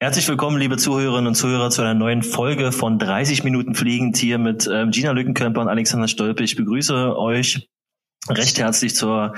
Herzlich 0.00 0.28
willkommen, 0.28 0.58
liebe 0.58 0.76
Zuhörerinnen 0.76 1.26
und 1.26 1.34
Zuhörer, 1.34 1.70
zu 1.70 1.82
einer 1.82 1.92
neuen 1.92 2.22
Folge 2.22 2.70
von 2.70 3.00
30 3.00 3.42
Minuten 3.42 3.74
Fliegend 3.74 4.16
hier 4.16 4.38
mit 4.38 4.70
ähm, 4.72 4.92
Gina 4.92 5.10
Lückenkömper 5.10 5.60
und 5.60 5.66
Alexander 5.66 6.06
Stolpe. 6.06 6.44
Ich 6.44 6.54
begrüße 6.54 7.18
euch 7.18 7.68
recht 8.28 8.60
herzlich 8.60 8.94
zur 8.94 9.34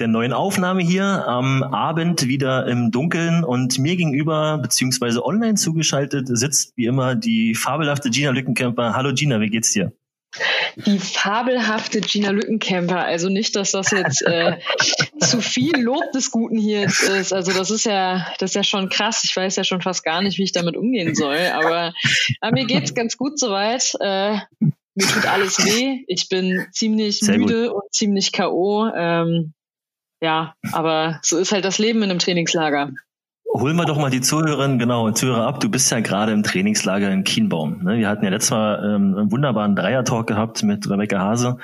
der 0.00 0.08
neuen 0.08 0.32
Aufnahme 0.32 0.82
hier 0.82 1.28
am 1.28 1.62
Abend 1.62 2.26
wieder 2.26 2.66
im 2.66 2.90
Dunkeln 2.90 3.44
und 3.44 3.78
mir 3.78 3.94
gegenüber 3.94 4.58
beziehungsweise 4.58 5.24
online 5.24 5.54
zugeschaltet 5.54 6.26
sitzt 6.26 6.76
wie 6.76 6.86
immer 6.86 7.14
die 7.14 7.54
fabelhafte 7.54 8.10
Gina 8.10 8.30
Lückenkämper. 8.30 8.94
Hallo 8.96 9.12
Gina, 9.14 9.40
wie 9.40 9.50
geht's 9.50 9.70
dir? 9.70 9.92
Die 10.86 10.98
fabelhafte 10.98 12.00
Gina 12.00 12.30
Lückenkämper. 12.30 13.04
Also 13.04 13.28
nicht, 13.28 13.56
dass 13.56 13.72
das 13.72 13.90
jetzt 13.90 14.22
äh, 14.22 14.58
zu 15.20 15.40
viel 15.40 15.76
Lob 15.76 16.12
des 16.12 16.30
Guten 16.30 16.56
hier 16.56 16.84
ist. 16.84 17.32
Also 17.32 17.52
das 17.52 17.70
ist 17.70 17.84
ja, 17.84 18.26
das 18.38 18.50
ist 18.50 18.54
ja 18.54 18.64
schon 18.64 18.88
krass. 18.88 19.24
Ich 19.24 19.34
weiß 19.34 19.56
ja 19.56 19.64
schon 19.64 19.82
fast 19.82 20.04
gar 20.04 20.22
nicht, 20.22 20.38
wie 20.38 20.44
ich 20.44 20.52
damit 20.52 20.76
umgehen 20.76 21.14
soll. 21.14 21.38
Aber, 21.52 21.92
aber 22.40 22.52
mir 22.52 22.66
geht's 22.66 22.94
ganz 22.94 23.16
gut 23.16 23.38
soweit. 23.38 23.92
Äh, 24.00 24.38
mir 24.60 25.06
tut 25.06 25.26
alles 25.26 25.64
weh. 25.64 26.04
Ich 26.06 26.28
bin 26.28 26.66
ziemlich 26.72 27.20
Sehr 27.20 27.38
müde 27.38 27.68
gut. 27.68 27.82
und 27.82 27.94
ziemlich 27.94 28.32
K.O. 28.32 28.86
Ähm, 28.94 29.54
ja, 30.22 30.54
aber 30.72 31.18
so 31.22 31.38
ist 31.38 31.52
halt 31.52 31.64
das 31.64 31.78
Leben 31.78 32.02
in 32.02 32.10
einem 32.10 32.18
Trainingslager. 32.18 32.92
Holen 33.52 33.76
wir 33.76 33.84
doch 33.84 33.98
mal 33.98 34.10
die 34.10 34.20
Zuhörerinnen, 34.20 34.78
genau, 34.78 35.10
Zuhörer 35.10 35.46
ab. 35.46 35.58
Du 35.58 35.68
bist 35.68 35.90
ja 35.90 35.98
gerade 35.98 36.30
im 36.32 36.44
Trainingslager 36.44 37.10
in 37.10 37.24
Kienbaum. 37.24 37.82
Ne? 37.82 37.98
Wir 37.98 38.08
hatten 38.08 38.24
ja 38.24 38.30
letztes 38.30 38.52
Mal 38.52 38.78
ähm, 38.84 39.18
einen 39.18 39.32
wunderbaren 39.32 39.74
Dreier-Talk 39.74 40.28
gehabt 40.28 40.62
mit 40.62 40.88
Rebecca 40.88 41.18
Hase. 41.18 41.58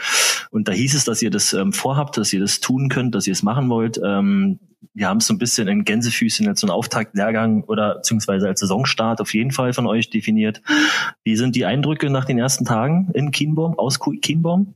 Und 0.50 0.66
da 0.66 0.72
hieß 0.72 0.96
es, 0.96 1.04
dass 1.04 1.22
ihr 1.22 1.30
das 1.30 1.52
ähm, 1.52 1.72
vorhabt, 1.72 2.18
dass 2.18 2.32
ihr 2.32 2.40
das 2.40 2.58
tun 2.58 2.88
könnt, 2.88 3.14
dass 3.14 3.28
ihr 3.28 3.32
es 3.32 3.44
machen 3.44 3.70
wollt. 3.70 4.00
Ähm, 4.04 4.58
wir 4.94 5.08
haben 5.08 5.18
es 5.18 5.28
so 5.28 5.34
ein 5.34 5.38
bisschen 5.38 5.68
in 5.68 5.84
Gänsefüßchen 5.84 6.48
als 6.48 6.60
so 6.60 6.66
ein 6.66 6.70
Auftaktlehrgang 6.70 7.62
oder 7.64 7.96
beziehungsweise 7.96 8.48
als 8.48 8.60
Saisonstart 8.60 9.20
auf 9.20 9.32
jeden 9.32 9.52
Fall 9.52 9.72
von 9.72 9.86
euch 9.86 10.10
definiert. 10.10 10.62
Wie 11.22 11.36
sind 11.36 11.54
die 11.54 11.66
Eindrücke 11.66 12.10
nach 12.10 12.24
den 12.24 12.38
ersten 12.38 12.64
Tagen 12.64 13.10
in 13.14 13.30
Kienbaum, 13.30 13.78
aus 13.78 14.00
Kienbaum? 14.00 14.74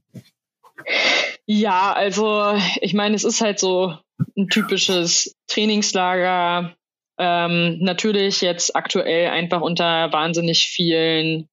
Ja, 1.47 1.92
also 1.92 2.55
ich 2.81 2.94
meine, 2.94 3.16
es 3.16 3.25
ist 3.25 3.41
halt 3.41 3.58
so 3.58 3.97
ein 4.36 4.48
typisches 4.48 5.34
Trainingslager 5.48 6.77
ähm, 7.20 7.78
natürlich 7.80 8.40
jetzt 8.40 8.74
aktuell 8.74 9.28
einfach 9.28 9.60
unter 9.60 10.10
wahnsinnig 10.12 10.66
vielen 10.66 11.48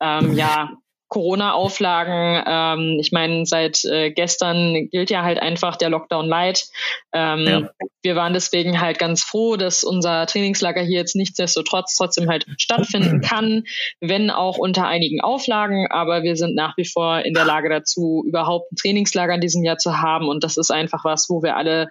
ähm, 0.00 0.36
ja, 0.36 0.72
Corona-Auflagen. 1.12 2.42
Ähm, 2.46 2.98
ich 2.98 3.12
meine, 3.12 3.44
seit 3.44 3.84
äh, 3.84 4.10
gestern 4.10 4.88
gilt 4.90 5.10
ja 5.10 5.22
halt 5.22 5.38
einfach 5.38 5.76
der 5.76 5.90
Lockdown 5.90 6.26
Light. 6.26 6.64
Ähm, 7.12 7.46
ja. 7.46 7.70
Wir 8.02 8.16
waren 8.16 8.32
deswegen 8.32 8.80
halt 8.80 8.98
ganz 8.98 9.22
froh, 9.22 9.56
dass 9.56 9.84
unser 9.84 10.26
Trainingslager 10.26 10.80
hier 10.80 10.98
jetzt 10.98 11.14
nichtsdestotrotz 11.14 11.96
trotzdem 11.96 12.28
halt 12.30 12.46
stattfinden 12.56 13.20
kann, 13.28 13.64
wenn 14.00 14.30
auch 14.30 14.56
unter 14.56 14.86
einigen 14.86 15.20
Auflagen. 15.20 15.86
Aber 15.90 16.22
wir 16.22 16.34
sind 16.34 16.54
nach 16.54 16.76
wie 16.78 16.86
vor 16.86 17.20
in 17.20 17.34
der 17.34 17.44
Lage 17.44 17.68
dazu, 17.68 18.24
überhaupt 18.26 18.72
ein 18.72 18.76
Trainingslager 18.76 19.34
in 19.34 19.40
diesem 19.42 19.62
Jahr 19.62 19.76
zu 19.76 20.00
haben. 20.00 20.28
Und 20.28 20.42
das 20.42 20.56
ist 20.56 20.72
einfach 20.72 21.04
was, 21.04 21.28
wo 21.28 21.42
wir 21.42 21.56
alle 21.56 21.90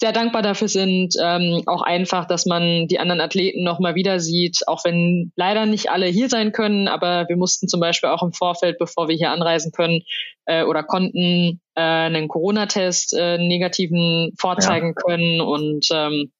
sehr 0.00 0.12
dankbar 0.12 0.42
dafür 0.42 0.68
sind. 0.68 1.14
Ähm, 1.20 1.62
auch 1.66 1.82
einfach, 1.82 2.26
dass 2.26 2.46
man 2.46 2.86
die 2.86 2.98
anderen 2.98 3.20
Athleten 3.20 3.64
nochmal 3.64 3.94
wieder 3.94 4.20
sieht, 4.20 4.60
auch 4.66 4.84
wenn 4.84 5.32
leider 5.36 5.66
nicht 5.66 5.90
alle 5.90 6.06
hier 6.06 6.28
sein 6.28 6.52
können, 6.52 6.88
aber 6.88 7.26
wir 7.28 7.36
mussten 7.36 7.68
zum 7.68 7.80
Beispiel 7.80 8.10
auch 8.10 8.22
im 8.22 8.32
Vorfeld, 8.32 8.78
bevor 8.78 9.08
wir 9.08 9.16
hier 9.16 9.30
anreisen 9.30 9.72
können 9.72 10.02
äh, 10.46 10.62
oder 10.62 10.84
konnten, 10.84 11.60
äh, 11.74 11.80
einen 11.80 12.28
Corona-Test 12.28 13.14
äh, 13.14 13.38
negativen 13.38 14.32
vorzeigen 14.38 14.94
ja. 14.96 15.02
können 15.02 15.40
und 15.40 15.86
ähm, 15.92 16.30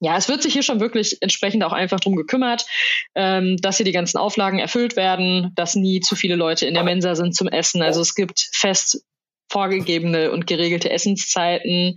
ja, 0.00 0.16
es 0.16 0.28
wird 0.28 0.42
sich 0.42 0.52
hier 0.52 0.62
schon 0.62 0.80
wirklich 0.80 1.22
entsprechend 1.22 1.64
auch 1.64 1.72
einfach 1.72 2.00
drum 2.00 2.16
gekümmert, 2.16 2.66
ähm, 3.14 3.56
dass 3.56 3.78
hier 3.78 3.86
die 3.86 3.92
ganzen 3.92 4.18
Auflagen 4.18 4.58
erfüllt 4.58 4.94
werden, 4.94 5.52
dass 5.54 5.74
nie 5.74 6.00
zu 6.00 6.16
viele 6.16 6.36
Leute 6.36 6.66
in 6.66 6.74
der 6.74 6.84
Mensa 6.84 7.14
sind 7.14 7.34
zum 7.34 7.48
Essen. 7.48 7.80
Also 7.80 8.02
es 8.02 8.14
gibt 8.14 8.46
fest 8.52 9.02
vorgegebene 9.48 10.30
und 10.32 10.46
geregelte 10.46 10.90
Essenszeiten. 10.90 11.96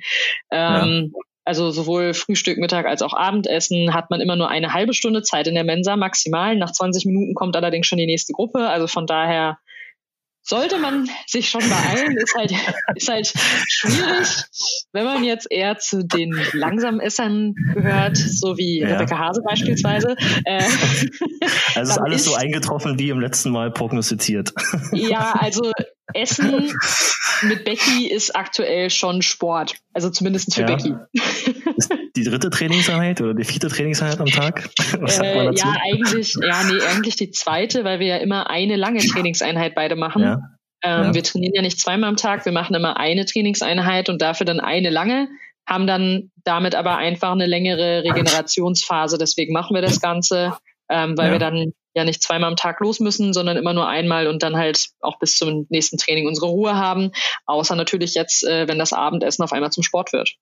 Ähm, 0.51 1.11
ja. 1.13 1.19
Also 1.45 1.71
sowohl 1.71 2.13
Frühstück, 2.13 2.59
Mittag 2.59 2.85
als 2.85 3.01
auch 3.01 3.13
Abendessen 3.13 3.93
hat 3.95 4.11
man 4.11 4.21
immer 4.21 4.35
nur 4.35 4.49
eine 4.49 4.73
halbe 4.73 4.93
Stunde 4.93 5.23
Zeit 5.23 5.47
in 5.47 5.55
der 5.55 5.63
Mensa 5.63 5.95
maximal. 5.95 6.55
Nach 6.55 6.71
20 6.71 7.05
Minuten 7.05 7.33
kommt 7.33 7.55
allerdings 7.55 7.87
schon 7.87 7.97
die 7.97 8.05
nächste 8.05 8.33
Gruppe. 8.33 8.69
Also 8.69 8.85
von 8.85 9.07
daher 9.07 9.57
sollte 10.49 10.79
man 10.79 11.07
sich 11.27 11.49
schon 11.49 11.61
beeilen, 11.61 12.17
ist 12.17 12.35
halt, 12.35 12.51
ist 12.95 13.07
halt 13.07 13.31
schwierig, 13.67 14.27
wenn 14.91 15.05
man 15.05 15.23
jetzt 15.23 15.47
eher 15.49 15.77
zu 15.77 16.03
den 16.03 16.35
langsamen 16.53 16.99
Essern 16.99 17.53
gehört, 17.75 18.17
so 18.17 18.57
wie 18.57 18.79
ja. 18.79 18.97
Rebecca 18.97 19.19
Hase 19.19 19.41
beispielsweise. 19.47 20.15
Äh, 20.45 20.63
also 21.75 21.91
ist 21.91 21.97
alles 21.99 22.21
ist, 22.21 22.25
so 22.25 22.33
eingetroffen 22.33 22.97
wie 22.97 23.09
im 23.09 23.19
letzten 23.19 23.51
Mal 23.51 23.71
prognostiziert. 23.71 24.51
Ja, 24.91 25.33
also 25.39 25.71
Essen 26.15 26.73
mit 27.43 27.63
Becky 27.63 28.07
ist 28.07 28.35
aktuell 28.35 28.89
schon 28.89 29.21
Sport. 29.21 29.75
Also 29.93 30.09
zumindest 30.09 30.55
für 30.55 30.61
ja. 30.61 30.67
Becky. 30.67 30.95
Die 32.19 32.25
dritte 32.25 32.49
Trainingseinheit 32.49 33.21
oder 33.21 33.33
die 33.33 33.45
vierte 33.45 33.69
Trainingseinheit 33.69 34.19
am 34.19 34.27
Tag? 34.27 34.69
Äh, 35.21 35.55
ja, 35.55 35.77
eigentlich, 35.81 36.35
ja, 36.35 36.63
nee, 36.63 36.81
eigentlich 36.91 37.15
die 37.15 37.31
zweite, 37.31 37.83
weil 37.83 37.99
wir 37.99 38.07
ja 38.07 38.17
immer 38.17 38.49
eine 38.49 38.75
lange 38.75 38.99
Trainingseinheit 38.99 39.73
beide 39.73 39.95
machen. 39.95 40.21
Ja. 40.21 40.39
Ähm, 40.83 41.03
ja. 41.03 41.13
Wir 41.13 41.23
trainieren 41.23 41.53
ja 41.55 41.61
nicht 41.61 41.79
zweimal 41.79 42.09
am 42.09 42.17
Tag, 42.17 42.45
wir 42.45 42.51
machen 42.51 42.75
immer 42.75 42.97
eine 42.97 43.25
Trainingseinheit 43.25 44.09
und 44.09 44.21
dafür 44.21 44.45
dann 44.45 44.59
eine 44.59 44.89
lange, 44.89 45.29
haben 45.67 45.87
dann 45.87 46.31
damit 46.43 46.75
aber 46.75 46.97
einfach 46.97 47.31
eine 47.31 47.45
längere 47.45 48.03
Regenerationsphase. 48.03 49.17
Deswegen 49.17 49.53
machen 49.53 49.73
wir 49.73 49.81
das 49.81 50.01
Ganze, 50.01 50.57
ähm, 50.89 51.17
weil 51.17 51.27
ja. 51.27 51.31
wir 51.33 51.39
dann 51.39 51.73
ja 51.95 52.03
nicht 52.03 52.21
zweimal 52.21 52.49
am 52.49 52.57
Tag 52.57 52.79
los 52.81 52.99
müssen, 52.99 53.33
sondern 53.33 53.55
immer 53.55 53.73
nur 53.73 53.87
einmal 53.87 54.27
und 54.27 54.43
dann 54.43 54.57
halt 54.57 54.89
auch 54.99 55.17
bis 55.19 55.37
zum 55.37 55.65
nächsten 55.69 55.97
Training 55.97 56.27
unsere 56.27 56.47
Ruhe 56.47 56.75
haben. 56.75 57.11
Außer 57.45 57.75
natürlich 57.75 58.15
jetzt, 58.15 58.43
äh, 58.43 58.67
wenn 58.67 58.79
das 58.79 58.93
Abendessen 58.93 59.43
auf 59.43 59.53
einmal 59.53 59.71
zum 59.71 59.83
Sport 59.83 60.11
wird. 60.13 60.35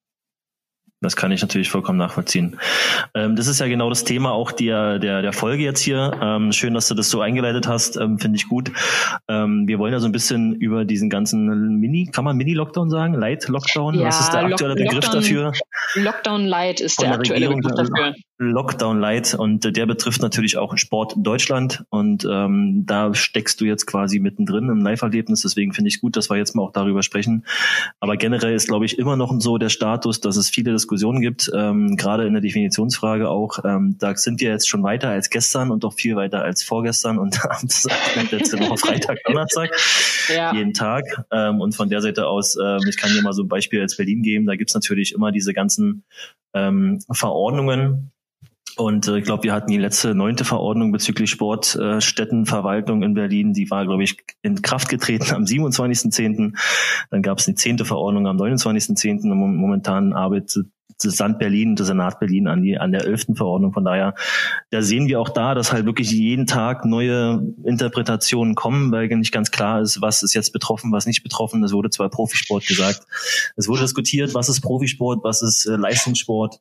Das 0.99 1.15
kann 1.15 1.31
ich 1.31 1.41
natürlich 1.41 1.69
vollkommen 1.69 1.99
nachvollziehen. 1.99 2.59
Ähm, 3.13 3.35
das 3.35 3.45
ist 3.45 3.59
ja 3.59 3.67
genau 3.67 3.87
das 3.89 4.03
Thema 4.03 4.31
auch 4.31 4.51
der, 4.51 4.97
der, 4.97 5.21
der 5.21 5.31
Folge 5.31 5.61
jetzt 5.63 5.79
hier. 5.81 6.17
Ähm, 6.19 6.51
schön, 6.51 6.73
dass 6.73 6.87
du 6.87 6.95
das 6.95 7.11
so 7.11 7.21
eingeleitet 7.21 7.67
hast, 7.67 7.97
ähm, 7.97 8.17
finde 8.17 8.37
ich 8.37 8.47
gut. 8.47 8.71
Ähm, 9.27 9.67
wir 9.67 9.77
wollen 9.77 9.93
ja 9.93 9.99
so 9.99 10.07
ein 10.07 10.11
bisschen 10.11 10.55
über 10.55 10.85
diesen 10.85 11.11
ganzen 11.11 11.79
Mini, 11.79 12.09
kann 12.11 12.25
man 12.25 12.35
Mini-Lockdown 12.35 12.89
sagen? 12.89 13.13
Light-Lockdown? 13.13 13.93
Ja, 13.93 14.07
Was 14.07 14.21
ist 14.21 14.33
der 14.33 14.45
aktuelle 14.45 14.73
Lock 14.73 14.77
Begriff 14.79 15.05
Lockdown, 15.05 15.21
dafür? 15.21 15.51
Lockdown 15.95 16.45
Light 16.45 16.79
ist 16.79 17.01
der, 17.01 17.09
der 17.09 17.19
aktuelle 17.19 17.49
Regierung, 17.49 17.61
Begriff 17.61 17.89
dafür. 17.89 18.15
Lockdown 18.39 18.99
Light 18.99 19.33
und 19.33 19.75
der 19.75 19.85
betrifft 19.87 20.21
natürlich 20.21 20.57
auch 20.57 20.77
Sport 20.77 21.15
Deutschland 21.17 21.83
und 21.89 22.23
ähm, 22.29 22.83
da 22.85 23.15
steckst 23.15 23.59
du 23.59 23.65
jetzt 23.65 23.87
quasi 23.87 24.19
mittendrin 24.19 24.69
im 24.69 24.79
Live-Erlebnis, 24.81 25.41
deswegen 25.41 25.73
finde 25.73 25.87
ich 25.87 25.95
es 25.95 26.01
gut, 26.01 26.15
dass 26.15 26.29
wir 26.29 26.37
jetzt 26.37 26.55
mal 26.55 26.61
auch 26.61 26.71
darüber 26.71 27.01
sprechen. 27.01 27.45
Aber 27.99 28.15
generell 28.15 28.53
ist, 28.53 28.67
glaube 28.67 28.85
ich, 28.85 28.99
immer 28.99 29.15
noch 29.15 29.33
so 29.39 29.57
der 29.57 29.69
Status, 29.69 30.21
dass 30.21 30.37
es 30.37 30.49
viele 30.49 30.71
Diskussionen 30.71 31.19
gibt, 31.21 31.49
ähm, 31.55 31.97
gerade 31.97 32.27
in 32.27 32.33
der 32.33 32.41
Definitionsfrage 32.41 33.27
auch. 33.27 33.59
Ähm, 33.65 33.95
da 33.97 34.15
sind 34.15 34.39
wir 34.39 34.51
jetzt 34.51 34.69
schon 34.69 34.83
weiter 34.83 35.09
als 35.09 35.31
gestern 35.31 35.71
und 35.71 35.83
doch 35.83 35.93
viel 35.93 36.15
weiter 36.15 36.43
als 36.43 36.63
vorgestern 36.63 37.17
und 37.17 37.43
am 37.43 38.27
letzte 38.29 38.59
Woche 38.59 38.77
Freitag, 38.77 39.17
Donnerstag, 39.25 39.71
ja. 40.29 40.53
jeden 40.53 40.73
Tag. 40.73 41.05
Ähm, 41.31 41.59
und 41.59 41.75
von 41.75 41.89
der 41.89 42.01
Seite 42.01 42.27
aus, 42.27 42.55
ähm, 42.55 42.81
ich 42.87 42.97
kann 42.97 43.11
dir 43.11 43.23
mal 43.23 43.33
so 43.33 43.43
ein 43.43 43.47
Beispiel 43.47 43.81
als 43.81 43.97
Berlin 43.97 44.21
geben, 44.21 44.45
da 44.45 44.55
gibt's 44.55 44.75
natürlich 44.75 45.13
immer 45.13 45.31
diese 45.31 45.53
ganzen 45.53 45.76
ähm, 46.53 46.99
Verordnungen, 47.11 48.11
und 48.77 49.07
äh, 49.07 49.17
ich 49.17 49.23
glaube, 49.23 49.43
wir 49.43 49.53
hatten 49.53 49.71
die 49.71 49.77
letzte 49.77 50.13
neunte 50.13 50.45
Verordnung 50.45 50.91
bezüglich 50.91 51.31
Sportstättenverwaltung 51.31 53.01
äh, 53.01 53.05
in 53.05 53.13
Berlin. 53.15 53.53
Die 53.53 53.69
war, 53.71 53.85
glaube 53.85 54.03
ich, 54.03 54.17
in 54.43 54.61
Kraft 54.61 54.87
getreten 54.89 55.33
am 55.33 55.43
27.10. 55.43 56.55
Dann 57.09 57.21
gab 57.23 57.39
es 57.39 57.45
die 57.45 57.55
zehnte 57.55 57.85
Verordnung 57.85 58.27
am 58.27 58.37
29.10. 58.37 59.33
Momentan 59.33 60.13
arbeitet 60.13 60.67
das 61.03 61.19
Land 61.19 61.39
Berlin, 61.39 61.75
das 61.75 61.87
Senat 61.87 62.19
Berlin 62.19 62.47
an 62.47 62.61
die 62.61 62.77
an 62.77 62.91
der 62.91 63.05
elften 63.05 63.35
Verordnung. 63.35 63.73
Von 63.73 63.85
daher, 63.85 64.15
da 64.69 64.81
sehen 64.81 65.07
wir 65.07 65.19
auch 65.19 65.29
da, 65.29 65.53
dass 65.53 65.71
halt 65.71 65.85
wirklich 65.85 66.11
jeden 66.11 66.47
Tag 66.47 66.85
neue 66.85 67.53
Interpretationen 67.63 68.55
kommen, 68.55 68.91
weil 68.91 69.07
nicht 69.07 69.31
ganz 69.31 69.51
klar 69.51 69.81
ist, 69.81 70.01
was 70.01 70.23
ist 70.23 70.33
jetzt 70.33 70.53
betroffen, 70.53 70.91
was 70.91 71.05
nicht 71.05 71.23
betroffen. 71.23 71.63
Es 71.63 71.71
wurde 71.71 71.89
zwar 71.89 72.09
Profisport 72.09 72.65
gesagt, 72.65 73.01
es 73.55 73.67
wurde 73.67 73.81
diskutiert, 73.81 74.33
was 74.33 74.49
ist 74.49 74.61
Profisport, 74.61 75.23
was 75.23 75.41
ist 75.41 75.65
äh, 75.65 75.75
Leistungssport. 75.75 76.59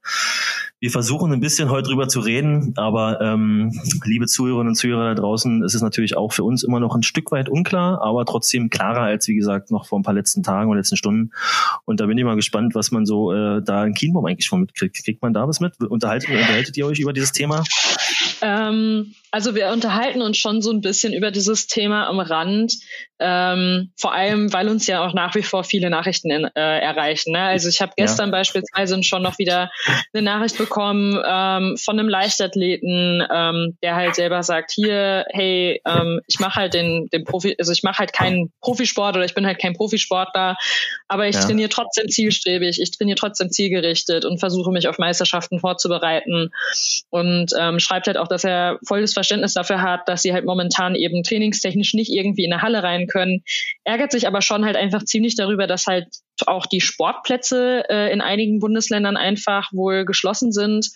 Wir 0.79 0.91
versuchen 0.91 1.33
ein 1.33 1.41
bisschen 1.41 1.71
heute 1.71 1.89
drüber 1.89 2.07
zu 2.07 2.21
reden, 2.21 2.75
aber 2.77 3.21
ähm, 3.21 3.73
liebe 4.05 4.27
Zuhörerinnen 4.27 4.69
und 4.69 4.75
Zuhörer 4.75 5.15
da 5.15 5.15
draußen, 5.15 5.63
es 5.65 5.75
ist 5.75 5.83
natürlich 5.83 6.17
auch 6.17 6.33
für 6.33 6.45
uns 6.45 6.63
immer 6.63 6.81
noch 6.81 6.95
ein 6.95 7.03
Stück 7.03 7.33
weit 7.33 7.49
unklar, 7.49 8.03
aber 8.03 8.27
trotzdem 8.27 8.69
klarer 8.69 9.01
als 9.01 9.27
wie 9.29 9.37
gesagt 9.37 9.71
noch 9.71 9.87
vor 9.87 9.99
ein 9.99 10.03
paar 10.03 10.15
letzten 10.15 10.43
Tagen 10.43 10.69
oder 10.69 10.79
letzten 10.79 10.97
Stunden. 10.97 11.31
Und 11.85 12.01
da 12.01 12.07
bin 12.07 12.19
ich 12.19 12.25
mal 12.25 12.37
gespannt, 12.37 12.75
was 12.75 12.91
man 12.91 13.07
so 13.07 13.33
äh, 13.33 13.63
da 13.63 13.85
in 13.85 13.95
Kienbaum 13.95 14.26
eigentlich 14.27 14.49
von 14.49 14.61
mitkriegt. 14.61 15.03
Kriegt 15.05 15.23
man 15.23 15.33
da 15.33 15.47
was 15.47 15.61
mit? 15.61 15.81
Unterhaltet, 15.81 16.31
unterhaltet 16.31 16.77
ihr 16.77 16.87
euch 16.87 16.99
über 16.99 17.13
dieses 17.13 17.33
Thema? 17.33 17.65
Ähm, 18.43 19.15
also 19.31 19.55
wir 19.55 19.69
unterhalten 19.69 20.23
uns 20.23 20.39
schon 20.39 20.63
so 20.63 20.71
ein 20.71 20.81
bisschen 20.81 21.13
über 21.13 21.31
dieses 21.31 21.67
Thema 21.67 22.07
am 22.07 22.21
Rand, 22.21 22.75
ähm, 23.19 23.91
vor 23.97 24.13
allem, 24.13 24.53
weil 24.53 24.69
uns 24.69 24.87
ja 24.87 25.07
auch 25.07 25.15
nach 25.15 25.35
wie 25.35 25.43
vor 25.43 25.65
viele 25.65 25.91
Nachrichten 25.91 26.31
in, 26.31 26.45
äh, 26.55 26.81
erreichen. 26.81 27.33
Ne? 27.33 27.43
Also 27.43 27.69
ich 27.69 27.81
habe 27.81 27.93
gestern 27.97 28.29
ja. 28.29 28.33
beispielsweise 28.33 29.03
schon 29.03 29.23
noch 29.23 29.39
wieder 29.39 29.71
eine 30.13 30.23
Nachricht 30.23 30.59
bekommen 30.59 31.19
ähm, 31.27 31.77
von 31.77 31.99
einem 31.99 32.09
Leichtathleten, 32.09 33.27
ähm, 33.31 33.79
der 33.83 33.97
halt 33.97 34.15
selber 34.15 34.43
sagt, 34.43 34.71
hier, 34.73 35.25
hey, 35.31 35.81
ähm, 35.87 36.21
ich 36.27 36.39
mache 36.41 36.57
halt 36.57 36.75
den, 36.75 37.09
den 37.13 37.25
Profi, 37.25 37.57
also 37.59 37.73
ich 37.73 37.83
mache 37.83 37.99
halt 37.99 38.13
keinen 38.13 38.53
Profisport 38.61 39.17
oder 39.17 39.25
ich 39.25 39.35
bin 39.35 39.47
halt 39.47 39.59
kein 39.59 39.75
Profisportler, 39.75 40.57
aber 41.09 41.27
ich 41.27 41.37
ja. 41.37 41.43
trainiere 41.43 41.71
trotzdem 41.71 42.09
zielstrebig, 42.09 42.81
ich 42.81 42.91
trainiere 42.91 43.17
trotzdem 43.17 43.51
zielgerichtet 43.51 44.25
und 44.25 44.39
versuche 44.39 44.71
mich 44.71 44.89
auf 44.89 44.99
Meisterschaften 44.99 45.59
vorzubereiten 45.59 46.51
und 47.11 47.53
ähm, 47.59 47.81
schreibt 47.81 48.07
halt 48.07 48.19
auch, 48.19 48.29
dass 48.29 48.36
er 48.45 48.79
volles 48.87 49.13
Verständnis 49.13 49.55
dafür 49.55 49.83
hat, 49.83 50.09
dass 50.09 50.23
sie 50.23 50.33
halt 50.33 50.45
momentan 50.45 50.95
eben 50.95 51.23
trainingstechnisch 51.23 51.95
nicht 51.95 52.11
irgendwie 52.11 52.45
in 52.45 52.53
eine 52.53 52.63
Halle 52.63 52.83
rein 52.83 53.07
können. 53.07 53.43
Ärgert 53.85 54.13
sich 54.13 54.27
aber 54.27 54.43
schon 54.43 54.65
halt 54.65 54.77
einfach 54.77 55.05
ziemlich 55.05 55.37
darüber, 55.37 55.67
dass 55.67 55.87
halt 55.87 56.07
auch 56.47 56.67
die 56.67 56.81
Sportplätze 56.81 57.85
äh, 57.89 58.13
in 58.13 58.21
einigen 58.21 58.59
Bundesländern 58.59 59.17
einfach 59.17 59.73
wohl 59.73 60.05
geschlossen 60.05 60.53
sind, 60.53 60.89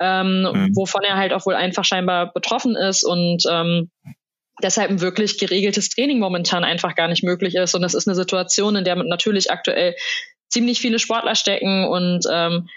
ähm, 0.00 0.42
mhm. 0.42 0.76
wovon 0.76 1.02
er 1.02 1.16
halt 1.16 1.32
auch 1.32 1.46
wohl 1.46 1.54
einfach 1.54 1.84
scheinbar 1.84 2.32
betroffen 2.32 2.76
ist 2.76 3.04
und 3.04 3.42
ähm, 3.50 3.90
deshalb 4.62 4.90
ein 4.90 5.00
wirklich 5.00 5.38
geregeltes 5.38 5.90
Training 5.90 6.18
momentan 6.18 6.64
einfach 6.64 6.94
gar 6.94 7.08
nicht 7.08 7.22
möglich 7.22 7.54
ist. 7.54 7.74
Und 7.74 7.82
das 7.82 7.94
ist 7.94 8.08
eine 8.08 8.14
Situation, 8.14 8.76
in 8.76 8.84
der 8.84 8.96
natürlich 8.96 9.50
aktuell 9.50 9.94
ziemlich 10.48 10.80
viele 10.80 10.98
Sportler 10.98 11.34
stecken 11.34 11.84
und 11.84 12.24
ähm, 12.30 12.68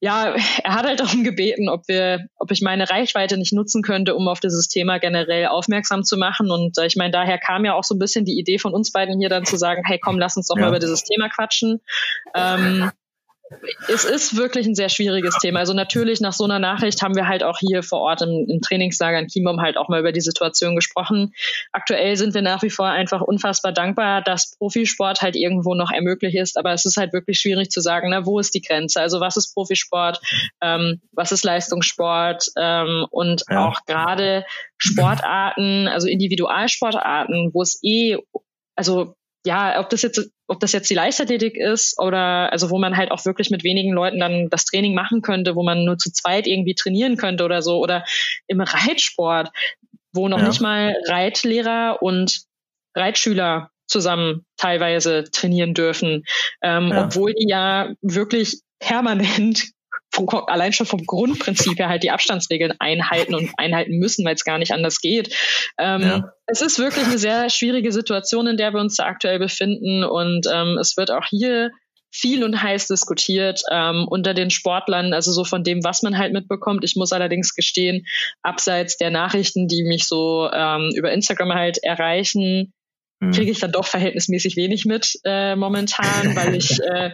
ja, 0.00 0.34
er 0.62 0.74
hat 0.74 0.86
halt 0.86 1.00
darum 1.00 1.24
gebeten, 1.24 1.68
ob 1.68 1.88
wir, 1.88 2.26
ob 2.36 2.50
ich 2.50 2.62
meine 2.62 2.88
Reichweite 2.88 3.36
nicht 3.36 3.52
nutzen 3.52 3.82
könnte, 3.82 4.14
um 4.14 4.28
auf 4.28 4.40
dieses 4.40 4.68
Thema 4.68 4.98
generell 4.98 5.46
aufmerksam 5.46 6.04
zu 6.04 6.16
machen. 6.16 6.50
Und 6.50 6.78
äh, 6.78 6.86
ich 6.86 6.96
meine, 6.96 7.10
daher 7.10 7.38
kam 7.38 7.64
ja 7.64 7.74
auch 7.74 7.84
so 7.84 7.94
ein 7.94 7.98
bisschen 7.98 8.24
die 8.24 8.38
Idee 8.38 8.58
von 8.58 8.72
uns 8.72 8.92
beiden 8.92 9.18
hier 9.18 9.28
dann 9.28 9.44
zu 9.44 9.56
sagen, 9.56 9.82
hey, 9.86 9.98
komm, 9.98 10.18
lass 10.18 10.36
uns 10.36 10.48
doch 10.48 10.56
ja. 10.56 10.62
mal 10.62 10.68
über 10.68 10.78
dieses 10.78 11.04
Thema 11.04 11.28
quatschen. 11.28 11.80
Ähm, 12.34 12.90
es 13.88 14.04
ist 14.04 14.36
wirklich 14.36 14.66
ein 14.66 14.74
sehr 14.74 14.88
schwieriges 14.88 15.36
Thema. 15.38 15.60
Also 15.60 15.72
natürlich 15.72 16.20
nach 16.20 16.32
so 16.32 16.44
einer 16.44 16.58
Nachricht 16.58 17.02
haben 17.02 17.14
wir 17.14 17.28
halt 17.28 17.42
auch 17.42 17.58
hier 17.58 17.82
vor 17.82 18.00
Ort 18.00 18.22
im, 18.22 18.46
im 18.48 18.60
Trainingslager 18.60 19.18
in 19.18 19.28
Chiembaum 19.28 19.60
halt 19.60 19.76
auch 19.76 19.88
mal 19.88 20.00
über 20.00 20.12
die 20.12 20.20
Situation 20.20 20.76
gesprochen. 20.76 21.32
Aktuell 21.72 22.16
sind 22.16 22.34
wir 22.34 22.42
nach 22.42 22.62
wie 22.62 22.70
vor 22.70 22.86
einfach 22.86 23.20
unfassbar 23.20 23.72
dankbar, 23.72 24.22
dass 24.22 24.56
Profisport 24.58 25.22
halt 25.22 25.36
irgendwo 25.36 25.74
noch 25.74 25.90
ermöglicht 25.90 26.36
ist. 26.36 26.58
Aber 26.58 26.72
es 26.72 26.84
ist 26.84 26.96
halt 26.96 27.12
wirklich 27.12 27.40
schwierig 27.40 27.70
zu 27.70 27.80
sagen, 27.80 28.10
na, 28.10 28.26
wo 28.26 28.38
ist 28.38 28.54
die 28.54 28.62
Grenze? 28.62 29.00
Also 29.00 29.20
was 29.20 29.36
ist 29.36 29.54
Profisport? 29.54 30.20
Ähm, 30.60 31.00
was 31.12 31.32
ist 31.32 31.44
Leistungssport? 31.44 32.48
Ähm, 32.56 33.06
und 33.10 33.44
ja. 33.48 33.66
auch 33.66 33.84
gerade 33.86 34.44
Sportarten, 34.76 35.88
also 35.88 36.06
Individualsportarten, 36.06 37.50
wo 37.52 37.62
es 37.62 37.78
eh 37.82 38.18
also 38.76 39.16
ja, 39.48 39.80
ob 39.80 39.88
das 39.88 40.02
jetzt, 40.02 40.30
ob 40.46 40.60
das 40.60 40.72
jetzt 40.72 40.90
die 40.90 40.94
Leichtathletik 40.94 41.56
ist 41.56 41.98
oder 41.98 42.52
also 42.52 42.68
wo 42.68 42.78
man 42.78 42.98
halt 42.98 43.10
auch 43.10 43.24
wirklich 43.24 43.48
mit 43.48 43.64
wenigen 43.64 43.94
Leuten 43.94 44.20
dann 44.20 44.50
das 44.50 44.66
Training 44.66 44.94
machen 44.94 45.22
könnte, 45.22 45.56
wo 45.56 45.62
man 45.62 45.86
nur 45.86 45.96
zu 45.96 46.12
zweit 46.12 46.46
irgendwie 46.46 46.74
trainieren 46.74 47.16
könnte 47.16 47.44
oder 47.44 47.62
so 47.62 47.78
oder 47.78 48.04
im 48.46 48.60
Reitsport, 48.60 49.48
wo 50.12 50.28
noch 50.28 50.40
ja. 50.40 50.48
nicht 50.48 50.60
mal 50.60 50.94
Reitlehrer 51.06 52.02
und 52.02 52.42
Reitschüler 52.94 53.70
zusammen 53.86 54.44
teilweise 54.58 55.24
trainieren 55.30 55.72
dürfen, 55.72 56.24
ähm, 56.60 56.88
ja. 56.88 57.06
obwohl 57.06 57.32
die 57.32 57.48
ja 57.48 57.94
wirklich 58.02 58.60
permanent 58.80 59.64
vom, 60.12 60.28
allein 60.28 60.74
schon 60.74 60.84
vom 60.84 61.06
Grundprinzip 61.06 61.78
her 61.78 61.88
halt 61.88 62.02
die 62.02 62.10
Abstandsregeln 62.10 62.74
einhalten 62.80 63.34
und 63.34 63.50
einhalten 63.56 63.98
müssen, 63.98 64.26
weil 64.26 64.34
es 64.34 64.44
gar 64.44 64.58
nicht 64.58 64.72
anders 64.72 65.00
geht. 65.00 65.34
Ähm, 65.78 66.02
ja. 66.02 66.32
Es 66.50 66.62
ist 66.62 66.78
wirklich 66.78 67.04
eine 67.04 67.18
sehr 67.18 67.50
schwierige 67.50 67.92
Situation, 67.92 68.46
in 68.46 68.56
der 68.56 68.72
wir 68.72 68.80
uns 68.80 68.96
da 68.96 69.04
aktuell 69.04 69.38
befinden 69.38 70.02
und 70.02 70.46
ähm, 70.52 70.78
es 70.78 70.96
wird 70.96 71.10
auch 71.10 71.26
hier 71.26 71.70
viel 72.10 72.42
und 72.42 72.62
heiß 72.62 72.86
diskutiert 72.86 73.60
ähm, 73.70 74.06
unter 74.08 74.32
den 74.32 74.48
Sportlern, 74.48 75.12
also 75.12 75.30
so 75.30 75.44
von 75.44 75.62
dem, 75.62 75.84
was 75.84 76.02
man 76.02 76.16
halt 76.16 76.32
mitbekommt. 76.32 76.84
Ich 76.84 76.96
muss 76.96 77.12
allerdings 77.12 77.54
gestehen, 77.54 78.06
abseits 78.42 78.96
der 78.96 79.10
Nachrichten, 79.10 79.68
die 79.68 79.84
mich 79.84 80.06
so 80.06 80.48
ähm, 80.50 80.90
über 80.96 81.12
Instagram 81.12 81.52
halt 81.52 81.78
erreichen, 81.82 82.72
Mhm. 83.20 83.32
kriege 83.32 83.50
ich 83.50 83.58
dann 83.58 83.72
doch 83.72 83.86
verhältnismäßig 83.86 84.56
wenig 84.56 84.84
mit 84.84 85.18
äh, 85.24 85.56
momentan, 85.56 86.36
weil 86.36 86.54
ich 86.54 86.78
äh, 86.80 87.10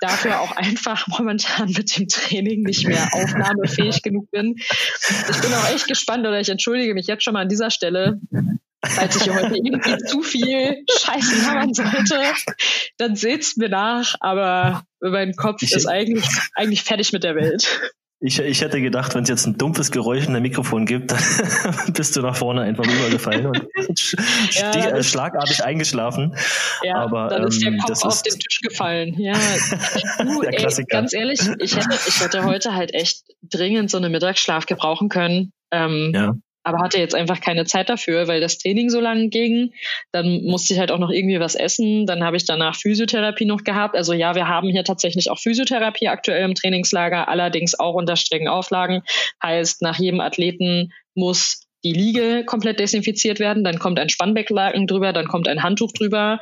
dafür 0.00 0.40
auch 0.40 0.54
einfach 0.54 1.06
momentan 1.08 1.70
mit 1.70 1.96
dem 1.96 2.08
Training 2.08 2.62
nicht 2.62 2.86
mehr 2.86 3.08
aufnahmefähig 3.12 4.02
genug 4.02 4.30
bin. 4.30 4.56
Ich 4.58 5.40
bin 5.40 5.54
auch 5.54 5.70
echt 5.72 5.88
gespannt 5.88 6.26
oder 6.26 6.40
ich 6.40 6.50
entschuldige 6.50 6.92
mich 6.92 7.06
jetzt 7.06 7.24
schon 7.24 7.32
mal 7.32 7.42
an 7.42 7.48
dieser 7.48 7.70
Stelle, 7.70 8.20
falls 8.88 9.16
ich 9.16 9.22
hier 9.24 9.34
heute 9.34 9.56
irgendwie 9.56 9.96
zu 10.06 10.22
viel 10.22 10.84
Scheiße 10.90 11.46
labern 11.46 11.74
sollte, 11.74 12.22
dann 12.98 13.16
seht's 13.16 13.56
mir 13.56 13.68
nach, 13.68 14.14
aber 14.20 14.82
mein 15.00 15.34
Kopf 15.34 15.62
ist 15.62 15.86
eigentlich, 15.86 16.26
eigentlich 16.54 16.82
fertig 16.82 17.12
mit 17.12 17.24
der 17.24 17.34
Welt. 17.34 17.80
Ich, 18.18 18.38
ich 18.38 18.62
hätte 18.62 18.80
gedacht, 18.80 19.14
wenn 19.14 19.24
es 19.24 19.28
jetzt 19.28 19.46
ein 19.46 19.58
dumpfes 19.58 19.90
Geräusch 19.90 20.26
in 20.26 20.32
der 20.32 20.40
Mikrofon 20.40 20.86
gibt, 20.86 21.12
dann 21.64 21.92
bist 21.92 22.16
du 22.16 22.22
nach 22.22 22.34
vorne 22.34 22.62
einfach 22.62 22.86
rübergefallen 22.86 23.46
und 23.46 23.66
ja, 24.52 24.70
äh, 24.72 25.02
schlagartig 25.02 25.62
eingeschlafen. 25.62 26.34
Ja, 26.82 26.96
Aber, 26.96 27.28
dann 27.28 27.44
ist 27.44 27.62
der 27.62 27.72
ähm, 27.72 27.78
Kopf 27.78 28.04
auf 28.04 28.22
den 28.22 28.38
Tisch 28.38 28.60
gefallen. 28.62 29.14
Ja, 29.18 29.34
du, 30.18 30.42
ey, 30.42 30.84
ganz 30.88 31.12
ehrlich, 31.12 31.40
ich 31.58 31.76
hätte, 31.76 31.98
ich 32.08 32.20
hätte 32.20 32.44
heute 32.44 32.74
halt 32.74 32.94
echt 32.94 33.22
dringend 33.42 33.90
so 33.90 33.98
eine 33.98 34.08
Mittagsschlaf 34.08 34.64
gebrauchen 34.64 35.10
können. 35.10 35.52
Ähm, 35.70 36.12
ja 36.14 36.34
aber 36.66 36.82
hatte 36.82 36.98
jetzt 36.98 37.14
einfach 37.14 37.40
keine 37.40 37.64
Zeit 37.64 37.88
dafür, 37.88 38.26
weil 38.26 38.40
das 38.40 38.58
Training 38.58 38.90
so 38.90 38.98
lang 38.98 39.30
ging. 39.30 39.72
Dann 40.10 40.42
musste 40.42 40.74
ich 40.74 40.80
halt 40.80 40.90
auch 40.90 40.98
noch 40.98 41.10
irgendwie 41.10 41.38
was 41.38 41.54
essen. 41.54 42.06
Dann 42.06 42.24
habe 42.24 42.36
ich 42.36 42.44
danach 42.44 42.74
Physiotherapie 42.74 43.44
noch 43.44 43.62
gehabt. 43.62 43.94
Also 43.94 44.12
ja, 44.12 44.34
wir 44.34 44.48
haben 44.48 44.68
hier 44.68 44.82
tatsächlich 44.82 45.30
auch 45.30 45.38
Physiotherapie 45.38 46.08
aktuell 46.08 46.44
im 46.44 46.56
Trainingslager, 46.56 47.28
allerdings 47.28 47.78
auch 47.78 47.94
unter 47.94 48.16
strengen 48.16 48.48
Auflagen. 48.48 49.02
Heißt, 49.40 49.80
nach 49.80 50.00
jedem 50.00 50.20
Athleten 50.20 50.92
muss 51.14 51.68
die 51.84 51.92
Liege 51.92 52.44
komplett 52.44 52.80
desinfiziert 52.80 53.38
werden, 53.38 53.62
dann 53.62 53.78
kommt 53.78 54.00
ein 54.00 54.08
Spannbecklaken 54.08 54.88
drüber, 54.88 55.12
dann 55.12 55.28
kommt 55.28 55.46
ein 55.46 55.62
Handtuch 55.62 55.92
drüber 55.92 56.40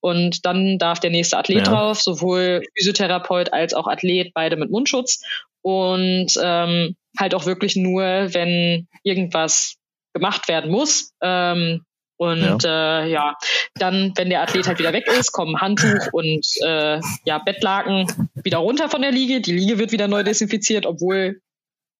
und 0.00 0.46
dann 0.46 0.78
darf 0.78 1.00
der 1.00 1.10
nächste 1.10 1.36
Athlet 1.36 1.66
ja. 1.66 1.72
drauf, 1.72 2.00
sowohl 2.00 2.62
Physiotherapeut 2.78 3.52
als 3.52 3.74
auch 3.74 3.86
Athlet, 3.86 4.32
beide 4.32 4.56
mit 4.56 4.70
Mundschutz. 4.70 5.22
Und 5.66 6.28
ähm, 6.40 6.94
halt 7.18 7.34
auch 7.34 7.44
wirklich 7.44 7.74
nur, 7.74 8.04
wenn 8.04 8.86
irgendwas 9.02 9.74
gemacht 10.14 10.46
werden 10.46 10.70
muss. 10.70 11.10
Ähm, 11.20 11.82
und 12.18 12.62
ja. 12.62 13.00
Äh, 13.02 13.10
ja, 13.10 13.34
dann, 13.74 14.12
wenn 14.14 14.30
der 14.30 14.42
Athlet 14.42 14.68
halt 14.68 14.78
wieder 14.78 14.92
weg 14.92 15.08
ist, 15.08 15.32
kommen 15.32 15.60
Handtuch 15.60 16.12
und 16.12 16.46
äh, 16.64 17.00
ja, 17.24 17.38
Bettlaken 17.44 18.30
wieder 18.44 18.58
runter 18.58 18.88
von 18.88 19.02
der 19.02 19.10
Liege. 19.10 19.40
Die 19.40 19.52
Liege 19.52 19.80
wird 19.80 19.90
wieder 19.90 20.06
neu 20.06 20.22
desinfiziert, 20.22 20.86
obwohl 20.86 21.40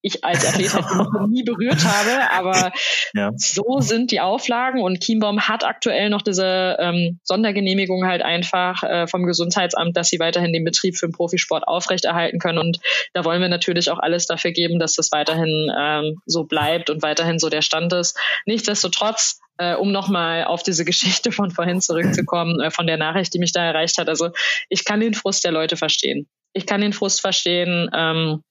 ich 0.06 0.24
als 0.24 0.46
Athlet 0.46 0.72
halt 0.72 0.86
nie 1.28 1.42
berührt 1.42 1.84
habe. 1.84 2.30
Aber 2.32 2.72
ja. 3.12 3.32
so 3.36 3.80
sind 3.80 4.10
die 4.10 4.20
Auflagen 4.20 4.82
und 4.82 5.02
Chiembaum 5.02 5.40
hat 5.40 5.64
aktuell 5.64 6.10
noch 6.10 6.22
diese 6.22 6.76
ähm, 6.78 7.18
Sondergenehmigung 7.24 8.06
halt 8.06 8.22
einfach 8.22 8.82
äh, 8.82 9.06
vom 9.06 9.24
Gesundheitsamt, 9.26 9.96
dass 9.96 10.08
sie 10.08 10.20
weiterhin 10.20 10.52
den 10.52 10.64
Betrieb 10.64 10.96
für 10.96 11.08
den 11.08 11.12
Profisport 11.12 11.66
aufrechterhalten 11.66 12.38
können. 12.38 12.58
Und 12.58 12.78
da 13.14 13.24
wollen 13.24 13.40
wir 13.40 13.48
natürlich 13.48 13.90
auch 13.90 13.98
alles 13.98 14.26
dafür 14.26 14.52
geben, 14.52 14.78
dass 14.78 14.94
das 14.94 15.10
weiterhin 15.10 15.70
ähm, 15.76 16.16
so 16.24 16.44
bleibt 16.44 16.88
und 16.88 17.02
weiterhin 17.02 17.38
so 17.38 17.48
der 17.48 17.62
Stand 17.62 17.92
ist. 17.92 18.16
Nichtsdestotrotz 18.46 19.40
äh, 19.58 19.74
um 19.74 19.90
nochmal 19.90 20.44
auf 20.44 20.62
diese 20.62 20.84
Geschichte 20.84 21.32
von 21.32 21.50
vorhin 21.50 21.80
zurückzukommen, 21.80 22.60
äh, 22.60 22.70
von 22.70 22.86
der 22.86 22.96
Nachricht, 22.96 23.34
die 23.34 23.38
mich 23.38 23.52
da 23.52 23.64
erreicht 23.64 23.98
hat. 23.98 24.08
Also 24.08 24.30
ich 24.68 24.84
kann 24.84 25.00
den 25.00 25.14
Frust 25.14 25.44
der 25.44 25.52
Leute 25.52 25.76
verstehen. 25.76 26.28
Ich 26.52 26.66
kann 26.66 26.80
den 26.80 26.92
Frust 26.92 27.20
verstehen, 27.20 27.90
ähm, 27.94 28.42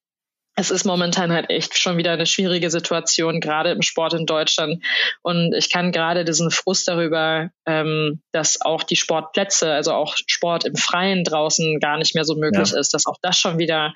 es 0.55 0.71
ist 0.71 0.85
momentan 0.85 1.33
halt 1.33 1.49
echt 1.49 1.77
schon 1.77 1.97
wieder 1.97 2.11
eine 2.11 2.25
schwierige 2.25 2.69
Situation, 2.69 3.41
gerade 3.41 3.71
im 3.71 3.81
Sport 3.81 4.13
in 4.13 4.25
Deutschland. 4.25 4.83
Und 5.21 5.53
ich 5.53 5.71
kann 5.71 5.91
gerade 5.91 6.23
diesen 6.23 6.49
Frust 6.49 6.87
darüber, 6.87 7.49
ähm, 7.65 8.21
dass 8.31 8.61
auch 8.61 8.83
die 8.83 8.95
Sportplätze, 8.95 9.73
also 9.73 9.93
auch 9.93 10.15
Sport 10.27 10.63
im 10.63 10.75
Freien 10.75 11.25
draußen 11.25 11.79
gar 11.79 11.97
nicht 11.97 12.15
mehr 12.15 12.23
so 12.23 12.35
möglich 12.35 12.71
ja. 12.71 12.79
ist, 12.79 12.93
dass 12.93 13.05
auch 13.05 13.17
das 13.21 13.37
schon 13.37 13.57
wieder 13.57 13.93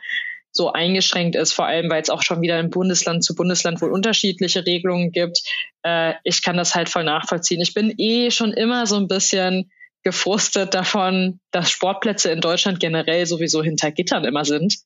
so 0.51 0.73
eingeschränkt 0.73 1.35
ist, 1.35 1.53
vor 1.53 1.65
allem 1.67 1.89
weil 1.89 2.01
es 2.01 2.09
auch 2.09 2.23
schon 2.23 2.41
wieder 2.41 2.59
im 2.59 2.71
Bundesland 2.71 3.23
zu 3.23 3.35
Bundesland 3.35 3.81
wohl 3.81 3.91
unterschiedliche 3.91 4.65
Regelungen 4.65 5.11
gibt. 5.11 5.41
Äh, 5.83 6.15
ich 6.23 6.41
kann 6.41 6.57
das 6.57 6.75
halt 6.75 6.89
voll 6.89 7.03
nachvollziehen. 7.05 7.61
Ich 7.61 7.73
bin 7.73 7.93
eh 7.97 8.31
schon 8.31 8.51
immer 8.51 8.85
so 8.85 8.97
ein 8.97 9.07
bisschen 9.07 9.71
gefrustet 10.03 10.73
davon, 10.73 11.39
dass 11.51 11.69
Sportplätze 11.69 12.31
in 12.31 12.41
Deutschland 12.41 12.79
generell 12.79 13.25
sowieso 13.25 13.61
hinter 13.61 13.91
Gittern 13.91 14.25
immer 14.25 14.43
sind. 14.43 14.77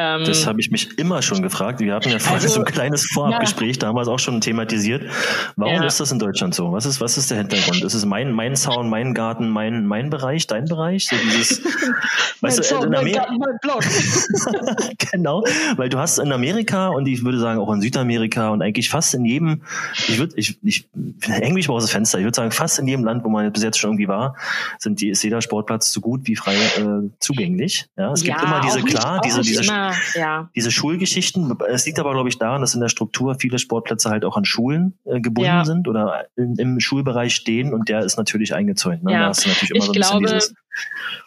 Ähm, 0.00 0.24
das 0.24 0.46
habe 0.46 0.60
ich 0.60 0.70
mich 0.70 0.96
immer 0.96 1.22
schon 1.22 1.42
gefragt. 1.42 1.80
Wir 1.80 1.92
hatten 1.92 2.10
ja 2.10 2.20
vorhin 2.20 2.44
also, 2.44 2.54
so 2.54 2.60
ein 2.60 2.66
kleines 2.66 3.04
Vorabgespräch, 3.12 3.76
ja. 3.76 3.80
da 3.80 3.86
haben 3.88 3.96
wir 3.96 4.02
es 4.02 4.08
auch 4.08 4.20
schon 4.20 4.40
thematisiert. 4.40 5.02
Warum 5.56 5.74
ja. 5.74 5.84
ist 5.84 5.98
das 5.98 6.12
in 6.12 6.20
Deutschland 6.20 6.54
so? 6.54 6.70
Was 6.70 6.86
ist, 6.86 7.00
was 7.00 7.18
ist 7.18 7.32
der 7.32 7.38
Hintergrund? 7.38 7.82
Ist 7.82 7.94
es 7.94 8.04
mein, 8.04 8.30
mein 8.30 8.54
Zaun, 8.54 8.88
mein 8.88 9.12
Garten, 9.12 9.48
mein, 9.48 9.86
mein 9.86 10.08
Bereich, 10.08 10.46
dein 10.46 10.66
Bereich? 10.66 11.08
So 11.08 11.16
dieses, 11.16 11.64
weißt 12.42 12.58
du, 12.58 12.62
Zaun, 12.62 12.86
in 12.86 12.94
Amerika, 12.94 13.26
genau, 15.10 15.42
weil 15.74 15.88
du 15.88 15.98
hast 15.98 16.18
in 16.18 16.30
Amerika 16.30 16.90
und 16.90 17.08
ich 17.08 17.24
würde 17.24 17.40
sagen 17.40 17.58
auch 17.58 17.72
in 17.72 17.80
Südamerika 17.80 18.50
und 18.50 18.62
eigentlich 18.62 18.90
fast 18.90 19.14
in 19.14 19.24
jedem, 19.24 19.62
ich 20.06 20.18
würde, 20.18 20.34
ich, 20.36 20.60
ich 20.62 20.86
mich 21.24 21.66
mal 21.66 21.74
aus 21.74 21.86
dem 21.86 21.90
Fenster, 21.90 22.18
ich 22.18 22.24
würde 22.24 22.36
sagen 22.36 22.52
fast 22.52 22.78
in 22.78 22.86
jedem 22.86 23.04
Land, 23.04 23.24
wo 23.24 23.30
man 23.30 23.52
bis 23.52 23.64
jetzt 23.64 23.78
schon 23.78 23.90
irgendwie 23.90 24.06
war, 24.06 24.36
sind 24.78 25.00
die, 25.00 25.08
ist 25.08 25.24
jeder 25.24 25.42
Sportplatz 25.42 25.90
so 25.90 26.00
gut 26.00 26.20
wie 26.28 26.36
frei 26.36 26.54
äh, 26.54 27.10
zugänglich. 27.18 27.88
Ja, 27.96 28.12
es 28.12 28.22
gibt 28.22 28.40
immer 28.40 28.60
diese, 28.60 28.80
klar, 28.82 29.20
diese, 29.24 29.40
diese, 29.40 29.64
immer, 29.64 29.87
ja. 30.14 30.50
diese 30.54 30.70
Schulgeschichten. 30.70 31.56
Es 31.68 31.86
liegt 31.86 31.98
aber, 31.98 32.12
glaube 32.12 32.28
ich, 32.28 32.38
daran, 32.38 32.60
dass 32.60 32.74
in 32.74 32.80
der 32.80 32.88
Struktur 32.88 33.36
viele 33.38 33.58
Sportplätze 33.58 34.10
halt 34.10 34.24
auch 34.24 34.36
an 34.36 34.44
Schulen 34.44 34.98
äh, 35.04 35.20
gebunden 35.20 35.48
ja. 35.48 35.64
sind 35.64 35.88
oder 35.88 36.26
in, 36.36 36.56
im 36.56 36.80
Schulbereich 36.80 37.34
stehen 37.34 37.72
und 37.72 37.88
der 37.88 38.00
ist 38.00 38.16
natürlich 38.16 38.54
eingezäunt. 38.54 39.04
Ne? 39.04 39.12
Ja. 39.12 39.20
Da 39.20 39.26
hast 39.28 39.44
du 39.44 39.48
natürlich 39.48 39.70
immer 39.70 39.78
ich 39.78 39.84
so 39.84 39.92
ein 39.92 39.94
glaube, 39.94 40.22
bisschen 40.22 40.38
dieses 40.38 40.54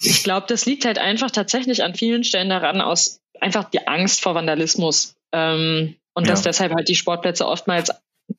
ich 0.04 0.24
glaube, 0.24 0.48
das 0.48 0.66
liegt 0.66 0.86
halt 0.86 0.98
einfach 0.98 1.32
tatsächlich 1.32 1.84
an 1.84 1.96
vielen 1.96 2.24
Stellen 2.24 2.50
daran, 2.50 2.82
aus 2.82 3.20
einfach 3.40 3.66
die 3.66 3.88
Angst 3.88 4.22
vor 4.22 4.36
Vandalismus. 4.36 5.16
Ähm, 5.32 5.96
und 6.14 6.26
ja. 6.26 6.32
dass 6.32 6.42
deshalb 6.42 6.74
halt 6.74 6.90
die 6.90 6.96
Sportplätze 6.96 7.46
oftmals 7.46 7.92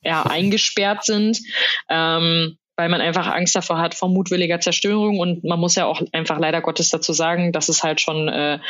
ja, 0.02 0.22
eingesperrt 0.22 1.04
sind. 1.04 1.38
Ähm, 1.88 2.56
weil 2.76 2.88
man 2.88 3.00
einfach 3.00 3.26
Angst 3.26 3.54
davor 3.54 3.78
hat 3.78 3.94
vor 3.94 4.08
mutwilliger 4.08 4.60
Zerstörung 4.60 5.18
und 5.18 5.44
man 5.44 5.60
muss 5.60 5.74
ja 5.74 5.84
auch 5.84 6.02
einfach 6.12 6.38
leider 6.38 6.62
Gottes 6.62 6.88
dazu 6.88 7.12
sagen, 7.12 7.52
dass 7.52 7.68
es 7.68 7.82
halt 7.82 8.00
schon 8.00 8.28
äh, 8.28 8.60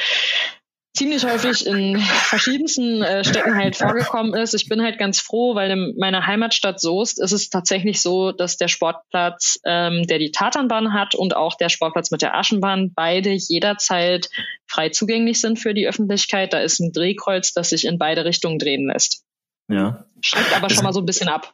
ziemlich 0.95 1.25
häufig 1.25 1.67
in 1.67 1.99
verschiedensten 1.99 3.03
äh, 3.03 3.25
Städten 3.25 3.57
halt 3.57 3.77
vorgekommen 3.77 4.35
ist. 4.35 4.55
Ich 4.55 4.69
bin 4.69 4.83
halt 4.83 4.99
ganz 4.99 5.21
froh, 5.21 5.55
weil 5.55 5.71
in 5.71 5.95
meiner 5.99 6.27
Heimatstadt 6.27 6.81
Soest 6.81 7.21
ist 7.21 7.33
es 7.33 7.49
tatsächlich 7.49 8.01
so, 8.03 8.33
dass 8.33 8.59
der 8.59 8.69
Sportplatz, 8.69 9.59
ähm, 9.65 10.07
der 10.07 10.19
die 10.19 10.33
Tatanbahn 10.33 10.93
hat 10.93 11.15
und 11.15 11.35
auch 11.35 11.57
der 11.57 11.71
Sportplatz 11.71 12.11
mit 12.11 12.23
der 12.23 12.37
Aschenbahn 12.37 12.93
beide 12.95 13.31
jederzeit 13.31 14.29
frei 14.67 14.91
zugänglich 14.91 15.41
sind 15.41 15.59
für 15.59 15.75
die 15.75 15.89
Öffentlichkeit. 15.89 16.53
Da 16.53 16.61
ist 16.61 16.81
ein 16.81 16.93
Drehkreuz, 16.93 17.53
das 17.55 17.71
sich 17.71 17.87
in 17.87 17.99
beide 17.99 18.25
Richtungen 18.25 18.59
drehen 18.59 18.87
lässt. 18.87 19.25
Ja. 19.69 20.05
Schreckt 20.25 20.57
aber 20.57 20.71
schon 20.71 20.85
mal 20.85 20.93
so 20.93 21.01
ein 21.01 21.07
bisschen 21.07 21.29
ab. 21.29 21.53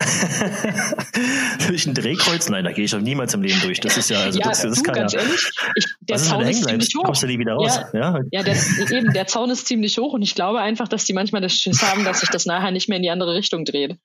durch 1.66 1.86
ein 1.86 1.94
Drehkreuz? 1.94 2.50
Nein, 2.50 2.64
da 2.64 2.72
gehe 2.72 2.84
ich 2.84 2.94
auch 2.94 3.00
niemals 3.00 3.32
im 3.32 3.42
Leben 3.42 3.60
durch. 3.62 3.80
Das 3.80 3.96
ist 3.96 4.10
ja, 4.10 4.20
also 4.20 4.38
ja, 4.38 4.48
das, 4.48 4.60
das 4.62 4.78
du, 4.78 4.82
kann 4.82 4.94
ganz 4.94 5.12
ja. 5.14 5.20
Ehrlich, 5.20 5.50
ich, 5.74 5.86
der 6.00 6.16
Was 6.16 6.28
Zaun 6.28 6.42
ist, 6.42 6.60
ist 6.60 6.68
ziemlich 6.68 6.94
hoch. 6.96 7.04
Kommst 7.04 7.22
du 7.22 7.26
nie 7.26 7.38
wieder 7.38 7.54
raus? 7.54 7.80
Ja, 7.94 7.98
ja. 7.98 8.20
ja 8.30 8.42
der, 8.42 8.56
eben, 8.90 9.12
der 9.12 9.26
Zaun 9.26 9.50
ist 9.50 9.66
ziemlich 9.66 9.96
hoch 9.96 10.12
und 10.12 10.22
ich 10.22 10.34
glaube 10.34 10.60
einfach, 10.60 10.88
dass 10.88 11.04
die 11.04 11.14
manchmal 11.14 11.40
das 11.40 11.54
Schiss 11.54 11.82
haben, 11.82 12.04
dass 12.04 12.20
sich 12.20 12.28
das 12.28 12.44
nachher 12.44 12.72
nicht 12.72 12.88
mehr 12.88 12.96
in 12.96 13.02
die 13.02 13.10
andere 13.10 13.34
Richtung 13.34 13.64
dreht. 13.64 13.96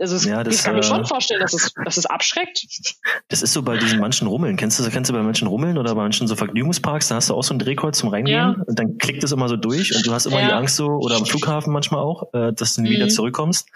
Also 0.00 0.16
es, 0.16 0.24
ja, 0.24 0.44
das, 0.44 0.56
ich 0.56 0.62
kann 0.62 0.76
mir 0.76 0.82
schon 0.82 1.02
äh, 1.02 1.06
vorstellen, 1.06 1.40
dass 1.40 1.54
es, 1.54 1.72
dass 1.84 1.96
es 1.96 2.06
abschreckt. 2.06 2.66
Das 3.28 3.42
ist 3.42 3.52
so 3.52 3.62
bei 3.62 3.76
diesen 3.76 3.98
manchen 3.98 4.28
Rummeln. 4.28 4.56
Kennst 4.56 4.78
du, 4.78 4.88
kennst 4.90 5.10
du 5.10 5.14
bei 5.14 5.22
manchen 5.22 5.48
Rummeln 5.48 5.76
oder 5.76 5.94
bei 5.94 6.02
manchen 6.02 6.28
so 6.28 6.36
Vergnügungsparks, 6.36 7.08
da 7.08 7.16
hast 7.16 7.30
du 7.30 7.34
auch 7.34 7.42
so 7.42 7.54
ein 7.54 7.58
Drehkreuz 7.58 7.98
zum 7.98 8.10
Reingehen 8.10 8.36
ja. 8.36 8.64
und 8.66 8.78
dann 8.78 8.98
klickt 8.98 9.24
es 9.24 9.32
immer 9.32 9.48
so 9.48 9.56
durch 9.56 9.94
und 9.96 10.06
du 10.06 10.12
hast 10.12 10.26
immer 10.26 10.40
ja. 10.40 10.48
die 10.48 10.52
Angst 10.52 10.76
so, 10.76 10.86
oder 10.86 11.16
am 11.16 11.26
Flughafen 11.26 11.72
manchmal 11.72 12.00
auch, 12.00 12.32
äh, 12.32 12.52
dass 12.52 12.74
du 12.74 12.82
nie 12.82 12.90
mhm. 12.90 12.94
wieder 12.94 13.08
zurückkommst. 13.08 13.68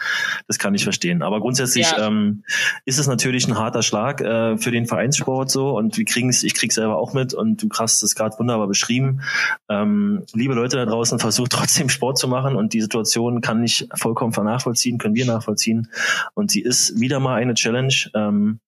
Das 0.46 0.58
kann 0.58 0.74
ich 0.74 0.84
verstehen. 0.84 1.22
Aber 1.22 1.40
grundsätzlich 1.40 1.90
ja. 1.90 2.06
ähm, 2.06 2.44
ist 2.84 2.98
es 2.98 3.08
natürlich 3.08 3.48
ein 3.48 3.58
harter 3.58 3.82
Schlag 3.82 4.20
äh, 4.20 4.56
für 4.58 4.70
den 4.70 4.86
Vereinssport 4.86 5.50
so 5.50 5.76
und 5.76 5.96
wir 5.96 6.04
kriegen 6.04 6.28
es, 6.28 6.44
ich 6.44 6.54
krieg 6.54 6.72
selber 6.72 6.98
auch 6.98 7.14
mit 7.14 7.34
und 7.34 7.62
du 7.62 7.68
hast 7.76 8.02
es 8.02 8.14
gerade 8.14 8.38
wunderbar 8.38 8.68
beschrieben. 8.68 9.22
Ähm, 9.68 10.24
liebe 10.34 10.54
Leute 10.54 10.76
da 10.76 10.86
draußen, 10.86 11.18
versucht 11.18 11.50
trotzdem 11.52 11.88
Sport 11.88 12.18
zu 12.18 12.28
machen 12.28 12.54
und 12.54 12.74
die 12.74 12.80
Situation 12.80 13.40
kann 13.40 13.64
ich 13.64 13.88
vollkommen 13.94 14.32
nachvollziehen, 14.42 14.98
können 14.98 15.14
wir 15.14 15.26
nachvollziehen. 15.26 15.88
Und 16.34 16.50
sie 16.50 16.62
ist 16.62 17.00
wieder 17.00 17.20
mal 17.20 17.36
eine 17.40 17.54
Challenge. 17.54 17.94
Ähm, 18.14 18.60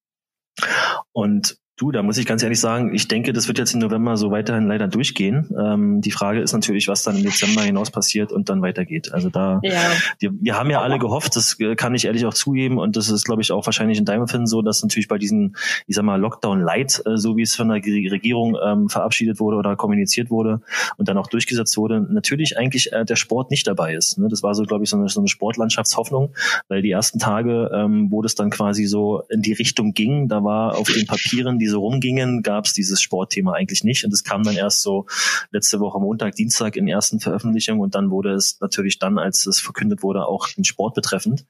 und 1.12 1.58
Du, 1.76 1.90
da 1.90 2.04
muss 2.04 2.18
ich 2.18 2.26
ganz 2.26 2.40
ehrlich 2.44 2.60
sagen, 2.60 2.94
ich 2.94 3.08
denke, 3.08 3.32
das 3.32 3.48
wird 3.48 3.58
jetzt 3.58 3.74
im 3.74 3.80
November 3.80 4.16
so 4.16 4.30
weiterhin 4.30 4.68
leider 4.68 4.86
durchgehen. 4.86 5.50
Ähm, 5.58 6.00
die 6.00 6.12
Frage 6.12 6.40
ist 6.40 6.52
natürlich, 6.52 6.86
was 6.86 7.02
dann 7.02 7.16
im 7.16 7.24
Dezember 7.24 7.62
hinaus 7.62 7.90
passiert 7.90 8.30
und 8.30 8.48
dann 8.48 8.62
weitergeht. 8.62 9.12
Also 9.12 9.28
da, 9.28 9.58
ja. 9.64 9.90
wir, 10.20 10.30
wir 10.40 10.56
haben 10.56 10.70
ja 10.70 10.82
alle 10.82 11.00
gehofft, 11.00 11.34
das 11.34 11.58
kann 11.76 11.96
ich 11.96 12.04
ehrlich 12.04 12.26
auch 12.26 12.34
zugeben 12.34 12.78
und 12.78 12.94
das 12.94 13.10
ist, 13.10 13.24
glaube 13.24 13.42
ich, 13.42 13.50
auch 13.50 13.66
wahrscheinlich 13.66 13.98
in 13.98 14.04
deinem 14.04 14.20
Empfinden 14.20 14.46
so, 14.46 14.62
dass 14.62 14.84
natürlich 14.84 15.08
bei 15.08 15.18
diesen, 15.18 15.56
ich 15.88 15.96
sag 15.96 16.04
mal, 16.04 16.14
Lockdown 16.20 16.60
Light, 16.60 17.02
äh, 17.06 17.16
so 17.16 17.36
wie 17.36 17.42
es 17.42 17.56
von 17.56 17.66
der 17.68 17.78
Regierung 17.78 18.56
ähm, 18.64 18.88
verabschiedet 18.88 19.40
wurde 19.40 19.56
oder 19.56 19.74
kommuniziert 19.74 20.30
wurde 20.30 20.60
und 20.96 21.08
dann 21.08 21.18
auch 21.18 21.26
durchgesetzt 21.26 21.76
wurde, 21.76 22.06
natürlich 22.08 22.56
eigentlich 22.56 22.92
äh, 22.92 23.04
der 23.04 23.16
Sport 23.16 23.50
nicht 23.50 23.66
dabei 23.66 23.96
ist. 23.96 24.16
Ne? 24.16 24.28
Das 24.28 24.44
war 24.44 24.54
so, 24.54 24.62
glaube 24.62 24.84
ich, 24.84 24.90
so 24.90 24.96
eine, 24.96 25.08
so 25.08 25.18
eine 25.18 25.28
Sportlandschaftshoffnung, 25.28 26.34
weil 26.68 26.82
die 26.82 26.92
ersten 26.92 27.18
Tage, 27.18 27.72
ähm, 27.74 28.12
wo 28.12 28.22
das 28.22 28.36
dann 28.36 28.50
quasi 28.50 28.84
so 28.84 29.24
in 29.28 29.42
die 29.42 29.54
Richtung 29.54 29.92
ging, 29.92 30.28
da 30.28 30.44
war 30.44 30.78
auf 30.78 30.88
den 30.88 31.06
Papieren 31.06 31.58
die 31.58 31.63
so 31.66 31.80
rumgingen, 31.80 32.42
gab 32.42 32.66
es 32.66 32.72
dieses 32.72 33.00
Sportthema 33.00 33.52
eigentlich 33.52 33.84
nicht. 33.84 34.04
Und 34.04 34.12
es 34.12 34.24
kam 34.24 34.42
dann 34.42 34.56
erst 34.56 34.82
so 34.82 35.06
letzte 35.50 35.80
Woche 35.80 36.00
Montag, 36.00 36.34
Dienstag 36.34 36.76
in 36.76 36.88
ersten 36.88 37.20
Veröffentlichungen 37.20 37.80
und 37.80 37.94
dann 37.94 38.10
wurde 38.10 38.32
es 38.32 38.60
natürlich 38.60 38.98
dann, 38.98 39.18
als 39.18 39.46
es 39.46 39.60
verkündet 39.60 40.02
wurde, 40.02 40.26
auch 40.26 40.48
den 40.48 40.64
Sport 40.64 40.94
betreffend. 40.94 41.46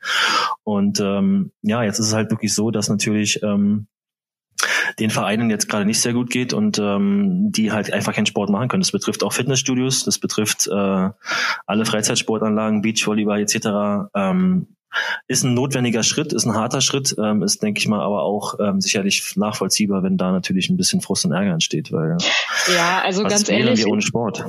Und 0.63 1.01
ähm, 1.01 1.53
ja, 1.63 1.83
jetzt 1.83 1.99
ist 1.99 2.09
es 2.09 2.15
halt 2.15 2.31
wirklich 2.31 2.55
so, 2.55 2.71
dass 2.71 2.89
natürlich 2.89 3.43
ähm, 3.43 3.87
den 4.99 5.11
Vereinen 5.11 5.51
jetzt 5.51 5.69
gerade 5.69 5.85
nicht 5.85 6.01
sehr 6.01 6.13
gut 6.13 6.31
geht 6.31 6.53
und 6.53 6.79
ähm, 6.79 7.51
die 7.53 7.73
halt 7.73 7.93
einfach 7.93 8.15
keinen 8.15 8.27
Sport 8.27 8.51
machen 8.51 8.69
können. 8.69 8.83
Das 8.83 8.93
betrifft 8.93 9.23
auch 9.23 9.33
Fitnessstudios, 9.33 10.05
das 10.05 10.19
betrifft 10.19 10.67
äh, 10.67 11.11
alle 11.67 11.85
Freizeitsportanlagen, 11.85 12.83
Beachvolleyball 12.83 13.41
etc. 13.41 14.09
Ähm, 14.15 14.69
ist 15.27 15.45
ein 15.45 15.55
notwendiger 15.55 16.03
Schritt, 16.03 16.33
ist 16.33 16.47
ein 16.47 16.55
harter 16.55 16.81
Schritt, 16.81 17.15
ähm, 17.19 17.43
ist, 17.43 17.63
denke 17.63 17.79
ich 17.79 17.89
mal, 17.89 18.01
aber 18.01 18.23
auch 18.23 18.59
ähm, 18.61 18.81
sicherlich 18.81 19.37
nachvollziehbar, 19.37 20.03
wenn 20.03 20.17
da 20.17 20.33
natürlich 20.33 20.69
ein 20.69 20.77
bisschen 20.77 21.01
Frust 21.01 21.25
und 21.25 21.33
Ärger 21.33 21.53
entsteht, 21.53 21.93
weil 21.93 22.17
ja, 22.75 23.03
also 23.03 23.23
ganz 23.25 23.49
ehrlich, 23.49 23.81
wir 23.81 23.89
ohne 23.89 24.03
Sport. 24.03 24.45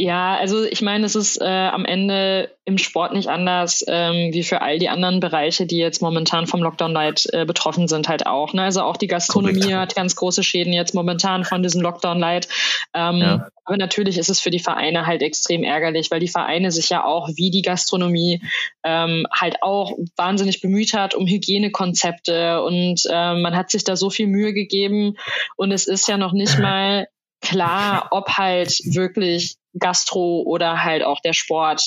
Ja, 0.00 0.36
also 0.36 0.62
ich 0.62 0.80
meine, 0.80 1.06
es 1.06 1.16
ist 1.16 1.42
äh, 1.42 1.44
am 1.44 1.84
Ende 1.84 2.52
im 2.64 2.78
Sport 2.78 3.14
nicht 3.14 3.26
anders 3.26 3.84
ähm, 3.88 4.32
wie 4.32 4.44
für 4.44 4.62
all 4.62 4.78
die 4.78 4.88
anderen 4.88 5.18
Bereiche, 5.18 5.66
die 5.66 5.78
jetzt 5.78 6.02
momentan 6.02 6.46
vom 6.46 6.62
Lockdown 6.62 6.92
Light 6.92 7.26
äh, 7.32 7.44
betroffen 7.44 7.88
sind, 7.88 8.08
halt 8.08 8.24
auch. 8.24 8.54
Ne? 8.54 8.62
Also 8.62 8.82
auch 8.82 8.96
die 8.96 9.08
Gastronomie 9.08 9.58
Korrekt. 9.58 9.76
hat 9.76 9.94
ganz 9.96 10.14
große 10.14 10.44
Schäden 10.44 10.72
jetzt 10.72 10.94
momentan 10.94 11.44
von 11.44 11.64
diesem 11.64 11.82
Lockdown 11.82 12.20
Light. 12.20 12.46
Ähm, 12.94 13.16
ja. 13.16 13.48
Aber 13.64 13.76
natürlich 13.76 14.18
ist 14.18 14.30
es 14.30 14.38
für 14.38 14.50
die 14.50 14.60
Vereine 14.60 15.04
halt 15.04 15.20
extrem 15.20 15.64
ärgerlich, 15.64 16.12
weil 16.12 16.20
die 16.20 16.28
Vereine 16.28 16.70
sich 16.70 16.90
ja 16.90 17.04
auch 17.04 17.30
wie 17.34 17.50
die 17.50 17.62
Gastronomie 17.62 18.40
ähm, 18.84 19.26
halt 19.34 19.64
auch 19.64 19.98
wahnsinnig 20.14 20.60
bemüht 20.60 20.94
hat 20.94 21.16
um 21.16 21.26
Hygienekonzepte 21.26 22.62
und 22.62 23.02
äh, 23.10 23.34
man 23.34 23.56
hat 23.56 23.72
sich 23.72 23.82
da 23.82 23.96
so 23.96 24.10
viel 24.10 24.28
Mühe 24.28 24.54
gegeben 24.54 25.16
und 25.56 25.72
es 25.72 25.88
ist 25.88 26.06
ja 26.06 26.18
noch 26.18 26.32
nicht 26.32 26.56
mal 26.60 27.08
klar, 27.40 28.08
ob 28.10 28.30
halt 28.30 28.70
wirklich 28.84 29.56
Gastro 29.78 30.42
oder 30.42 30.82
halt 30.82 31.02
auch 31.02 31.20
der 31.20 31.32
Sport 31.32 31.84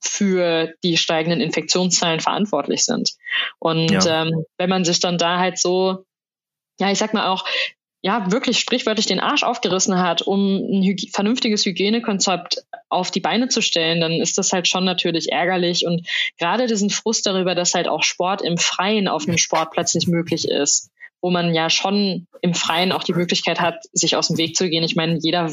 für 0.00 0.74
die 0.82 0.96
steigenden 0.96 1.40
Infektionszahlen 1.40 2.20
verantwortlich 2.20 2.84
sind. 2.84 3.12
Und 3.58 3.90
ja. 3.90 4.22
ähm, 4.22 4.44
wenn 4.58 4.68
man 4.68 4.84
sich 4.84 5.00
dann 5.00 5.16
da 5.16 5.38
halt 5.38 5.58
so, 5.58 6.04
ja, 6.80 6.90
ich 6.90 6.98
sag 6.98 7.14
mal 7.14 7.28
auch, 7.28 7.44
ja, 8.04 8.32
wirklich 8.32 8.58
sprichwörtlich 8.58 9.06
den 9.06 9.20
Arsch 9.20 9.44
aufgerissen 9.44 10.00
hat, 10.00 10.22
um 10.22 10.56
ein 10.56 10.82
hyg 10.82 11.10
vernünftiges 11.12 11.64
Hygienekonzept 11.64 12.64
auf 12.88 13.12
die 13.12 13.20
Beine 13.20 13.48
zu 13.48 13.62
stellen, 13.62 14.00
dann 14.00 14.14
ist 14.14 14.36
das 14.38 14.52
halt 14.52 14.66
schon 14.66 14.84
natürlich 14.84 15.30
ärgerlich. 15.30 15.86
Und 15.86 16.08
gerade 16.36 16.66
diesen 16.66 16.90
Frust 16.90 17.26
darüber, 17.26 17.54
dass 17.54 17.74
halt 17.74 17.86
auch 17.86 18.02
Sport 18.02 18.42
im 18.42 18.58
Freien 18.58 19.06
auf 19.06 19.28
einem 19.28 19.38
Sportplatz 19.38 19.94
nicht 19.94 20.08
möglich 20.08 20.48
ist, 20.48 20.90
wo 21.22 21.30
man 21.30 21.54
ja 21.54 21.70
schon 21.70 22.26
im 22.42 22.52
Freien 22.52 22.92
auch 22.92 23.04
die 23.04 23.14
Möglichkeit 23.14 23.60
hat, 23.60 23.76
sich 23.92 24.16
aus 24.16 24.28
dem 24.28 24.36
Weg 24.36 24.56
zu 24.56 24.68
gehen. 24.68 24.82
Ich 24.82 24.96
meine, 24.96 25.18
jeder, 25.22 25.50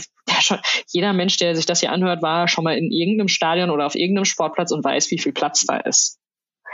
jeder 0.88 1.14
Mensch, 1.14 1.38
der 1.38 1.56
sich 1.56 1.68
das 1.68 1.80
hier 1.80 1.92
anhört, 1.92 2.24
war 2.24 2.48
schon 2.48 2.64
mal 2.64 2.78
in 2.78 2.92
irgendeinem 2.92 3.28
Stadion 3.28 3.70
oder 3.70 3.86
auf 3.86 3.96
irgendeinem 3.96 4.26
Sportplatz 4.26 4.72
und 4.72 4.84
weiß, 4.84 5.12
wie 5.12 5.20
viel 5.20 5.32
Platz 5.32 5.66
da 5.66 5.78
ist. 5.78 6.20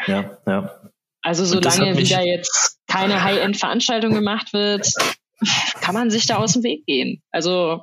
Ja, 0.08 0.38
ja. 0.48 0.82
Also 1.22 1.44
solange 1.44 1.98
wieder 1.98 2.22
jetzt 2.22 2.80
keine 2.88 3.24
High-End-Veranstaltung 3.24 4.14
gemacht 4.14 4.54
wird, 4.54 4.88
kann 5.82 5.94
man 5.94 6.10
sich 6.10 6.26
da 6.28 6.38
aus 6.38 6.54
dem 6.54 6.64
Weg 6.64 6.86
gehen. 6.86 7.22
Also 7.32 7.82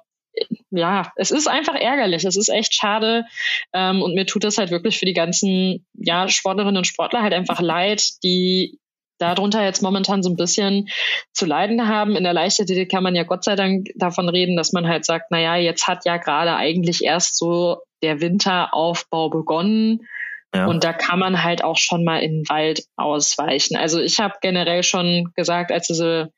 ja, 0.71 1.13
es 1.17 1.31
ist 1.31 1.49
einfach 1.49 1.75
ärgerlich. 1.75 2.25
Es 2.25 2.37
ist 2.37 2.49
echt 2.49 2.75
schade. 2.75 3.27
Ähm, 3.75 4.01
und 4.01 4.15
mir 4.15 4.25
tut 4.25 4.45
das 4.45 4.57
halt 4.59 4.71
wirklich 4.71 4.99
für 4.99 5.05
die 5.05 5.13
ganzen 5.13 5.87
ja, 5.93 6.29
Sportlerinnen 6.29 6.79
und 6.79 6.87
Sportler 6.87 7.23
halt 7.23 7.35
einfach 7.35 7.61
leid, 7.61 8.03
die 8.23 8.79
darunter 9.23 9.65
jetzt 9.65 9.83
momentan 9.83 10.23
so 10.23 10.31
ein 10.31 10.37
bisschen 10.37 10.89
zu 11.33 11.47
leiden 11.47 11.89
haben. 11.89 12.17
In 12.17 12.25
der 12.25 12.33
Leichtathletik 12.33 12.91
kann 12.91 13.03
man 13.03 13.15
ja 13.15 13.23
Gott 13.23 13.45
sei 13.45 13.57
Dank 13.57 13.89
davon 13.95 14.29
reden, 14.29 14.57
dass 14.57 14.73
man 14.73 14.89
halt 14.89 15.05
sagt, 15.05 15.31
naja, 15.31 15.57
jetzt 15.57 15.87
hat 15.87 16.05
ja 16.05 16.17
gerade 16.17 16.55
eigentlich 16.57 17.05
erst 17.05 17.39
so 17.39 17.79
der 18.03 18.21
Winteraufbau 18.21 19.31
begonnen. 19.31 20.07
Ja. 20.55 20.67
Und 20.67 20.85
da 20.85 20.93
kann 20.93 21.19
man 21.19 21.43
halt 21.43 21.65
auch 21.65 21.79
schon 21.79 22.05
mal 22.05 22.19
in 22.19 22.41
den 22.41 22.49
Wald 22.49 22.85
ausweichen. 22.97 23.77
Also 23.77 24.01
ich 24.01 24.21
habe 24.21 24.35
generell 24.43 24.83
schon 24.83 25.33
gesagt, 25.35 25.73
als 25.73 25.87
diese 25.87 26.33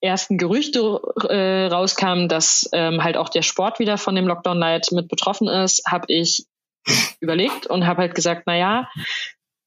ersten 0.00 0.38
Gerüchte 0.38 1.00
äh, 1.28 1.66
rauskamen, 1.66 2.28
dass 2.28 2.68
ähm, 2.72 3.04
halt 3.04 3.16
auch 3.16 3.28
der 3.28 3.42
Sport 3.42 3.78
wieder 3.78 3.98
von 3.98 4.14
dem 4.14 4.26
Lockdown 4.26 4.58
Light 4.58 4.88
mit 4.90 5.08
betroffen 5.08 5.48
ist, 5.48 5.82
habe 5.90 6.06
ich 6.08 6.46
überlegt 7.20 7.66
und 7.66 7.86
habe 7.86 8.02
halt 8.02 8.14
gesagt, 8.14 8.42
na 8.46 8.56
ja, 8.56 8.88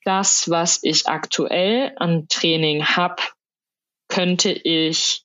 das, 0.05 0.49
was 0.49 0.79
ich 0.83 1.07
aktuell 1.07 1.93
an 1.97 2.27
Training 2.29 2.85
habe, 2.85 3.21
könnte 4.07 4.51
ich 4.51 5.23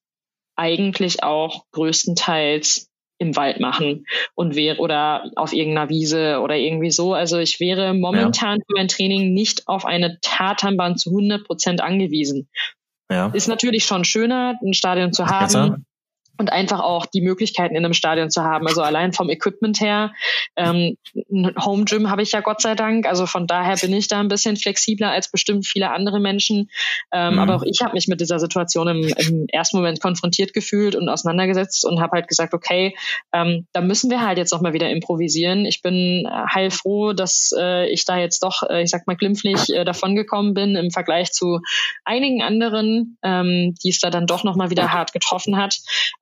eigentlich 0.56 1.22
auch 1.22 1.64
größtenteils 1.72 2.90
im 3.18 3.36
Wald 3.36 3.60
machen 3.60 4.06
und 4.34 4.56
wäre 4.56 4.78
oder 4.78 5.30
auf 5.36 5.52
irgendeiner 5.52 5.90
Wiese 5.90 6.40
oder 6.40 6.56
irgendwie 6.56 6.90
so. 6.90 7.12
Also 7.12 7.38
ich 7.38 7.60
wäre 7.60 7.92
momentan 7.92 8.58
ja. 8.58 8.64
für 8.66 8.74
mein 8.76 8.88
Training 8.88 9.34
nicht 9.34 9.68
auf 9.68 9.84
eine 9.84 10.18
Tatanbahn 10.22 10.96
zu 10.96 11.10
100 11.10 11.46
Prozent 11.46 11.82
angewiesen. 11.82 12.48
Ja. 13.10 13.28
Ist 13.34 13.48
natürlich 13.48 13.84
schon 13.84 14.04
schöner, 14.04 14.58
ein 14.62 14.72
Stadion 14.72 15.12
zu 15.12 15.26
haben. 15.26 15.84
Und 16.40 16.50
einfach 16.50 16.80
auch 16.80 17.04
die 17.04 17.20
Möglichkeiten 17.20 17.76
in 17.76 17.84
einem 17.84 17.92
Stadion 17.92 18.30
zu 18.30 18.42
haben. 18.42 18.66
Also 18.66 18.80
allein 18.80 19.12
vom 19.12 19.28
Equipment 19.28 19.78
her. 19.78 20.14
Ähm, 20.56 20.96
ein 21.30 21.54
Home 21.62 21.84
Gym 21.84 22.08
habe 22.08 22.22
ich 22.22 22.32
ja 22.32 22.40
Gott 22.40 22.62
sei 22.62 22.74
Dank. 22.74 23.06
Also 23.06 23.26
von 23.26 23.46
daher 23.46 23.76
bin 23.76 23.92
ich 23.92 24.08
da 24.08 24.20
ein 24.20 24.28
bisschen 24.28 24.56
flexibler 24.56 25.10
als 25.10 25.30
bestimmt 25.30 25.66
viele 25.66 25.90
andere 25.90 26.18
Menschen. 26.18 26.70
Ähm, 27.12 27.34
mhm. 27.34 27.38
Aber 27.40 27.56
auch 27.56 27.62
ich 27.62 27.80
habe 27.82 27.92
mich 27.92 28.08
mit 28.08 28.22
dieser 28.22 28.38
Situation 28.38 28.88
im, 28.88 29.14
im, 29.18 29.46
ersten 29.52 29.76
Moment 29.76 30.00
konfrontiert 30.00 30.54
gefühlt 30.54 30.96
und 30.96 31.10
auseinandergesetzt 31.10 31.84
und 31.84 32.00
habe 32.00 32.12
halt 32.12 32.28
gesagt, 32.28 32.54
okay, 32.54 32.96
ähm, 33.34 33.66
da 33.74 33.82
müssen 33.82 34.10
wir 34.10 34.22
halt 34.22 34.38
jetzt 34.38 34.52
noch 34.52 34.62
mal 34.62 34.72
wieder 34.72 34.88
improvisieren. 34.88 35.66
Ich 35.66 35.82
bin 35.82 36.26
heilfroh, 36.26 37.12
dass 37.12 37.52
äh, 37.54 37.86
ich 37.90 38.06
da 38.06 38.16
jetzt 38.16 38.42
doch, 38.42 38.62
äh, 38.62 38.82
ich 38.82 38.88
sag 38.88 39.06
mal, 39.06 39.16
glimpflich 39.16 39.68
äh, 39.74 39.84
davongekommen 39.84 40.54
bin 40.54 40.74
im 40.74 40.90
Vergleich 40.90 41.32
zu 41.32 41.60
einigen 42.06 42.40
anderen, 42.40 43.18
ähm, 43.22 43.74
die 43.84 43.90
es 43.90 43.98
da 43.98 44.08
dann 44.08 44.26
doch 44.26 44.42
noch 44.42 44.56
mal 44.56 44.70
wieder 44.70 44.90
hart 44.90 45.12
getroffen 45.12 45.58
hat. 45.58 45.76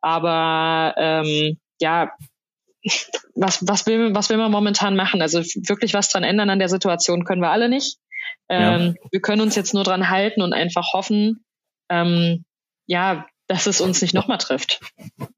Aber 0.08 0.94
ähm, 0.96 1.58
ja, 1.80 2.10
was, 3.34 3.66
was, 3.66 3.86
will, 3.86 4.14
was 4.14 4.30
will 4.30 4.38
man 4.38 4.50
momentan 4.50 4.96
machen? 4.96 5.20
Also 5.20 5.40
wirklich 5.40 5.92
was 5.92 6.08
dran 6.08 6.24
ändern 6.24 6.48
an 6.48 6.58
der 6.58 6.70
Situation 6.70 7.24
können 7.24 7.42
wir 7.42 7.50
alle 7.50 7.68
nicht. 7.68 7.98
Ähm, 8.48 8.94
ja. 8.96 9.08
Wir 9.10 9.20
können 9.20 9.42
uns 9.42 9.54
jetzt 9.54 9.74
nur 9.74 9.84
dran 9.84 10.08
halten 10.08 10.40
und 10.40 10.54
einfach 10.54 10.92
hoffen, 10.94 11.44
ähm, 11.90 12.44
ja, 12.86 13.26
dass 13.48 13.66
es 13.66 13.80
uns 13.80 14.00
nicht 14.00 14.14
nochmal 14.14 14.38
trifft. 14.38 14.80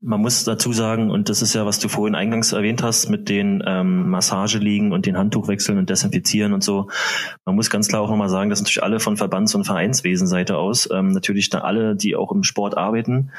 Man 0.01 0.21
muss 0.21 0.45
dazu 0.45 0.73
sagen, 0.73 1.11
und 1.11 1.29
das 1.29 1.43
ist 1.43 1.55
ja, 1.55 1.67
was 1.67 1.79
du 1.79 1.89
vorhin 1.89 2.15
eingangs 2.15 2.53
erwähnt 2.53 2.83
hast, 2.83 3.09
mit 3.09 3.29
den 3.29 3.63
ähm, 3.67 4.09
Massageliegen 4.09 4.93
und 4.93 5.07
den 5.07 5.17
Handtuchwechseln 5.17 5.79
und 5.79 5.91
Desinfizieren 5.91 6.53
und 6.53 6.63
so. 6.63 6.89
Man 7.45 7.57
muss 7.57 7.71
ganz 7.71 7.89
klar 7.89 8.03
auch 8.03 8.11
nochmal 8.11 8.29
sagen, 8.29 8.51
dass 8.51 8.61
natürlich 8.61 8.83
alle 8.83 9.01
von 9.01 9.17
Verbands- 9.17 9.55
und 9.55 9.65
Vereinswesenseite 9.65 10.57
aus, 10.57 10.89
ähm, 10.93 11.13
natürlich 11.13 11.51
da 11.51 11.61
alle, 11.61 11.97
die 11.97 12.17
auch 12.17 12.33
im 12.33 12.43
Sport 12.43 12.77
arbeiten, 12.77 13.31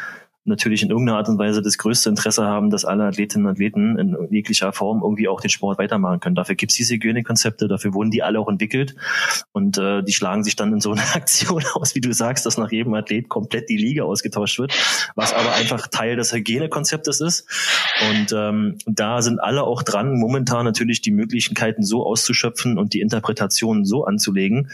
natürlich 0.44 0.82
in 0.82 0.90
irgendeiner 0.90 1.20
Art 1.20 1.30
und 1.30 1.38
Weise 1.38 1.62
das 1.62 1.78
größte 1.78 2.10
Interesse 2.10 2.44
haben, 2.46 2.72
dass 2.72 2.84
alle 2.84 3.04
Athletinnen 3.04 3.46
und 3.46 3.52
Athleten 3.52 4.00
in 4.00 4.18
jeglicher 4.32 4.74
Form 4.74 5.02
irgendwie 5.04 5.28
auch 5.28 5.40
den 5.40 5.50
Sport 5.50 5.78
weitermachen 5.78 6.20
können. 6.20 6.36
Dafür 6.36 6.56
gibt's 6.56 6.76
diese 6.76 6.96
Hygienekonzepte, 6.96 7.68
dafür 7.68 7.94
wurden 7.94 8.10
die 8.10 8.24
alle 8.24 8.40
auch 8.40 8.50
entwickelt 8.50 8.96
und 9.52 9.78
äh, 9.78 10.02
die 10.02 10.14
schlagen 10.14 10.44
sich 10.44 10.56
dann 10.56 10.74
in 10.74 10.82
so 10.82 10.92
einer 10.92 11.04
Aktion 11.16 11.64
aus, 11.74 11.94
wie 11.94 12.02
du 12.02 12.12
sagst, 12.12 12.46
dass 12.46 12.58
nach 12.58 12.72
jedem 12.72 12.94
Athlet 12.96 13.30
komplett 13.30 13.70
die 13.70 13.78
Liga 13.78 14.04
ausgetauscht 14.04 14.58
wird, 14.58 14.74
was 15.16 15.34
aber 15.34 15.54
einfach 15.54 15.88
Teil 15.88 16.16
des 16.16 16.34
Hygienekonzeptes 16.34 17.22
ist. 17.22 17.48
Und 18.10 18.34
ähm, 18.34 18.78
da 18.88 19.22
sind 19.22 19.40
alle 19.40 19.64
auch 19.64 19.84
dran, 19.84 20.18
momentan 20.18 20.66
natürlich 20.66 21.02
die 21.02 21.12
Möglichkeiten 21.12 21.84
so 21.84 22.06
auszuschöpfen 22.06 22.80
und 22.80 22.94
die 22.94 23.02
Interpretationen 23.02 23.86
so 23.86 24.06
anzulegen, 24.06 24.72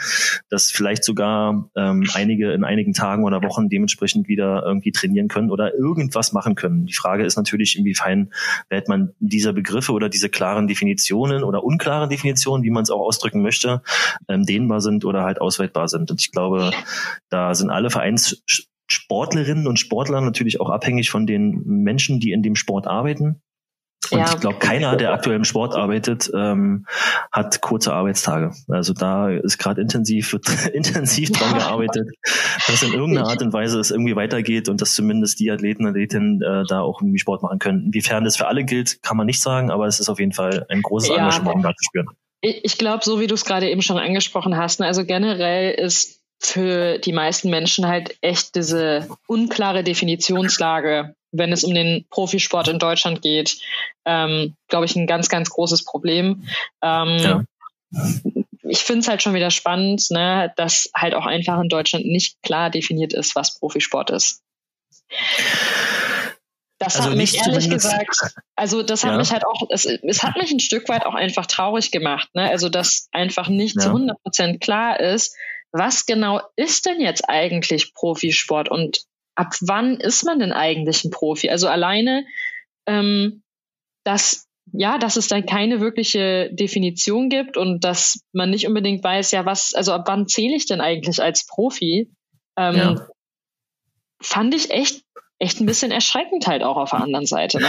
dass 0.49 0.71
vielleicht 0.71 1.03
sogar 1.03 1.69
ähm, 1.75 2.07
einige 2.13 2.53
in 2.53 2.63
einigen 2.63 2.93
Tagen 2.93 3.25
oder 3.25 3.43
Wochen 3.43 3.67
dementsprechend 3.67 4.29
wieder 4.29 4.63
irgendwie 4.65 4.91
trainieren 4.91 5.27
können 5.27 5.51
oder 5.57 5.73
irgendwas 5.73 6.33
machen 6.33 6.53
können. 6.53 6.85
Die 6.85 6.93
Frage 6.93 7.25
ist 7.25 7.35
natürlich, 7.35 7.77
inwiefern 7.77 8.31
wird 8.69 8.87
man 8.87 9.13
diese 9.19 9.53
Begriffe 9.53 9.91
oder 9.91 10.07
diese 10.07 10.29
klaren 10.29 10.67
Definitionen 10.67 11.43
oder 11.43 11.63
unklaren 11.63 12.09
Definitionen, 12.09 12.63
wie 12.63 12.69
man 12.69 12.83
es 12.83 12.91
auch 12.91 13.01
ausdrücken 13.01 13.41
möchte, 13.41 13.81
ähm, 14.27 14.45
dehnbar 14.45 14.81
sind 14.81 15.03
oder 15.03 15.23
halt 15.23 15.41
ausweitbar 15.41 15.87
sind. 15.87 16.11
Und 16.11 16.21
ich 16.21 16.31
glaube, 16.31 16.71
da 17.29 17.55
sind 17.55 17.71
alle 17.71 17.89
Vereins 17.89 18.43
Sportlerinnen 18.89 19.67
und 19.67 19.79
Sportler 19.79 20.21
natürlich 20.21 20.61
auch 20.61 20.69
abhängig 20.69 21.09
von 21.09 21.27
den 21.27 21.63
Menschen, 21.65 22.19
die 22.19 22.31
in 22.31 22.43
dem 22.43 22.55
Sport 22.55 22.87
arbeiten. 22.87 23.41
Und 24.11 24.19
ja. 24.19 24.25
ich 24.33 24.39
glaube, 24.39 24.59
keiner, 24.59 24.95
der 24.95 25.11
aktuell 25.11 25.35
im 25.35 25.43
Sport 25.43 25.75
arbeitet, 25.75 26.31
ähm, 26.33 26.85
hat 27.31 27.61
kurze 27.61 27.93
Arbeitstage. 27.93 28.53
Also 28.69 28.93
da 28.93 29.29
ist 29.29 29.57
gerade 29.57 29.81
intensiv, 29.81 30.31
wird 30.31 30.45
intensiv 30.73 31.31
dran 31.31 31.55
gearbeitet, 31.55 32.09
dass 32.67 32.83
in 32.83 32.93
irgendeiner 32.93 33.27
Art 33.27 33.41
und 33.41 33.51
Weise 33.53 33.79
es 33.79 33.91
irgendwie 33.91 34.15
weitergeht 34.15 34.69
und 34.69 34.81
dass 34.81 34.93
zumindest 34.93 35.39
die 35.39 35.51
Athleten 35.51 35.83
und 35.83 35.89
Athletinnen 35.89 36.41
äh, 36.41 36.63
da 36.67 36.81
auch 36.81 37.01
irgendwie 37.01 37.19
Sport 37.19 37.43
machen 37.43 37.59
können. 37.59 37.87
Inwiefern 37.87 38.23
das 38.23 38.37
für 38.37 38.47
alle 38.47 38.63
gilt, 38.63 39.01
kann 39.03 39.17
man 39.17 39.25
nicht 39.25 39.41
sagen, 39.41 39.71
aber 39.71 39.87
es 39.87 39.99
ist 39.99 40.09
auf 40.09 40.19
jeden 40.19 40.33
Fall 40.33 40.65
ein 40.69 40.81
großes 40.81 41.09
ja. 41.09 41.15
Engagement, 41.17 41.65
da 41.65 41.69
zu 41.69 41.83
spüren. 41.83 42.07
Ich 42.41 42.77
glaube, 42.77 43.03
so 43.03 43.19
wie 43.19 43.27
du 43.27 43.33
es 43.33 43.45
gerade 43.45 43.69
eben 43.69 43.81
schon 43.81 43.97
angesprochen 43.97 44.55
hast, 44.55 44.79
ne, 44.79 44.85
also 44.85 45.03
generell 45.05 45.73
ist 45.73 46.21
für 46.39 46.99
die 46.99 47.13
meisten 47.13 47.49
Menschen 47.49 47.87
halt 47.87 48.15
echt 48.21 48.55
diese 48.55 49.07
unklare 49.27 49.83
Definitionslage 49.83 51.15
wenn 51.31 51.51
es 51.51 51.63
um 51.63 51.73
den 51.73 52.05
Profisport 52.09 52.67
in 52.67 52.79
Deutschland 52.79 53.21
geht, 53.21 53.57
ähm, 54.05 54.55
glaube 54.67 54.85
ich, 54.85 54.95
ein 54.95 55.07
ganz, 55.07 55.29
ganz 55.29 55.49
großes 55.49 55.83
Problem. 55.85 56.47
Ähm, 56.81 57.17
ja. 57.19 57.43
Ich 58.63 58.79
finde 58.79 59.01
es 59.01 59.07
halt 59.07 59.21
schon 59.21 59.33
wieder 59.33 59.51
spannend, 59.51 60.09
ne, 60.09 60.53
dass 60.57 60.89
halt 60.95 61.13
auch 61.13 61.25
einfach 61.25 61.59
in 61.61 61.69
Deutschland 61.69 62.05
nicht 62.05 62.41
klar 62.41 62.69
definiert 62.69 63.13
ist, 63.13 63.35
was 63.35 63.57
Profisport 63.57 64.09
ist. 64.09 64.41
Das 66.79 66.97
also 66.97 67.09
hat 67.09 67.17
mich 67.17 67.35
ehrlich 67.35 67.69
gesagt, 67.69 68.35
also 68.55 68.83
das 68.83 69.03
hat 69.03 69.11
ja. 69.11 69.17
mich 69.17 69.31
halt 69.31 69.45
auch, 69.45 69.67
es, 69.71 69.85
es 69.85 70.21
hat 70.21 70.37
mich 70.37 70.51
ein 70.51 70.59
Stück 70.59 70.87
weit 70.89 71.05
auch 71.05 71.15
einfach 71.15 71.47
traurig 71.47 71.91
gemacht, 71.91 72.29
ne? 72.35 72.49
Also 72.49 72.69
dass 72.69 73.07
einfach 73.11 73.47
nicht 73.47 73.77
ja. 73.77 73.83
zu 73.83 73.87
100 73.89 74.21
Prozent 74.21 74.61
klar 74.61 74.99
ist, 74.99 75.35
was 75.71 76.05
genau 76.05 76.41
ist 76.55 76.85
denn 76.85 77.01
jetzt 77.01 77.27
eigentlich 77.27 77.93
Profisport 77.93 78.69
und 78.69 78.99
ab 79.37 79.53
wann 79.61 79.99
ist 79.99 80.25
man 80.25 80.39
denn 80.39 80.51
eigentlich 80.51 81.05
ein 81.05 81.11
Profi? 81.11 81.49
Also 81.49 81.67
alleine, 81.67 82.25
ähm, 82.87 83.43
dass 84.03 84.47
ja, 84.73 84.97
dass 84.97 85.15
es 85.15 85.29
dann 85.29 85.45
keine 85.45 85.79
wirkliche 85.79 86.49
Definition 86.51 87.29
gibt 87.29 87.55
und 87.55 87.85
dass 87.85 88.19
man 88.33 88.49
nicht 88.49 88.67
unbedingt 88.67 89.01
weiß, 89.01 89.31
ja, 89.31 89.45
was, 89.45 89.73
also 89.73 89.93
ab 89.93 90.03
wann 90.07 90.27
zähle 90.27 90.57
ich 90.57 90.65
denn 90.65 90.81
eigentlich 90.81 91.21
als 91.21 91.45
Profi? 91.45 92.11
Ähm, 92.57 92.75
ja. 92.75 93.07
Fand 94.21 94.53
ich 94.53 94.71
echt 94.71 95.03
echt 95.39 95.59
ein 95.59 95.65
bisschen 95.65 95.91
erschreckend 95.91 96.47
halt 96.47 96.63
auch 96.63 96.77
auf 96.77 96.91
der 96.91 97.01
anderen 97.01 97.25
Seite. 97.25 97.59
Ne? 97.59 97.67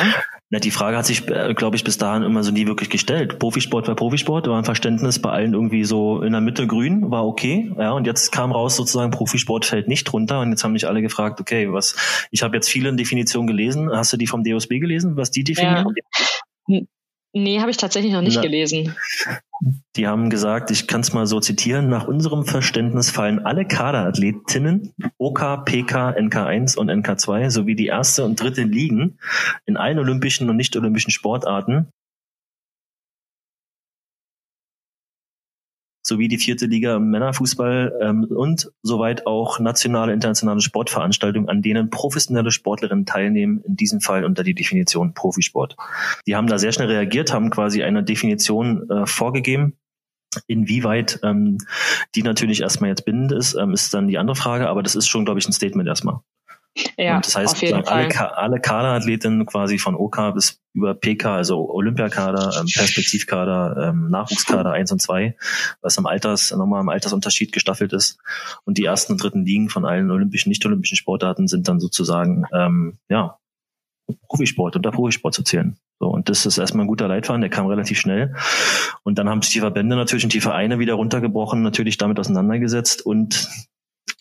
Na, 0.50 0.58
die 0.58 0.70
Frage 0.70 0.96
hat 0.96 1.04
sich, 1.04 1.28
äh, 1.28 1.52
glaube 1.54 1.76
ich, 1.76 1.84
bis 1.84 1.98
dahin 1.98 2.22
immer 2.22 2.42
so 2.42 2.50
nie 2.50 2.66
wirklich 2.66 2.88
gestellt. 2.88 3.38
Profisport 3.38 3.88
war 3.88 3.94
Profisport, 3.94 4.46
war 4.46 4.56
ein 4.56 4.64
Verständnis 4.64 5.20
bei 5.20 5.30
allen 5.30 5.52
irgendwie 5.52 5.84
so 5.84 6.22
in 6.22 6.32
der 6.32 6.40
Mitte 6.40 6.66
grün, 6.66 7.10
war 7.10 7.26
okay. 7.26 7.70
Ja, 7.78 7.92
und 7.92 8.06
jetzt 8.06 8.32
kam 8.32 8.52
raus 8.52 8.76
sozusagen, 8.76 9.10
Profisport 9.10 9.66
fällt 9.66 9.88
nicht 9.88 10.10
runter. 10.12 10.40
Und 10.40 10.50
jetzt 10.50 10.64
haben 10.64 10.72
mich 10.72 10.86
alle 10.86 11.02
gefragt, 11.02 11.40
okay, 11.40 11.70
was, 11.72 12.28
ich 12.30 12.42
habe 12.42 12.56
jetzt 12.56 12.68
viele 12.68 12.94
Definitionen 12.94 13.46
gelesen. 13.46 13.90
Hast 13.92 14.12
du 14.12 14.16
die 14.16 14.26
vom 14.26 14.42
DOSB 14.42 14.78
gelesen, 14.78 15.16
was 15.16 15.30
die 15.30 15.44
definieren? 15.44 15.86
Ja. 16.66 16.80
Nee, 17.32 17.60
habe 17.60 17.70
ich 17.70 17.76
tatsächlich 17.76 18.12
noch 18.12 18.22
nicht 18.22 18.36
Na, 18.36 18.42
gelesen. 18.42 18.96
Die 19.96 20.06
haben 20.06 20.30
gesagt, 20.30 20.70
ich 20.70 20.86
kann 20.86 21.00
es 21.00 21.12
mal 21.12 21.26
so 21.26 21.40
zitieren, 21.40 21.88
nach 21.88 22.06
unserem 22.06 22.44
Verständnis 22.44 23.10
fallen 23.10 23.44
alle 23.44 23.66
Kaderathletinnen 23.66 24.94
OK, 25.18 25.64
PK, 25.64 26.10
NK1 26.10 26.76
und 26.76 26.90
NK2 26.90 27.50
sowie 27.50 27.74
die 27.74 27.86
erste 27.86 28.24
und 28.24 28.40
dritte 28.40 28.62
Ligen 28.62 29.18
in 29.66 29.76
allen 29.76 29.98
olympischen 29.98 30.48
und 30.48 30.56
nicht-olympischen 30.56 31.10
Sportarten 31.10 31.88
sowie 36.08 36.28
die 36.28 36.38
vierte 36.38 36.66
Liga 36.66 36.96
im 36.96 37.10
Männerfußball 37.10 37.92
ähm, 38.02 38.24
und 38.24 38.70
soweit 38.82 39.26
auch 39.26 39.60
nationale, 39.60 40.12
internationale 40.12 40.60
Sportveranstaltungen, 40.60 41.48
an 41.48 41.62
denen 41.62 41.90
professionelle 41.90 42.50
Sportlerinnen 42.50 43.06
teilnehmen, 43.06 43.62
in 43.66 43.76
diesem 43.76 44.00
Fall 44.00 44.24
unter 44.24 44.42
die 44.42 44.54
Definition 44.54 45.14
Profisport. 45.14 45.76
Die 46.26 46.34
haben 46.34 46.48
da 46.48 46.58
sehr 46.58 46.72
schnell 46.72 46.88
reagiert, 46.88 47.32
haben 47.32 47.50
quasi 47.50 47.82
eine 47.82 48.02
Definition 48.02 48.88
äh, 48.90 49.06
vorgegeben. 49.06 49.74
Inwieweit 50.46 51.20
ähm, 51.22 51.58
die 52.14 52.22
natürlich 52.22 52.60
erstmal 52.60 52.90
jetzt 52.90 53.04
bindend 53.04 53.32
ist, 53.32 53.54
ähm, 53.54 53.72
ist 53.72 53.94
dann 53.94 54.08
die 54.08 54.18
andere 54.18 54.36
Frage, 54.36 54.68
aber 54.68 54.82
das 54.82 54.94
ist 54.94 55.08
schon, 55.08 55.24
glaube 55.24 55.40
ich, 55.40 55.48
ein 55.48 55.52
Statement 55.52 55.88
erstmal. 55.88 56.20
Ja, 56.96 57.16
und 57.16 57.26
das 57.26 57.36
heißt, 57.36 57.62
alle, 57.72 58.36
alle 58.36 58.60
Kaderathletinnen 58.60 59.46
quasi 59.46 59.78
von 59.78 59.94
OK 59.94 60.34
bis 60.34 60.60
über 60.74 60.94
PK, 60.94 61.36
also 61.36 61.70
Olympiakader, 61.70 62.52
ähm, 62.60 62.66
Perspektivkader, 62.72 63.88
ähm, 63.88 64.10
Nachwuchskader 64.10 64.72
1 64.72 64.92
und 64.92 65.02
2, 65.02 65.36
was 65.80 65.96
im 65.98 66.06
Alters, 66.06 66.52
nochmal 66.52 66.80
im 66.80 66.88
Altersunterschied 66.88 67.52
gestaffelt 67.52 67.92
ist. 67.92 68.18
Und 68.64 68.78
die 68.78 68.84
ersten 68.84 69.12
und 69.12 69.22
dritten 69.22 69.44
Ligen 69.44 69.68
von 69.68 69.84
allen 69.84 70.10
olympischen, 70.10 70.50
nicht-olympischen 70.50 70.96
Sportarten 70.96 71.48
sind 71.48 71.68
dann 71.68 71.80
sozusagen, 71.80 72.44
ähm, 72.52 72.98
ja, 73.08 73.38
Profisport, 74.28 74.76
unter 74.76 74.90
Profisport 74.90 75.34
zu 75.34 75.42
zählen. 75.42 75.76
So, 76.00 76.06
und 76.06 76.28
das 76.28 76.46
ist 76.46 76.58
erstmal 76.58 76.84
ein 76.84 76.88
guter 76.88 77.08
Leitfaden, 77.08 77.40
der 77.40 77.50
kam 77.50 77.66
relativ 77.66 77.98
schnell. 77.98 78.34
Und 79.02 79.18
dann 79.18 79.28
haben 79.28 79.42
sich 79.42 79.52
die 79.52 79.60
Verbände 79.60 79.96
natürlich 79.96 80.24
und 80.24 80.32
die 80.32 80.40
Vereine 80.40 80.78
wieder 80.78 80.94
runtergebrochen, 80.94 81.62
natürlich 81.62 81.98
damit 81.98 82.20
auseinandergesetzt 82.20 83.04
und 83.04 83.48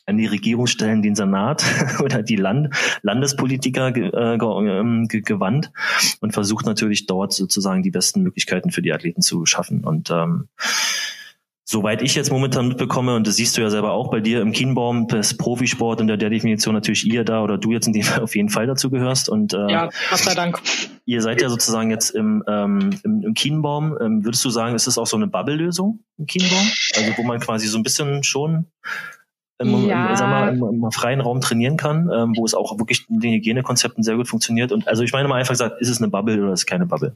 an 0.08 0.18
die 0.18 0.26
Regierungsstellen 0.26 1.02
den 1.02 1.16
Senat 1.16 1.64
oder 2.00 2.24
die 2.24 2.38
Land 2.38 2.74
Landespolitiker 3.04 3.92
ge 3.92 4.10
äh, 4.10 4.36
ähm, 4.36 5.08
ge 5.08 5.22
gewandt 5.22 5.72
und 6.22 6.34
versucht 6.34 6.66
natürlich 6.66 7.06
dort 7.06 7.34
sozusagen 7.34 7.84
die 7.84 7.92
besten 7.92 8.24
Möglichkeiten 8.24 8.72
für 8.72 8.82
die 8.82 8.94
Athleten 8.94 9.22
zu 9.22 9.46
schaffen. 9.46 9.84
Und 9.84 10.10
ähm, 10.10 10.48
Soweit 11.70 12.02
ich 12.02 12.16
jetzt 12.16 12.32
momentan 12.32 12.70
mitbekomme, 12.70 13.14
und 13.14 13.28
das 13.28 13.36
siehst 13.36 13.58
du 13.58 13.62
ja 13.62 13.70
selber 13.70 13.92
auch 13.92 14.10
bei 14.10 14.22
dir 14.22 14.40
im 14.40 14.54
Kienbaum, 14.54 15.10
das 15.10 15.36
Profisport 15.36 16.00
der, 16.00 16.16
der 16.16 16.30
Definition 16.30 16.74
natürlich 16.74 17.06
ihr 17.06 17.26
da 17.26 17.44
oder 17.44 17.58
du 17.58 17.74
jetzt 17.74 17.88
in 17.88 17.92
dem 17.92 18.04
Fall 18.04 18.24
auf 18.24 18.38
jeden 18.38 18.48
Fall 18.48 18.68
dazu 18.68 18.90
gehörst. 18.90 19.28
Und 19.28 19.54
äh, 19.54 19.70
ja, 19.70 19.90
Gott 20.10 20.20
sei 20.20 20.34
Dank. 20.34 20.62
Ihr 21.04 21.22
seid 21.22 21.42
ja 21.42 21.50
sozusagen 21.50 21.92
jetzt 21.92 22.12
im, 22.12 22.42
ähm, 22.48 22.98
im, 23.04 23.22
im 23.22 23.34
Kienbaum. 23.34 23.98
Ähm, 24.00 24.24
würdest 24.24 24.46
du 24.46 24.50
sagen, 24.50 24.76
ist 24.76 24.88
das 24.88 24.98
auch 24.98 25.08
so 25.08 25.18
eine 25.18 25.28
Bubble-Lösung 25.28 26.00
im 26.18 26.26
Kienbaum? 26.26 26.72
Also 26.96 27.18
wo 27.18 27.24
man 27.24 27.42
quasi 27.42 27.68
so 27.68 27.78
ein 27.78 27.84
bisschen 27.84 28.24
schon 28.24 28.68
im, 29.60 29.88
ja. 29.88 30.14
im, 30.14 30.30
mal, 30.30 30.50
im, 30.50 30.84
im, 30.84 30.92
freien 30.92 31.20
Raum 31.20 31.42
trainieren 31.42 31.78
kann, 31.78 32.10
ähm, 32.14 32.34
wo 32.38 32.46
es 32.46 32.54
auch 32.54 32.78
wirklich 32.78 33.06
in 33.10 33.20
den 33.20 33.34
Hygienekonzepten 33.34 34.04
sehr 34.04 34.16
gut 34.16 34.28
funktioniert. 34.28 34.72
Und 34.72 34.88
also 34.88 35.04
ich 35.04 35.12
meine 35.14 35.28
mal 35.28 35.36
einfach 35.38 35.54
gesagt, 35.54 35.82
ist 35.82 35.90
es 35.90 36.00
eine 36.00 36.10
Bubble 36.10 36.42
oder 36.44 36.54
ist 36.54 36.62
es 36.62 36.66
keine 36.66 36.86
Bubble? 36.86 37.14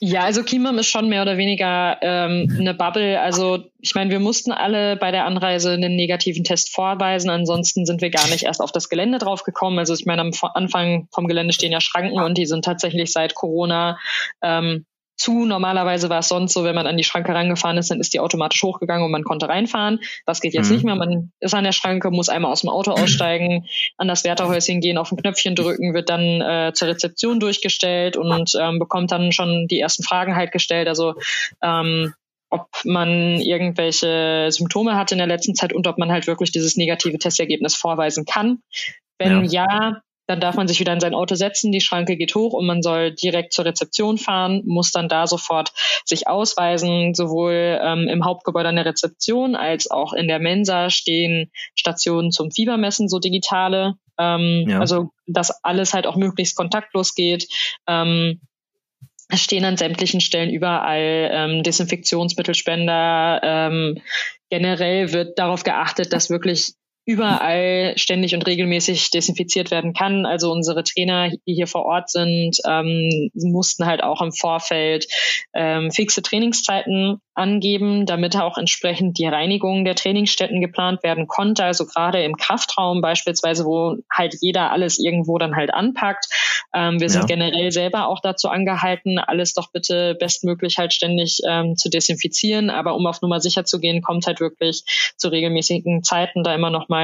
Ja, 0.00 0.22
also 0.22 0.42
Kimam 0.42 0.78
ist 0.78 0.88
schon 0.88 1.08
mehr 1.08 1.22
oder 1.22 1.36
weniger 1.36 1.98
ähm, 2.02 2.54
eine 2.58 2.74
Bubble. 2.74 3.20
Also 3.20 3.64
ich 3.80 3.94
meine, 3.94 4.10
wir 4.10 4.20
mussten 4.20 4.50
alle 4.50 4.96
bei 4.96 5.12
der 5.12 5.26
Anreise 5.26 5.72
einen 5.72 5.94
negativen 5.94 6.42
Test 6.42 6.74
vorweisen. 6.74 7.30
Ansonsten 7.30 7.86
sind 7.86 8.00
wir 8.00 8.10
gar 8.10 8.26
nicht 8.28 8.44
erst 8.44 8.60
auf 8.60 8.72
das 8.72 8.88
Gelände 8.88 9.18
drauf 9.18 9.44
gekommen. 9.44 9.78
Also 9.78 9.94
ich 9.94 10.06
meine, 10.06 10.22
am 10.22 10.32
Anfang 10.54 11.08
vom 11.12 11.28
Gelände 11.28 11.52
stehen 11.52 11.72
ja 11.72 11.80
Schranken 11.80 12.20
und 12.20 12.36
die 12.36 12.46
sind 12.46 12.64
tatsächlich 12.64 13.12
seit 13.12 13.34
Corona 13.34 13.98
ähm, 14.42 14.86
zu. 15.16 15.44
Normalerweise 15.44 16.08
war 16.08 16.20
es 16.20 16.28
sonst 16.28 16.52
so, 16.52 16.64
wenn 16.64 16.74
man 16.74 16.86
an 16.86 16.96
die 16.96 17.04
Schranke 17.04 17.34
rangefahren 17.34 17.78
ist, 17.78 17.90
dann 17.90 18.00
ist 18.00 18.14
die 18.14 18.20
automatisch 18.20 18.62
hochgegangen 18.62 19.04
und 19.04 19.10
man 19.10 19.24
konnte 19.24 19.48
reinfahren. 19.48 20.00
Das 20.24 20.40
geht 20.40 20.54
jetzt 20.54 20.68
mhm. 20.68 20.74
nicht 20.74 20.84
mehr. 20.84 20.94
Man 20.96 21.32
ist 21.40 21.54
an 21.54 21.64
der 21.64 21.72
Schranke, 21.72 22.10
muss 22.10 22.28
einmal 22.28 22.52
aus 22.52 22.60
dem 22.60 22.70
Auto 22.70 22.90
aussteigen, 22.92 23.66
an 23.96 24.08
das 24.08 24.24
Wärterhäuschen 24.24 24.80
gehen, 24.80 24.98
auf 24.98 25.10
ein 25.10 25.16
Knöpfchen 25.16 25.54
drücken, 25.54 25.94
wird 25.94 26.10
dann 26.10 26.40
äh, 26.40 26.72
zur 26.74 26.88
Rezeption 26.88 27.40
durchgestellt 27.40 28.16
und 28.16 28.52
ähm, 28.60 28.78
bekommt 28.78 29.12
dann 29.12 29.32
schon 29.32 29.66
die 29.68 29.80
ersten 29.80 30.02
Fragen 30.02 30.36
halt 30.36 30.52
gestellt. 30.52 30.88
Also 30.88 31.14
ähm, 31.62 32.14
ob 32.48 32.68
man 32.84 33.40
irgendwelche 33.40 34.48
Symptome 34.50 34.96
hatte 34.96 35.14
in 35.14 35.18
der 35.18 35.26
letzten 35.26 35.54
Zeit 35.54 35.72
und 35.72 35.86
ob 35.86 35.98
man 35.98 36.12
halt 36.12 36.26
wirklich 36.26 36.52
dieses 36.52 36.76
negative 36.76 37.18
Testergebnis 37.18 37.74
vorweisen 37.74 38.24
kann. 38.24 38.60
Wenn 39.18 39.44
ja, 39.46 39.66
ja 39.68 40.02
dann 40.26 40.40
darf 40.40 40.56
man 40.56 40.68
sich 40.68 40.80
wieder 40.80 40.92
in 40.92 41.00
sein 41.00 41.14
Auto 41.14 41.34
setzen, 41.34 41.72
die 41.72 41.80
Schranke 41.80 42.16
geht 42.16 42.34
hoch 42.34 42.52
und 42.52 42.66
man 42.66 42.82
soll 42.82 43.12
direkt 43.12 43.52
zur 43.52 43.64
Rezeption 43.64 44.18
fahren, 44.18 44.62
muss 44.66 44.90
dann 44.90 45.08
da 45.08 45.26
sofort 45.26 45.72
sich 46.04 46.26
ausweisen. 46.28 47.14
Sowohl 47.14 47.78
ähm, 47.82 48.08
im 48.08 48.24
Hauptgebäude 48.24 48.68
an 48.68 48.76
der 48.76 48.86
Rezeption 48.86 49.54
als 49.54 49.90
auch 49.90 50.12
in 50.12 50.28
der 50.28 50.38
Mensa 50.38 50.90
stehen 50.90 51.50
Stationen 51.74 52.32
zum 52.32 52.50
Fiebermessen, 52.50 53.08
so 53.08 53.18
digitale. 53.18 53.94
Ähm, 54.18 54.64
ja. 54.68 54.80
Also, 54.80 55.10
dass 55.26 55.62
alles 55.64 55.94
halt 55.94 56.06
auch 56.06 56.16
möglichst 56.16 56.56
kontaktlos 56.56 57.14
geht. 57.14 57.46
Ähm, 57.86 58.40
es 59.28 59.40
stehen 59.40 59.64
an 59.64 59.76
sämtlichen 59.76 60.20
Stellen 60.20 60.50
überall 60.50 61.30
ähm, 61.32 61.62
Desinfektionsmittelspender. 61.62 63.40
Ähm, 63.42 64.00
generell 64.50 65.12
wird 65.12 65.38
darauf 65.38 65.64
geachtet, 65.64 66.12
dass 66.12 66.30
wirklich 66.30 66.74
überall 67.06 67.94
ständig 67.96 68.34
und 68.34 68.44
regelmäßig 68.46 69.10
desinfiziert 69.10 69.70
werden 69.70 69.94
kann. 69.94 70.26
Also 70.26 70.50
unsere 70.50 70.82
Trainer, 70.82 71.30
die 71.30 71.54
hier 71.54 71.68
vor 71.68 71.84
Ort 71.84 72.10
sind, 72.10 72.56
ähm, 72.68 73.30
mussten 73.34 73.86
halt 73.86 74.02
auch 74.02 74.20
im 74.20 74.32
Vorfeld 74.32 75.06
ähm, 75.54 75.92
fixe 75.92 76.20
Trainingszeiten 76.20 77.20
angeben, 77.34 78.06
damit 78.06 78.36
auch 78.36 78.58
entsprechend 78.58 79.18
die 79.18 79.26
Reinigung 79.26 79.84
der 79.84 79.94
Trainingsstätten 79.94 80.60
geplant 80.60 81.04
werden 81.04 81.28
konnte. 81.28 81.64
Also 81.64 81.86
gerade 81.86 82.24
im 82.24 82.36
Kraftraum 82.36 83.00
beispielsweise, 83.02 83.64
wo 83.64 83.96
halt 84.12 84.34
jeder 84.40 84.72
alles 84.72 84.98
irgendwo 84.98 85.38
dann 85.38 85.54
halt 85.54 85.72
anpackt. 85.72 86.26
Ähm, 86.74 86.98
wir 86.98 87.08
sind 87.08 87.22
ja. 87.30 87.36
generell 87.36 87.70
selber 87.70 88.08
auch 88.08 88.20
dazu 88.20 88.48
angehalten, 88.48 89.18
alles 89.18 89.54
doch 89.54 89.70
bitte 89.70 90.16
bestmöglich 90.18 90.78
halt 90.78 90.92
ständig 90.92 91.38
ähm, 91.48 91.76
zu 91.76 91.88
desinfizieren. 91.88 92.68
Aber 92.68 92.96
um 92.96 93.06
auf 93.06 93.22
Nummer 93.22 93.38
sicher 93.40 93.64
zu 93.64 93.78
gehen, 93.78 94.02
kommt 94.02 94.26
halt 94.26 94.40
wirklich 94.40 94.82
zu 95.16 95.28
regelmäßigen 95.28 96.02
Zeiten 96.02 96.42
da 96.42 96.52
immer 96.52 96.70
noch 96.70 96.88
mal, 96.88 96.95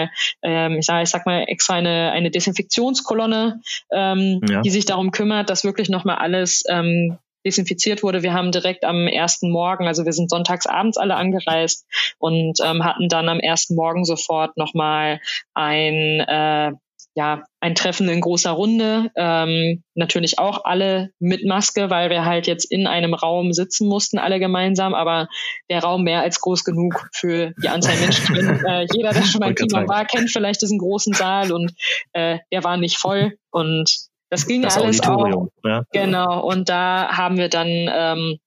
ähm, 0.43 0.79
ich, 0.79 0.87
sag, 0.87 1.03
ich 1.03 1.11
sag 1.11 1.27
mal, 1.27 1.45
extra 1.47 1.75
eine, 1.75 2.13
eine 2.13 2.31
Desinfektionskolonne, 2.31 3.61
ähm, 3.91 4.41
ja. 4.49 4.61
die 4.61 4.71
sich 4.71 4.85
darum 4.85 5.11
kümmert, 5.11 5.51
dass 5.51 5.65
wirklich 5.65 5.89
noch 5.89 6.05
mal 6.05 6.17
alles 6.17 6.65
ähm, 6.69 7.19
desinfiziert 7.45 8.03
wurde. 8.03 8.23
Wir 8.23 8.33
haben 8.33 8.53
direkt 8.53 8.85
am 8.85 9.07
ersten 9.07 9.51
Morgen, 9.51 9.87
also 9.87 10.05
wir 10.05 10.13
sind 10.13 10.31
sonntags 10.31 10.67
abends 10.67 10.97
alle 10.97 11.17
angereist 11.17 11.87
und 12.19 12.59
ähm, 12.65 12.85
hatten 12.85 13.09
dann 13.09 13.29
am 13.29 13.41
ersten 13.41 13.75
Morgen 13.75 14.05
sofort 14.05 14.57
nochmal 14.57 15.21
ein 15.55 16.21
äh, 16.21 16.73
ja, 17.15 17.43
ein 17.61 17.75
Treffen 17.75 18.09
in 18.09 18.21
großer 18.21 18.51
Runde. 18.51 19.11
Ähm, 19.17 19.83
natürlich 19.95 20.39
auch 20.39 20.65
alle 20.65 21.11
mit 21.19 21.45
Maske, 21.45 21.91
weil 21.91 22.11
wir 22.11 22.25
halt 22.25 22.47
jetzt 22.47 22.65
in 22.65 22.87
einem 22.87 23.15
Raum 23.15 23.53
sitzen 23.53 23.87
mussten, 23.87 24.19
alle 24.19 24.39
gemeinsam, 24.39 24.95
aber 24.95 25.29
der 25.69 25.83
Raum 25.83 26.05
mehr 26.05 26.23
als 26.23 26.41
groß 26.41 26.65
genug 26.65 27.09
für 27.13 27.53
die 27.63 27.69
Anzahl 27.69 27.97
Menschen. 27.97 28.35
Wenn, 28.35 28.49
äh, 28.67 28.87
jeder, 28.93 29.13
der 29.13 29.23
schon 29.23 29.41
mal 29.41 29.51
im 29.51 29.55
Klima 29.55 29.87
war, 29.87 30.05
kennt 30.07 30.31
vielleicht 30.31 30.63
diesen 30.63 30.79
großen 30.79 31.13
Saal 31.13 31.53
und 31.53 31.73
äh, 32.13 32.39
der 32.51 32.65
war 32.65 32.77
nicht 32.77 32.99
voll 32.99 33.37
und 33.51 34.09
das 34.31 34.47
ging 34.47 34.63
das 34.63 34.79
alles 34.79 35.03
Auditorium, 35.03 35.51
auch. 35.63 35.69
Ja. 35.69 35.83
Genau. 35.93 36.43
Und 36.43 36.71
da 36.71 37.19
haben 37.19 37.37
wir 37.37 37.51
dann 37.51 37.69
ähm, 37.69 38.39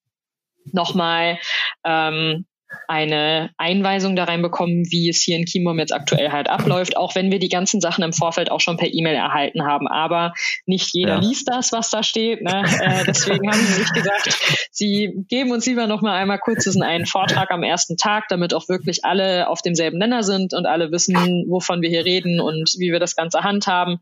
nochmal 0.71 1.37
ähm, 1.83 2.47
eine 2.87 3.51
Einweisung 3.57 4.15
da 4.15 4.25
reinbekommen, 4.25 4.85
wie 4.89 5.09
es 5.09 5.21
hier 5.21 5.37
in 5.37 5.45
Kimom 5.45 5.79
jetzt 5.79 5.93
aktuell 5.93 6.31
halt 6.31 6.49
abläuft, 6.49 6.97
auch 6.97 7.15
wenn 7.15 7.31
wir 7.31 7.39
die 7.39 7.49
ganzen 7.49 7.81
Sachen 7.81 8.03
im 8.03 8.13
Vorfeld 8.13 8.51
auch 8.51 8.59
schon 8.59 8.77
per 8.77 8.93
E-Mail 8.93 9.15
erhalten 9.15 9.65
haben. 9.65 9.87
Aber 9.87 10.33
nicht 10.65 10.93
jeder 10.93 11.15
ja. 11.15 11.19
liest 11.19 11.47
das, 11.47 11.71
was 11.71 11.89
da 11.89 12.03
steht. 12.03 12.41
Ne? 12.41 12.63
Äh, 12.81 13.03
deswegen 13.07 13.49
haben 13.49 13.59
sie 13.59 13.73
sich 13.73 13.91
gesagt, 13.93 14.67
sie 14.71 15.25
geben 15.29 15.51
uns 15.51 15.65
lieber 15.65 15.87
noch 15.87 16.01
mal 16.01 16.15
einmal 16.15 16.39
kurz 16.39 16.65
einen 16.65 17.05
Vortrag 17.05 17.51
am 17.51 17.63
ersten 17.63 17.95
Tag, 17.95 18.25
damit 18.29 18.53
auch 18.53 18.67
wirklich 18.67 19.05
alle 19.05 19.47
auf 19.49 19.61
demselben 19.61 19.97
Nenner 19.97 20.23
sind 20.23 20.53
und 20.53 20.65
alle 20.65 20.91
wissen, 20.91 21.45
wovon 21.47 21.81
wir 21.81 21.89
hier 21.89 22.05
reden 22.05 22.39
und 22.41 22.73
wie 22.77 22.91
wir 22.91 22.99
das 22.99 23.15
Ganze 23.15 23.43
handhaben. 23.43 23.99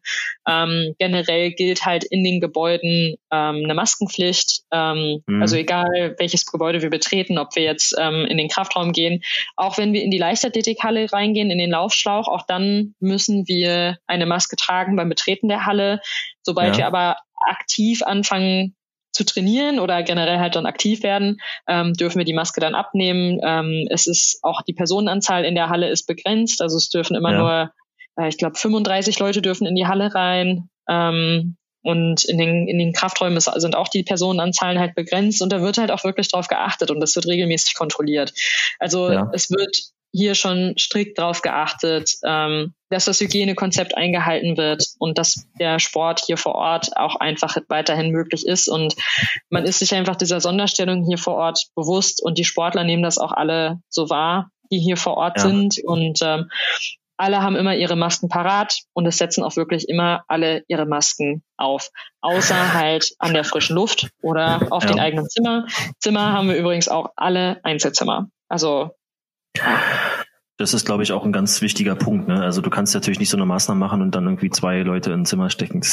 Ähm, 0.48 0.96
generell 0.98 1.52
gilt 1.52 1.86
halt 1.86 2.04
in 2.04 2.24
den 2.24 2.40
Gebäuden 2.40 3.16
ähm, 3.32 3.62
eine 3.64 3.74
Maskenpflicht. 3.74 4.62
Ähm, 4.72 5.24
mhm. 5.28 5.42
Also 5.42 5.58
egal, 5.58 6.16
welches 6.18 6.46
Gebäude 6.46 6.82
wir 6.82 6.90
betreten, 6.90 7.38
ob 7.38 7.56
wir 7.56 7.64
jetzt 7.64 7.96
ähm, 8.00 8.26
in 8.30 8.38
den 8.38 8.48
Kraftraum 8.54 8.92
gehen. 8.92 9.24
Auch 9.56 9.78
wenn 9.78 9.94
wir 9.94 10.04
in 10.04 10.12
die 10.12 10.18
Leichtathletikhalle 10.18 11.12
reingehen, 11.12 11.52
in 11.52 11.58
den 11.58 11.72
Laufschlauch, 11.72 12.28
auch 12.28 12.46
dann 12.46 12.96
müssen 13.00 13.48
wir 13.48 13.98
eine 14.08 14.26
Maske 14.26 14.56
tragen 14.56 14.96
beim 14.96 15.10
Betreten 15.10 15.48
der 15.48 15.66
Halle. 15.66 16.02
Sobald 16.42 16.74
ja. 16.74 16.80
wir 16.80 16.88
aber 16.88 17.18
aktiv 17.48 18.04
anfangen 18.04 18.76
zu 19.14 19.26
trainieren 19.26 19.80
oder 19.80 20.02
generell 20.04 20.40
halt 20.40 20.56
dann 20.56 20.66
aktiv 20.66 21.04
werden, 21.04 21.40
ähm, 21.68 21.94
dürfen 21.94 22.18
wir 22.18 22.26
die 22.26 22.34
Maske 22.34 22.60
dann 22.60 22.76
abnehmen. 22.76 23.40
Ähm, 23.44 23.88
es 23.90 24.08
ist 24.08 24.40
auch 24.42 24.62
die 24.64 24.74
Personenanzahl 24.74 25.46
in 25.46 25.56
der 25.56 25.70
Halle 25.70 25.90
ist 25.90 26.08
begrenzt, 26.08 26.62
also 26.62 26.78
es 26.78 26.90
dürfen 26.90 27.16
immer 27.16 27.32
ja. 27.32 27.38
nur, 27.38 27.72
äh, 28.18 28.28
ich 28.28 28.38
glaube, 28.38 28.56
35 28.56 29.20
Leute 29.20 29.42
dürfen 29.42 29.68
in 29.68 29.76
die 29.76 29.86
Halle 29.88 30.14
rein. 30.16 30.70
Ähm, 30.90 31.58
und 31.84 32.24
in 32.24 32.38
den, 32.38 32.68
in 32.68 32.80
den 32.80 32.94
Krafträumen 32.94 33.40
sind 33.40 33.76
auch 33.76 33.90
die 33.90 34.04
Personenanzahlen 34.04 34.80
halt 34.80 34.96
begrenzt 34.96 35.42
und 35.42 35.52
da 35.52 35.62
wird 35.62 35.78
halt 35.78 35.92
auch 35.92 36.04
wirklich 36.04 36.30
drauf 36.30 36.48
geachtet 36.48 36.90
und 36.90 37.00
das 37.00 37.16
wird 37.16 37.28
regelmäßig 37.28 37.76
kontrolliert. 37.76 38.34
Also 38.80 39.12
ja. 39.12 39.30
es 39.34 39.52
wird 39.52 39.94
hier 40.14 40.36
schon 40.36 40.76
strikt 40.78 41.18
drauf 41.18 41.42
geachtet, 41.42 42.18
ähm, 42.24 42.74
dass 42.90 43.06
das 43.06 43.20
Hygienekonzept 43.20 43.98
eingehalten 43.98 44.58
wird 44.58 44.86
und 45.00 45.18
dass 45.18 45.48
der 45.60 45.80
Sport 45.80 46.22
hier 46.26 46.38
vor 46.38 46.54
Ort 46.54 46.96
auch 46.96 47.16
einfach 47.16 47.58
weiterhin 47.68 48.12
möglich 48.12 48.46
ist. 48.46 48.68
Und 48.68 48.96
man 49.50 49.66
ist 49.66 49.80
sich 49.80 49.94
einfach 49.96 50.16
dieser 50.16 50.40
Sonderstellung 50.40 51.04
hier 51.04 51.18
vor 51.18 51.34
Ort 51.34 51.68
bewusst 51.76 52.22
und 52.24 52.38
die 52.38 52.46
Sportler 52.46 52.84
nehmen 52.84 53.02
das 53.02 53.18
auch 53.18 53.32
alle 53.32 53.80
so 53.90 54.12
wahr, 54.12 54.52
die 54.72 54.80
hier 54.80 54.98
vor 54.98 55.18
Ort 55.18 55.38
ja. 55.38 55.48
sind. 55.48 55.80
Und 55.84 56.20
ähm, 56.22 56.50
alle 57.18 57.42
haben 57.42 57.56
immer 57.56 57.76
ihre 57.76 57.96
Masken 57.96 58.30
parat 58.30 58.80
und 58.94 59.06
es 59.06 59.18
setzen 59.18 59.44
auch 59.44 59.56
wirklich 59.56 59.88
immer 59.88 60.24
alle 60.28 60.64
ihre 60.68 60.86
Masken 60.86 61.44
auf. 61.58 61.90
Außer 62.22 62.74
halt 62.74 63.14
an 63.20 63.34
der 63.34 63.44
frischen 63.44 63.76
Luft 63.76 64.10
oder 64.22 64.68
auf 64.72 64.84
ja. 64.84 64.92
den 64.92 65.00
eigenen 65.00 65.30
Zimmer. 65.30 65.66
Zimmer 66.00 66.34
haben 66.34 66.50
wir 66.50 66.56
übrigens 66.56 66.88
auch 66.88 67.12
alle 67.16 67.60
Einzelzimmer. 67.64 68.28
Also 68.50 68.92
das 70.58 70.76
ist, 70.76 70.86
glaube 70.86 71.02
ich, 71.02 71.12
auch 71.12 71.26
ein 71.26 71.32
ganz 71.32 71.62
wichtiger 71.62 71.96
Punkt. 71.96 72.28
Ne? 72.28 72.40
Also 72.40 72.62
du 72.62 72.70
kannst 72.70 72.94
natürlich 72.94 73.20
nicht 73.20 73.30
so 73.30 73.38
eine 73.38 73.46
Maßnahme 73.46 73.80
machen 73.80 74.04
und 74.04 74.14
dann 74.14 74.26
irgendwie 74.26 74.52
zwei 74.52 74.82
Leute 74.82 75.12
in 75.12 75.22
ein 75.22 75.26
Zimmer 75.26 75.50
stecken. 75.50 75.82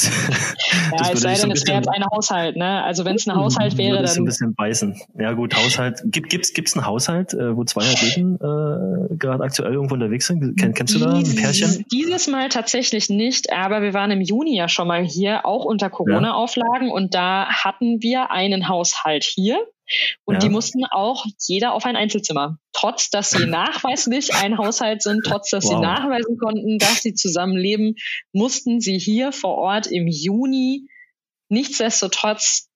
Das, 0.90 1.08
ja, 1.08 1.14
das 1.14 1.14
es 1.14 1.20
sei 1.20 1.34
denn, 1.34 1.50
es 1.52 1.66
wäre 1.66 1.76
jetzt 1.76 1.88
ein 1.88 2.04
Haushalt. 2.04 2.56
Ne? 2.56 2.82
Also 2.82 3.04
wenn 3.04 3.14
es 3.14 3.26
ein 3.28 3.36
Haushalt 3.36 3.76
wäre, 3.78 4.02
dann... 4.02 4.16
ein 4.16 4.24
bisschen 4.24 4.54
beißen. 4.54 5.00
Ja 5.18 5.32
gut, 5.32 5.54
Haushalt. 5.54 6.02
Gibt 6.04 6.30
gibt's 6.30 6.52
gibt's 6.52 6.74
einen 6.74 6.84
Haushalt, 6.84 7.32
äh, 7.32 7.56
wo 7.56 7.64
zwei 7.64 7.82
Athleten 7.82 8.34
äh, 8.36 9.16
gerade 9.16 9.44
aktuell 9.44 9.72
irgendwo 9.72 9.94
unterwegs 9.94 10.26
sind? 10.26 10.58
Kenn, 10.58 10.74
kennst 10.74 10.94
du 10.94 10.98
da 10.98 11.12
ein 11.12 11.34
Pärchen? 11.36 11.84
Dieses 11.92 12.26
Mal 12.26 12.48
tatsächlich 12.48 13.08
nicht, 13.08 13.52
aber 13.52 13.82
wir 13.82 13.94
waren 13.94 14.10
im 14.10 14.20
Juni 14.20 14.56
ja 14.56 14.68
schon 14.68 14.88
mal 14.88 15.04
hier, 15.04 15.46
auch 15.46 15.64
unter 15.64 15.90
Corona-Auflagen 15.90 16.88
ja. 16.88 16.92
und 16.92 17.14
da 17.14 17.46
hatten 17.46 18.02
wir 18.02 18.32
einen 18.32 18.68
Haushalt 18.68 19.24
hier 19.24 19.58
Und 20.24 20.34
ja. 20.34 20.40
die 20.40 20.48
mussten 20.48 20.84
auch 20.84 21.26
jeder 21.46 21.74
auf 21.74 21.84
ein 21.84 21.96
Einzelzimmer. 21.96 22.58
Trotz, 22.72 23.10
dass 23.10 23.30
sie 23.30 23.46
nachweislich 23.46 24.34
ein 24.34 24.58
Haushalt 24.58 25.02
sind, 25.02 25.22
trotz, 25.24 25.50
dass 25.50 25.64
wow. 25.64 25.72
sie 25.72 25.80
nachweisen 25.80 26.38
konnten, 26.38 26.78
dass 26.78 27.02
sie 27.02 27.14
zusammenleben, 27.14 27.96
mussten 28.32 28.80
sie 28.80 28.98
hier 28.98 29.32
vor 29.32 29.56
Ort 29.56 29.86
im 29.86 30.06
Juni 30.06 30.88
nichtsdestotrotz 31.48 32.69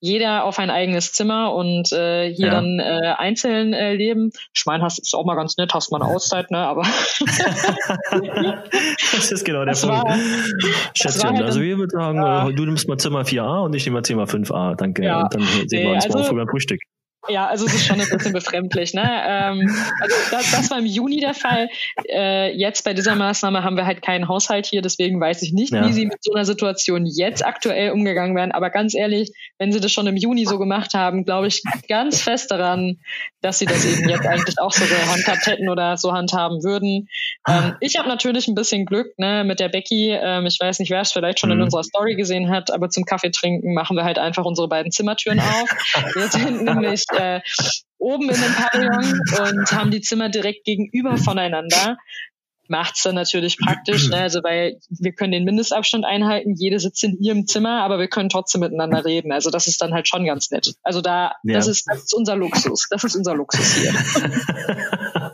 jeder 0.00 0.44
auf 0.44 0.58
ein 0.58 0.70
eigenes 0.70 1.12
Zimmer 1.12 1.54
und 1.54 1.92
äh, 1.92 2.32
hier 2.32 2.46
ja. 2.46 2.52
dann 2.52 2.78
äh, 2.78 3.14
einzeln 3.16 3.72
äh, 3.72 3.94
leben. 3.94 4.30
Ich 4.54 4.64
meine, 4.66 4.84
hast 4.84 4.98
ist 4.98 5.14
auch 5.14 5.24
mal 5.24 5.34
ganz 5.34 5.56
nett, 5.56 5.74
hast 5.74 5.90
mal 5.90 6.00
eine 6.00 6.10
Auszeit, 6.14 6.50
ne? 6.50 6.58
Aber 6.58 6.82
das 9.12 9.32
ist 9.32 9.44
genau 9.44 9.64
der 9.64 9.74
das 9.74 9.82
Punkt. 9.82 10.04
War, 10.04 10.18
Schätzchen, 10.94 11.30
halt 11.30 11.42
also 11.42 11.60
wir 11.60 11.78
würden 11.78 11.90
sagen, 11.90 12.18
ja. 12.18 12.50
du 12.50 12.64
nimmst 12.64 12.88
mal 12.88 12.98
Zimmer 12.98 13.22
4a 13.22 13.64
und 13.64 13.74
ich 13.74 13.84
nehme 13.84 13.98
mal 13.98 14.04
Zimmer 14.04 14.24
5a. 14.24 14.76
Danke. 14.76 15.04
Ja. 15.04 15.22
Und 15.22 15.34
dann 15.34 15.42
sehen 15.66 15.86
wir 15.88 15.94
uns 15.94 16.04
also, 16.04 16.18
morgen 16.18 16.36
beim 16.36 16.48
Frühstück. 16.48 16.80
Ja, 17.28 17.46
also 17.46 17.66
es 17.66 17.74
ist 17.74 17.86
schon 17.86 18.00
ein 18.00 18.08
bisschen 18.08 18.32
befremdlich. 18.32 18.94
Ne? 18.94 19.02
Ähm, 19.02 19.76
also 20.00 20.16
das, 20.30 20.50
das 20.50 20.70
war 20.70 20.78
im 20.78 20.86
Juni 20.86 21.20
der 21.20 21.34
Fall. 21.34 21.68
Äh, 22.08 22.56
jetzt 22.56 22.84
bei 22.84 22.94
dieser 22.94 23.14
Maßnahme 23.14 23.62
haben 23.62 23.76
wir 23.76 23.86
halt 23.86 24.02
keinen 24.02 24.28
Haushalt 24.28 24.66
hier, 24.66 24.82
deswegen 24.82 25.20
weiß 25.20 25.42
ich 25.42 25.52
nicht, 25.52 25.72
ja. 25.72 25.86
wie 25.86 25.92
sie 25.92 26.06
mit 26.06 26.22
so 26.22 26.32
einer 26.32 26.44
Situation 26.44 27.06
jetzt 27.06 27.44
aktuell 27.44 27.92
umgegangen 27.92 28.36
werden. 28.36 28.52
Aber 28.52 28.70
ganz 28.70 28.94
ehrlich, 28.94 29.32
wenn 29.58 29.72
sie 29.72 29.80
das 29.80 29.92
schon 29.92 30.06
im 30.06 30.16
Juni 30.16 30.46
so 30.46 30.58
gemacht 30.58 30.94
haben, 30.94 31.24
glaube 31.24 31.48
ich 31.48 31.62
ganz 31.88 32.22
fest 32.22 32.50
daran, 32.50 32.98
dass 33.40 33.58
sie 33.58 33.66
das 33.66 33.84
eben 33.84 34.08
jetzt 34.08 34.26
eigentlich 34.26 34.58
auch 34.58 34.72
so 34.72 34.84
gehandhabt 34.84 35.46
hätten 35.46 35.68
oder 35.68 35.96
so 35.96 36.12
handhaben 36.12 36.62
würden. 36.62 37.08
Ähm, 37.48 37.76
ich 37.80 37.96
habe 37.96 38.08
natürlich 38.08 38.48
ein 38.48 38.54
bisschen 38.54 38.84
Glück 38.84 39.16
ne, 39.18 39.44
mit 39.44 39.60
der 39.60 39.68
Becky. 39.68 40.10
Ähm, 40.10 40.46
ich 40.46 40.58
weiß 40.60 40.78
nicht, 40.80 40.90
wer 40.90 41.00
es 41.00 41.12
vielleicht 41.12 41.38
schon 41.38 41.50
mhm. 41.50 41.56
in 41.56 41.62
unserer 41.62 41.84
Story 41.84 42.16
gesehen 42.16 42.50
hat, 42.50 42.70
aber 42.72 42.88
zum 42.88 43.04
Kaffee 43.04 43.30
trinken 43.30 43.74
machen 43.74 43.96
wir 43.96 44.04
halt 44.04 44.18
einfach 44.18 44.44
unsere 44.44 44.68
beiden 44.68 44.92
Zimmertüren 44.92 45.40
auf. 45.40 45.70
Wir 46.14 46.28
sind 46.28 46.62
nämlich 46.64 47.04
äh, 47.12 47.40
oben 47.98 48.28
in 48.30 48.40
dem 48.40 48.54
Pavillon 48.54 49.20
und 49.40 49.72
haben 49.72 49.90
die 49.90 50.00
Zimmer 50.00 50.28
direkt 50.28 50.64
gegenüber 50.64 51.16
voneinander 51.16 51.96
macht's 52.68 53.02
dann 53.02 53.14
natürlich 53.14 53.58
praktisch, 53.58 54.08
ne? 54.08 54.18
also 54.18 54.42
weil 54.42 54.78
wir 54.88 55.12
können 55.12 55.32
den 55.32 55.44
Mindestabstand 55.44 56.04
einhalten, 56.04 56.54
jede 56.56 56.78
sitzt 56.78 57.02
in 57.04 57.18
ihrem 57.20 57.46
Zimmer, 57.46 57.82
aber 57.82 57.98
wir 57.98 58.08
können 58.08 58.28
trotzdem 58.28 58.60
miteinander 58.60 59.04
reden. 59.04 59.32
Also 59.32 59.50
das 59.50 59.66
ist 59.66 59.80
dann 59.80 59.92
halt 59.92 60.08
schon 60.08 60.24
ganz 60.24 60.50
nett. 60.50 60.74
Also 60.82 61.00
da, 61.00 61.32
ja. 61.42 61.54
das 61.54 61.66
ist, 61.66 61.86
das 61.88 62.04
ist 62.04 62.14
unser 62.14 62.36
Luxus. 62.36 62.86
Das 62.90 63.04
ist 63.04 63.16
unser 63.16 63.34
Luxus 63.34 63.74
hier. 63.74 63.94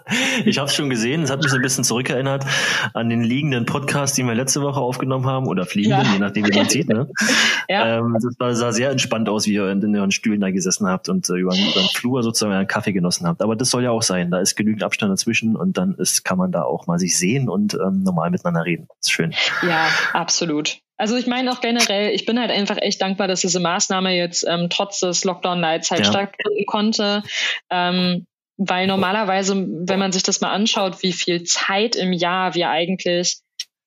ich 0.44 0.58
habe 0.58 0.68
es 0.68 0.74
schon 0.74 0.90
gesehen, 0.90 1.22
es 1.22 1.30
hat 1.30 1.42
mich 1.42 1.50
so 1.50 1.56
ein 1.56 1.62
bisschen 1.62 1.84
zurückerinnert 1.84 2.44
an 2.92 3.08
den 3.08 3.22
liegenden 3.22 3.64
Podcast, 3.64 4.18
den 4.18 4.26
wir 4.26 4.34
letzte 4.34 4.60
Woche 4.62 4.80
aufgenommen 4.80 5.26
haben, 5.26 5.46
oder 5.46 5.64
fliegenden, 5.64 6.04
ja. 6.04 6.12
je 6.12 6.18
nachdem, 6.18 6.46
wie 6.46 6.56
man 6.56 6.68
sieht. 6.68 6.88
Ne? 6.88 7.08
ja. 7.68 7.98
ähm, 7.98 8.16
das 8.38 8.58
sah 8.58 8.72
sehr 8.72 8.90
entspannt 8.90 9.28
aus, 9.28 9.46
wie 9.46 9.54
ihr 9.54 9.70
in, 9.70 9.96
euren 9.96 10.10
Stühlen 10.10 10.40
da 10.40 10.50
gesessen 10.50 10.86
habt 10.86 11.08
und 11.08 11.28
äh, 11.30 11.34
über, 11.34 11.54
über 11.54 11.80
den 11.80 11.88
Flur 11.88 12.22
sozusagen 12.22 12.52
einen 12.52 12.66
Kaffee 12.66 12.92
genossen 12.92 13.26
habt. 13.26 13.42
Aber 13.42 13.56
das 13.56 13.70
soll 13.70 13.82
ja 13.82 13.90
auch 13.90 14.02
sein. 14.02 14.30
Da 14.30 14.40
ist 14.40 14.56
genügend 14.56 14.82
Abstand 14.82 15.10
dazwischen 15.10 15.56
und 15.56 15.78
dann 15.78 15.94
ist, 15.94 16.24
kann 16.24 16.38
man 16.38 16.52
da 16.52 16.62
auch 16.62 16.86
mal 16.86 16.98
sich 16.98 17.18
sehen 17.18 17.48
und 17.48 17.74
ähm, 17.74 18.02
normal 18.02 18.30
miteinander 18.30 18.64
reden. 18.64 18.86
Das 18.88 19.08
ist 19.08 19.12
schön. 19.12 19.34
Ja, 19.62 19.88
absolut. 20.12 20.78
Also 20.96 21.16
ich 21.16 21.26
meine 21.26 21.50
auch 21.50 21.60
generell, 21.60 22.14
ich 22.14 22.24
bin 22.24 22.38
halt 22.38 22.50
einfach 22.50 22.76
echt 22.80 23.02
dankbar, 23.02 23.26
dass 23.26 23.40
diese 23.40 23.58
Maßnahme 23.58 24.16
jetzt 24.16 24.46
ähm, 24.48 24.68
trotz 24.70 25.00
des 25.00 25.24
Lockdown-Nights 25.24 25.90
halt 25.90 26.04
ja. 26.04 26.10
stattfinden 26.10 26.66
konnte. 26.66 27.22
Ähm, 27.70 28.26
weil 28.56 28.86
normalerweise, 28.86 29.54
wenn 29.56 29.98
man 29.98 30.12
sich 30.12 30.22
das 30.22 30.40
mal 30.40 30.52
anschaut, 30.52 31.02
wie 31.02 31.12
viel 31.12 31.42
Zeit 31.44 31.96
im 31.96 32.12
Jahr 32.12 32.54
wir 32.54 32.70
eigentlich 32.70 33.38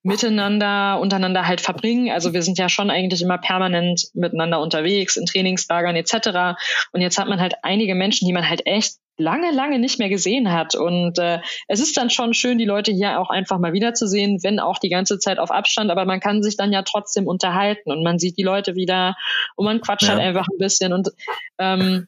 miteinander, 0.03 0.99
untereinander 1.01 1.47
halt 1.47 1.59
verbringen. 1.59 2.11
Also 2.11 2.33
wir 2.33 2.41
sind 2.41 2.57
ja 2.57 2.69
schon 2.69 2.89
eigentlich 2.89 3.21
immer 3.21 3.37
permanent 3.37 4.07
miteinander 4.13 4.61
unterwegs, 4.61 5.17
in 5.17 5.25
Trainingslagern 5.25 5.95
etc. 5.95 6.59
Und 6.93 7.01
jetzt 7.01 7.17
hat 7.17 7.27
man 7.27 7.41
halt 7.41 7.55
einige 7.61 7.93
Menschen, 7.93 8.25
die 8.25 8.33
man 8.33 8.47
halt 8.47 8.65
echt 8.65 8.95
lange, 9.17 9.51
lange 9.51 9.79
nicht 9.79 9.99
mehr 9.99 10.09
gesehen 10.09 10.51
hat. 10.51 10.75
Und 10.75 11.19
äh, 11.19 11.39
es 11.67 11.81
ist 11.81 11.97
dann 11.97 12.09
schon 12.09 12.33
schön, 12.33 12.57
die 12.57 12.65
Leute 12.65 12.91
hier 12.91 13.19
auch 13.19 13.29
einfach 13.29 13.59
mal 13.59 13.73
wiederzusehen, 13.73 14.39
wenn 14.43 14.59
auch 14.59 14.77
die 14.77 14.89
ganze 14.89 15.19
Zeit 15.19 15.39
auf 15.39 15.51
Abstand, 15.51 15.91
aber 15.91 16.05
man 16.05 16.19
kann 16.19 16.41
sich 16.41 16.55
dann 16.55 16.71
ja 16.71 16.83
trotzdem 16.83 17.27
unterhalten 17.27 17.91
und 17.91 18.03
man 18.03 18.19
sieht 18.19 18.37
die 18.37 18.43
Leute 18.43 18.75
wieder 18.75 19.15
und 19.55 19.65
man 19.65 19.81
quatscht 19.81 20.07
halt 20.07 20.19
ja. 20.19 20.25
halt 20.25 20.37
einfach 20.37 20.47
ein 20.47 20.57
bisschen. 20.57 20.93
Und 20.93 21.09
ähm, 21.57 22.07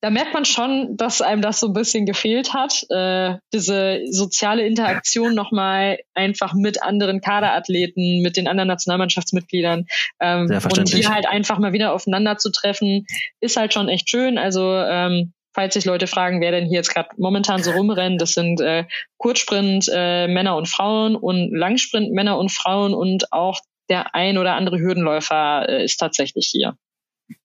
da 0.00 0.10
merkt 0.10 0.32
man 0.32 0.44
schon, 0.44 0.96
dass 0.96 1.20
einem 1.20 1.42
das 1.42 1.58
so 1.58 1.68
ein 1.68 1.72
bisschen 1.72 2.06
gefehlt 2.06 2.54
hat, 2.54 2.84
äh, 2.90 3.36
diese 3.52 4.02
soziale 4.10 4.64
Interaktion 4.64 5.34
nochmal 5.34 5.98
einfach 6.14 6.54
mit 6.54 6.82
anderen 6.82 7.20
Kaderathleten, 7.20 8.22
mit 8.22 8.36
den 8.36 8.46
anderen 8.46 8.68
Nationalmannschaftsmitgliedern 8.68 9.86
ähm, 10.20 10.50
und 10.50 10.92
die 10.92 11.08
halt 11.08 11.26
einfach 11.26 11.58
mal 11.58 11.72
wieder 11.72 11.92
aufeinander 11.92 12.38
zu 12.38 12.50
treffen, 12.50 13.06
ist 13.40 13.56
halt 13.56 13.74
schon 13.74 13.88
echt 13.88 14.08
schön. 14.08 14.38
Also 14.38 14.72
ähm, 14.72 15.32
falls 15.52 15.74
sich 15.74 15.84
Leute 15.84 16.06
fragen, 16.06 16.40
wer 16.40 16.52
denn 16.52 16.66
hier 16.66 16.76
jetzt 16.76 16.94
gerade 16.94 17.08
momentan 17.16 17.62
so 17.64 17.72
rumrennt, 17.72 18.22
das 18.22 18.30
sind 18.30 18.60
äh, 18.60 18.84
Kurzsprint 19.16 19.90
äh, 19.92 20.28
Männer 20.28 20.56
und 20.56 20.68
Frauen 20.68 21.16
und 21.16 21.52
Langsprint 21.52 22.12
Männer 22.12 22.38
und 22.38 22.52
Frauen 22.52 22.94
und 22.94 23.32
auch 23.32 23.60
der 23.90 24.14
ein 24.14 24.38
oder 24.38 24.54
andere 24.54 24.78
Hürdenläufer 24.78 25.68
äh, 25.68 25.84
ist 25.84 25.96
tatsächlich 25.96 26.46
hier. 26.46 26.76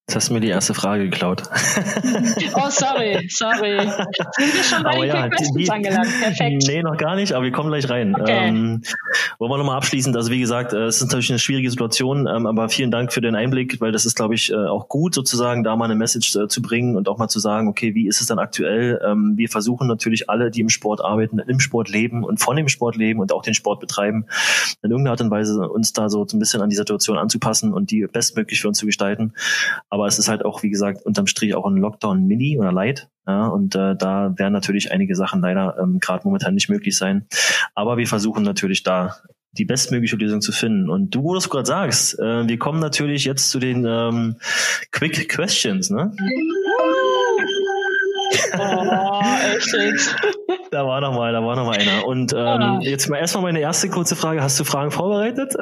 Jetzt 0.10 0.16
hast 0.18 0.30
du 0.30 0.34
mir 0.34 0.42
die 0.42 0.50
erste 0.50 0.74
Frage 0.74 1.06
geklaut. 1.06 1.44
Oh, 2.56 2.70
sorry, 2.70 3.28
sorry. 3.30 3.80
Sind 3.80 4.54
wir 4.54 4.64
schon 4.64 4.84
bei 4.84 4.92
aber 4.92 5.06
den 5.06 5.08
ja, 5.08 5.30
die, 5.30 5.70
angelangt? 5.70 6.10
Perfekt. 6.22 6.64
Nee, 6.68 6.84
noch 6.84 6.98
gar 6.98 7.16
nicht, 7.16 7.34
aber 7.34 7.46
wir 7.46 7.52
kommen 7.52 7.70
gleich 7.70 7.90
rein. 7.90 8.16
Okay. 8.16 8.50
Ähm, 8.50 8.82
wollen 9.40 9.52
wir 9.52 9.58
nochmal 9.58 9.78
abschließend, 9.78 10.16
also 10.16 10.30
wie 10.30 10.40
gesagt, 10.40 10.74
äh, 10.74 10.86
es 10.86 10.98
ist 10.98 11.04
natürlich 11.04 11.30
eine 11.32 11.40
schwierige 11.40 11.70
Situation, 11.70 12.28
ähm, 12.28 12.46
aber 12.46 12.70
vielen 12.70 12.92
Dank 12.92 13.12
für 13.12 13.22
den 13.22 13.36
Einblick, 13.36 13.82
weil 13.82 13.92
das 13.92 14.06
ist, 14.06 14.16
glaube 14.16 14.36
ich, 14.36 14.52
äh, 14.52 14.56
auch 14.56 14.88
gut, 14.88 15.16
sozusagen 15.16 15.64
da 15.64 15.76
mal 15.76 15.86
eine 15.86 15.96
Message 15.96 16.36
äh, 16.36 16.48
zu 16.48 16.62
bringen 16.62 16.96
und 16.96 17.10
auch 17.10 17.18
mal 17.18 17.28
zu 17.28 17.40
sagen, 17.40 17.68
okay, 17.68 17.96
wie 17.96 18.08
ist 18.08 18.22
es 18.22 18.28
dann 18.28 18.40
aktuell? 18.40 19.02
Ähm, 19.06 19.34
wir 19.36 19.50
versuchen 19.50 19.88
natürlich 19.88 20.30
alle, 20.30 20.52
die 20.52 20.62
im 20.62 20.70
Sport 20.70 21.04
arbeiten, 21.04 21.40
im 21.40 21.60
Sport 21.60 21.90
leben 21.90 22.24
und 22.24 22.40
von 22.40 22.56
dem 22.56 22.68
Sport 22.68 22.96
leben 22.98 23.20
und 23.20 23.34
auch 23.34 23.42
den 23.42 23.54
Sport 23.54 23.80
betreiben, 23.80 24.26
in 24.82 24.92
irgendeiner 24.92 25.12
Art 25.12 25.22
und 25.22 25.32
Weise 25.32 25.70
uns 25.70 25.94
da 25.94 26.10
so 26.10 26.26
ein 26.32 26.40
bisschen 26.40 26.62
an 26.62 26.70
die 26.70 26.76
Situation 26.76 27.18
anzupassen 27.18 27.74
und 27.74 27.90
die 27.90 28.06
bestmöglich 28.06 28.62
für 28.62 28.68
uns 28.68 28.78
zu 28.78 28.86
gestalten. 28.86 29.34
Aber 29.94 30.08
es 30.08 30.18
ist 30.18 30.28
halt 30.28 30.44
auch, 30.44 30.64
wie 30.64 30.72
gesagt, 30.72 31.06
unterm 31.06 31.28
Strich 31.28 31.54
auch 31.54 31.68
ein 31.68 31.78
Lockdown 31.78 32.26
Mini 32.26 32.58
oder 32.58 32.72
Light. 32.72 33.10
Ja, 33.28 33.46
und 33.46 33.76
äh, 33.76 33.96
da 33.96 34.34
werden 34.36 34.52
natürlich 34.52 34.92
einige 34.92 35.16
Sachen 35.16 35.40
leider 35.40 35.78
ähm, 35.80 36.00
gerade 36.00 36.24
momentan 36.24 36.56
nicht 36.56 36.68
möglich 36.68 36.98
sein. 36.98 37.28
Aber 37.76 37.96
wir 37.98 38.08
versuchen 38.08 38.42
natürlich 38.42 38.82
da 38.82 39.18
die 39.52 39.66
bestmögliche 39.66 40.16
Lösung 40.16 40.42
zu 40.42 40.52
finden. 40.52 40.90
Und 40.90 41.14
du, 41.14 41.22
wo 41.22 41.34
du 41.34 41.38
es 41.38 41.48
gerade 41.48 41.68
sagst, 41.68 42.18
äh, 42.18 42.48
wir 42.48 42.58
kommen 42.58 42.80
natürlich 42.80 43.24
jetzt 43.26 43.52
zu 43.52 43.60
den 43.60 43.86
ähm, 43.86 44.38
Quick 44.90 45.30
Questions, 45.30 45.92
ne? 45.92 46.12
Oh, 48.58 49.22
echt 49.56 49.74
jetzt? 49.74 50.16
Da 50.72 50.86
war 50.86 51.02
noch 51.02 51.14
mal, 51.14 51.32
da 51.32 51.44
war 51.44 51.56
noch 51.56 51.66
mal 51.66 51.78
einer. 51.78 52.06
Und 52.06 52.34
ähm, 52.34 52.40
ah. 52.40 52.80
jetzt 52.82 53.10
mal 53.10 53.18
erstmal 53.18 53.44
meine 53.44 53.60
erste 53.60 53.90
kurze 53.90 54.16
Frage. 54.16 54.42
Hast 54.42 54.60
du 54.60 54.64
Fragen 54.64 54.92
vorbereitet? 54.92 55.54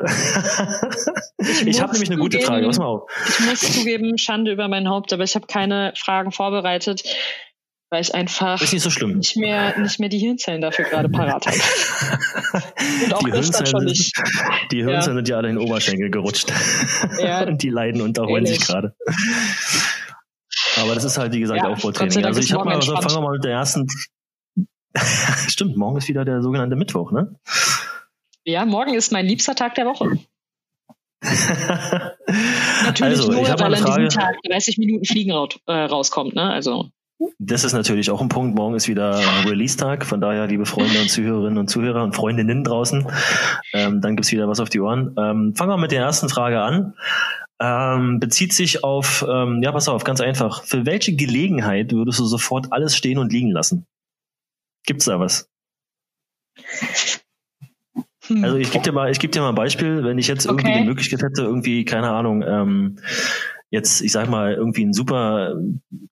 Ich, 1.37 1.67
ich 1.67 1.81
habe 1.81 1.93
nämlich 1.93 2.09
eine 2.09 2.19
gute 2.19 2.39
Frage. 2.39 2.65
Pass 2.65 2.79
mal 2.79 2.85
auf. 2.85 3.09
Ich 3.27 3.45
muss 3.45 3.59
zugeben, 3.59 4.17
Schande 4.17 4.51
über 4.51 4.67
mein 4.67 4.87
Haupt, 4.89 5.11
aber 5.13 5.23
ich 5.23 5.35
habe 5.35 5.47
keine 5.47 5.93
Fragen 5.95 6.31
vorbereitet, 6.31 7.03
weil 7.89 8.01
ich 8.01 8.13
einfach 8.15 8.61
ist 8.61 8.71
nicht, 8.71 8.83
so 8.83 8.89
schlimm. 8.89 9.17
nicht 9.17 9.35
mehr 9.35 9.77
nicht 9.77 9.99
mehr 9.99 10.09
die 10.09 10.19
Hirnzellen 10.19 10.61
dafür 10.61 10.85
gerade 10.85 11.09
parat 11.09 11.47
habe. 11.47 11.57
Und 13.05 13.13
auch 13.13 13.23
die 13.23 13.31
Hirnzellen, 13.31 13.65
schon 13.65 13.83
nicht. 13.85 14.13
Die 14.71 14.77
Hirnzellen 14.77 15.17
ja. 15.17 15.19
sind 15.19 15.27
ja 15.27 15.37
alle 15.37 15.49
in 15.49 15.55
den 15.55 15.67
Oberschenkel 15.67 16.09
gerutscht. 16.09 16.51
Ja. 17.19 17.43
Und 17.47 17.63
die 17.63 17.69
leiden 17.69 18.01
und 18.01 18.17
erholen 18.17 18.45
sich 18.45 18.61
gerade. 18.61 18.95
Aber 20.81 20.95
das 20.95 21.03
ist 21.03 21.17
halt, 21.17 21.33
wie 21.33 21.39
gesagt, 21.39 21.61
ja, 21.63 21.69
Aufbautraining. 21.69 22.25
Also 22.25 22.39
ich 22.39 22.53
habe 22.53 22.65
mal, 22.65 22.75
also 22.75 22.95
fangen 22.95 23.15
wir 23.15 23.21
mal 23.21 23.33
mit 23.33 23.43
der 23.43 23.51
ersten. 23.51 23.87
Stimmt, 25.47 25.77
morgen 25.77 25.97
ist 25.97 26.07
wieder 26.07 26.25
der 26.25 26.41
sogenannte 26.41 26.75
Mittwoch, 26.75 27.11
ne? 27.11 27.35
Ja, 28.43 28.65
morgen 28.65 28.93
ist 28.93 29.11
mein 29.11 29.25
liebster 29.25 29.55
Tag 29.55 29.75
der 29.75 29.85
Woche. 29.85 30.17
Natürlich 32.83 33.19
also, 33.19 33.31
nur, 33.31 33.43
weil 33.43 33.75
an 33.75 33.85
diesem 33.85 34.09
Tag 34.09 34.37
30 34.49 34.77
Minuten 34.79 35.05
Fliegen 35.05 35.31
äh, 35.31 35.73
rauskommt, 35.73 36.35
ne? 36.35 36.49
Also. 36.51 36.89
Das 37.37 37.63
ist 37.63 37.73
natürlich 37.73 38.09
auch 38.09 38.19
ein 38.19 38.29
Punkt. 38.29 38.55
Morgen 38.55 38.73
ist 38.73 38.87
wieder 38.87 39.21
Release-Tag. 39.45 40.07
Von 40.07 40.21
daher, 40.21 40.47
liebe 40.47 40.65
Freunde 40.65 40.99
und 40.99 41.07
Zuhörerinnen 41.07 41.59
und 41.59 41.67
Zuhörer 41.67 42.03
und 42.03 42.15
Freundinnen 42.15 42.63
draußen, 42.63 43.05
ähm, 43.73 44.01
dann 44.01 44.15
gibt's 44.15 44.31
wieder 44.31 44.47
was 44.47 44.59
auf 44.59 44.69
die 44.69 44.79
Ohren. 44.79 45.15
Ähm, 45.19 45.53
fangen 45.55 45.69
wir 45.69 45.77
mit 45.77 45.91
der 45.91 46.01
ersten 46.01 46.29
Frage 46.29 46.61
an 46.61 46.95
ähm, 47.61 48.19
bezieht 48.19 48.53
sich 48.53 48.83
auf, 48.83 49.23
ähm, 49.29 49.61
ja, 49.61 49.71
pass 49.71 49.87
auf, 49.87 50.03
ganz 50.03 50.19
einfach. 50.19 50.63
Für 50.63 50.85
welche 50.87 51.15
Gelegenheit 51.15 51.91
würdest 51.91 52.19
du 52.19 52.25
sofort 52.25 52.73
alles 52.73 52.95
stehen 52.97 53.19
und 53.19 53.31
liegen 53.31 53.51
lassen? 53.51 53.85
Gibt's 54.85 55.05
da 55.05 55.19
was? 55.19 55.47
Hm. 58.25 58.43
Also 58.43 58.57
ich 58.57 58.71
gebe 58.71 58.83
dir 58.83 58.91
mal, 58.91 59.11
ich 59.11 59.19
gebe 59.19 59.31
dir 59.31 59.41
mal 59.41 59.49
ein 59.49 59.55
Beispiel, 59.55 60.03
wenn 60.03 60.17
ich 60.17 60.27
jetzt 60.27 60.45
irgendwie 60.45 60.69
okay. 60.69 60.79
die 60.79 60.87
Möglichkeit 60.87 61.21
hätte, 61.21 61.43
irgendwie, 61.43 61.85
keine 61.85 62.09
Ahnung, 62.09 62.43
ähm, 62.43 62.99
jetzt, 63.71 64.01
ich 64.01 64.11
sag 64.11 64.29
mal, 64.29 64.53
irgendwie 64.53 64.85
ein 64.85 64.93
super 64.93 65.55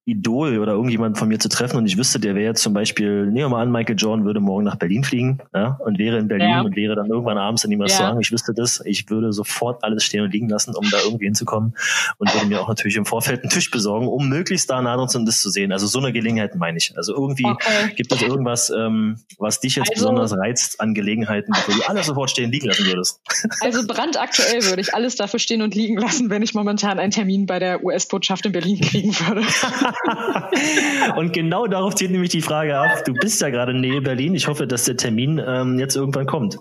Idol 0.05 0.57
oder 0.57 0.71
irgendjemand 0.71 1.17
von 1.17 1.27
mir 1.27 1.39
zu 1.39 1.49
treffen 1.49 1.77
und 1.77 1.85
ich 1.85 1.97
wüsste, 1.97 2.19
der 2.19 2.33
wäre 2.33 2.45
jetzt 2.45 2.63
zum 2.63 2.73
Beispiel, 2.73 3.25
nehmen 3.25 3.35
wir 3.35 3.49
mal 3.49 3.61
an, 3.61 3.71
Michael 3.71 3.97
Jordan 3.97 4.25
würde 4.25 4.39
morgen 4.39 4.63
nach 4.63 4.77
Berlin 4.77 5.03
fliegen 5.03 5.39
ja, 5.53 5.77
und 5.83 5.99
wäre 5.99 6.17
in 6.17 6.29
Berlin 6.29 6.49
ja. 6.49 6.61
und 6.61 6.75
wäre 6.77 6.95
dann 6.95 7.07
irgendwann 7.07 7.37
abends 7.37 7.65
in 7.65 7.71
dem 7.71 7.81
Restaurant. 7.81 8.15
Ja. 8.15 8.21
Ich 8.21 8.31
wüsste 8.31 8.53
das, 8.53 8.81
ich 8.85 9.09
würde 9.09 9.33
sofort 9.33 9.83
alles 9.83 10.05
stehen 10.05 10.23
und 10.23 10.31
liegen 10.31 10.47
lassen, 10.47 10.73
um 10.73 10.89
da 10.89 10.99
irgendwie 11.03 11.25
hinzukommen 11.25 11.75
und 12.17 12.33
würde 12.33 12.47
mir 12.47 12.61
auch 12.61 12.69
natürlich 12.69 12.95
im 12.95 13.05
Vorfeld 13.05 13.41
einen 13.41 13.49
Tisch 13.49 13.69
besorgen, 13.69 14.07
um 14.07 14.29
möglichst 14.29 14.69
da 14.69 14.81
nah 14.81 14.95
dran 14.95 15.09
zu 15.09 15.19
das 15.25 15.41
zu 15.41 15.49
sehen. 15.49 15.73
Also 15.73 15.85
so 15.85 15.99
eine 15.99 16.13
Gelegenheit 16.13 16.55
meine 16.55 16.77
ich. 16.77 16.93
Also 16.95 17.13
irgendwie 17.13 17.45
okay. 17.45 17.93
gibt 17.95 18.13
es 18.13 18.21
irgendwas, 18.21 18.69
ähm, 18.69 19.17
was 19.37 19.59
dich 19.59 19.75
jetzt 19.75 19.89
also, 19.89 20.05
besonders 20.05 20.31
reizt 20.37 20.79
an 20.79 20.93
Gelegenheiten, 20.93 21.53
wo 21.67 21.73
du 21.73 21.81
alles 21.89 22.05
sofort 22.05 22.31
stehen 22.31 22.45
und 22.45 22.51
liegen 22.51 22.67
lassen 22.67 22.85
würdest. 22.85 23.19
Also 23.59 23.85
brandaktuell 23.85 24.63
würde 24.63 24.81
ich 24.81 24.93
alles 24.95 25.17
dafür 25.17 25.39
stehen 25.39 25.61
und 25.61 25.75
liegen 25.75 25.97
lassen, 25.97 26.29
wenn 26.29 26.41
ich 26.41 26.53
momentan 26.53 26.99
einen 26.99 27.11
Termin 27.11 27.48
bei 27.49 27.57
der 27.57 27.83
US-Botschaft 27.83 28.45
in 28.45 28.51
Berlin 28.51 28.79
kriegen 28.79 29.09
würde. 29.09 29.41
und 31.17 31.33
genau 31.33 31.65
darauf 31.65 31.95
zielt 31.95 32.11
nämlich 32.11 32.29
die 32.29 32.43
Frage 32.43 32.77
ab. 32.77 33.03
Du 33.05 33.13
bist 33.13 33.41
ja 33.41 33.49
gerade 33.49 33.71
in 33.71 33.81
Nähe 33.81 34.01
Berlin. 34.01 34.35
Ich 34.35 34.47
hoffe, 34.47 34.67
dass 34.67 34.85
der 34.85 34.97
Termin 34.97 35.41
ähm, 35.45 35.79
jetzt 35.79 35.95
irgendwann 35.95 36.27
kommt. 36.27 36.59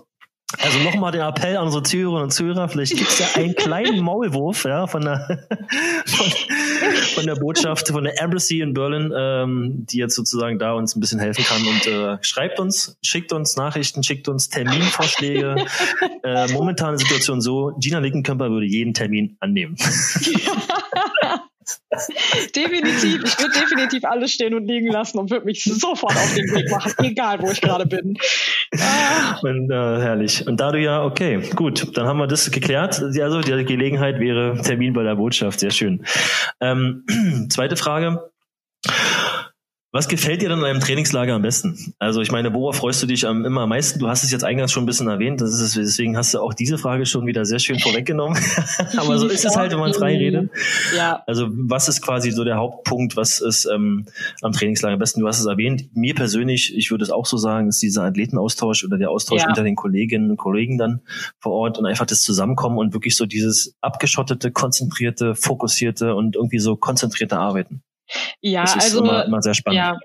Also 0.57 0.79
nochmal 0.79 1.11
der 1.11 1.27
Appell 1.27 1.57
an 1.57 1.65
unsere 1.65 1.83
Zuhörerinnen 1.83 2.23
und 2.23 2.31
Zuhörer, 2.31 2.67
vielleicht 2.69 2.97
gibt 2.97 3.09
es 3.09 3.19
ja 3.19 3.27
einen 3.35 3.53
kleinen 3.53 3.99
Maulwurf 4.03 4.65
ja, 4.65 4.87
von, 4.87 5.03
der, 5.03 5.47
von, 6.07 6.25
von, 7.13 7.25
der 7.27 7.35
Botschaft, 7.35 7.89
von 7.89 8.03
der 8.03 8.19
Embassy 8.19 8.61
in 8.61 8.73
Berlin, 8.73 9.13
ähm, 9.15 9.85
die 9.87 9.97
jetzt 9.97 10.15
sozusagen 10.15 10.57
da 10.57 10.73
uns 10.73 10.95
ein 10.95 11.01
bisschen 11.01 11.19
helfen 11.19 11.43
kann. 11.43 11.61
Und 11.67 11.85
äh, 11.85 12.17
schreibt 12.21 12.59
uns, 12.59 12.97
schickt 13.03 13.31
uns 13.31 13.57
Nachrichten, 13.57 14.01
schickt 14.01 14.27
uns 14.27 14.49
Terminvorschläge. 14.49 15.67
äh, 16.23 16.51
momentane 16.51 16.97
Situation 16.97 17.41
so, 17.41 17.75
Gina 17.79 17.99
Lickenkörper 17.99 18.49
würde 18.49 18.65
jeden 18.65 18.95
Termin 18.95 19.37
annehmen. 19.39 19.75
definitiv. 22.55 23.23
Ich 23.23 23.39
würde 23.39 23.59
definitiv 23.59 24.03
alles 24.03 24.31
stehen 24.31 24.53
und 24.53 24.65
liegen 24.65 24.91
lassen 24.91 25.17
und 25.19 25.29
würde 25.29 25.45
mich 25.45 25.63
sofort 25.63 26.15
auf 26.15 26.33
den 26.35 26.45
Weg 26.55 26.69
machen, 26.69 26.93
egal 27.03 27.41
wo 27.41 27.51
ich 27.51 27.61
gerade 27.61 27.85
bin. 27.85 28.17
Ah. 28.77 29.39
Und, 29.41 29.71
äh, 29.71 29.73
herrlich. 29.73 30.45
Und 30.47 30.59
da 30.59 30.71
du 30.71 30.79
ja, 30.79 31.03
okay, 31.03 31.41
gut, 31.55 31.97
dann 31.97 32.07
haben 32.07 32.17
wir 32.17 32.27
das 32.27 32.49
geklärt. 32.51 33.01
Also 33.01 33.41
die 33.41 33.65
Gelegenheit 33.65 34.19
wäre 34.19 34.61
Termin 34.61 34.93
bei 34.93 35.03
der 35.03 35.15
Botschaft. 35.15 35.59
Sehr 35.59 35.71
schön. 35.71 36.05
Ähm, 36.61 37.05
zweite 37.49 37.75
Frage. 37.75 38.29
Was 39.91 40.07
gefällt 40.07 40.43
dir 40.43 40.49
denn 40.49 40.59
an 40.59 40.65
einem 40.65 40.79
Trainingslager 40.81 41.33
am 41.33 41.41
besten? 41.41 41.95
Also 41.97 42.21
ich 42.21 42.31
meine, 42.31 42.53
worauf 42.53 42.75
freust 42.75 43.01
du 43.01 43.07
dich 43.07 43.25
am, 43.25 43.43
immer 43.43 43.61
am 43.61 43.69
meisten? 43.69 43.97
Du 43.97 44.07
hast 44.07 44.23
es 44.23 44.31
jetzt 44.31 44.43
eingangs 44.43 44.71
schon 44.71 44.83
ein 44.83 44.85
bisschen 44.85 45.07
erwähnt, 45.07 45.41
das 45.41 45.59
ist, 45.59 45.75
deswegen 45.75 46.15
hast 46.15 46.31
du 46.31 46.41
auch 46.41 46.53
diese 46.53 46.77
Frage 46.77 47.07
schon 47.07 47.25
wieder 47.25 47.43
sehr 47.43 47.57
schön 47.57 47.79
vorweggenommen. 47.79 48.37
Aber 48.97 49.17
so 49.17 49.27
ist 49.27 49.45
es 49.45 49.55
halt, 49.55 49.71
wenn 49.71 49.79
man 49.79 49.95
frei 49.95 50.15
redet. 50.15 50.51
Ja. 50.95 51.23
Also 51.25 51.47
was 51.49 51.87
ist 51.87 52.03
quasi 52.03 52.29
so 52.29 52.43
der 52.43 52.57
Hauptpunkt, 52.57 53.17
was 53.17 53.41
ist 53.41 53.65
ähm, 53.65 54.05
am 54.43 54.51
Trainingslager 54.51 54.93
am 54.93 54.99
besten? 54.99 55.21
Du 55.21 55.27
hast 55.27 55.39
es 55.39 55.47
erwähnt. 55.47 55.89
Mir 55.95 56.13
persönlich, 56.13 56.77
ich 56.77 56.91
würde 56.91 57.03
es 57.03 57.09
auch 57.09 57.25
so 57.25 57.37
sagen, 57.37 57.69
ist 57.69 57.81
dieser 57.81 58.03
Athletenaustausch 58.03 58.85
oder 58.85 58.99
der 58.99 59.09
Austausch 59.09 59.41
ja. 59.41 59.47
unter 59.47 59.63
den 59.63 59.75
Kolleginnen 59.75 60.29
und 60.29 60.37
Kollegen 60.37 60.77
dann 60.77 61.01
vor 61.39 61.53
Ort 61.53 61.79
und 61.79 61.87
einfach 61.87 62.05
das 62.05 62.21
Zusammenkommen 62.21 62.77
und 62.77 62.93
wirklich 62.93 63.15
so 63.15 63.25
dieses 63.25 63.75
abgeschottete, 63.81 64.51
konzentrierte, 64.51 65.33
fokussierte 65.33 66.13
und 66.13 66.35
irgendwie 66.35 66.59
so 66.59 66.75
konzentrierte 66.75 67.39
Arbeiten. 67.39 67.81
Ja, 68.41 68.61
das 68.63 68.75
ist 68.75 68.83
also 68.83 69.03
immer, 69.03 69.25
immer 69.25 69.41
sehr 69.41 69.53
spannend. 69.53 69.77
Ja, 69.77 69.97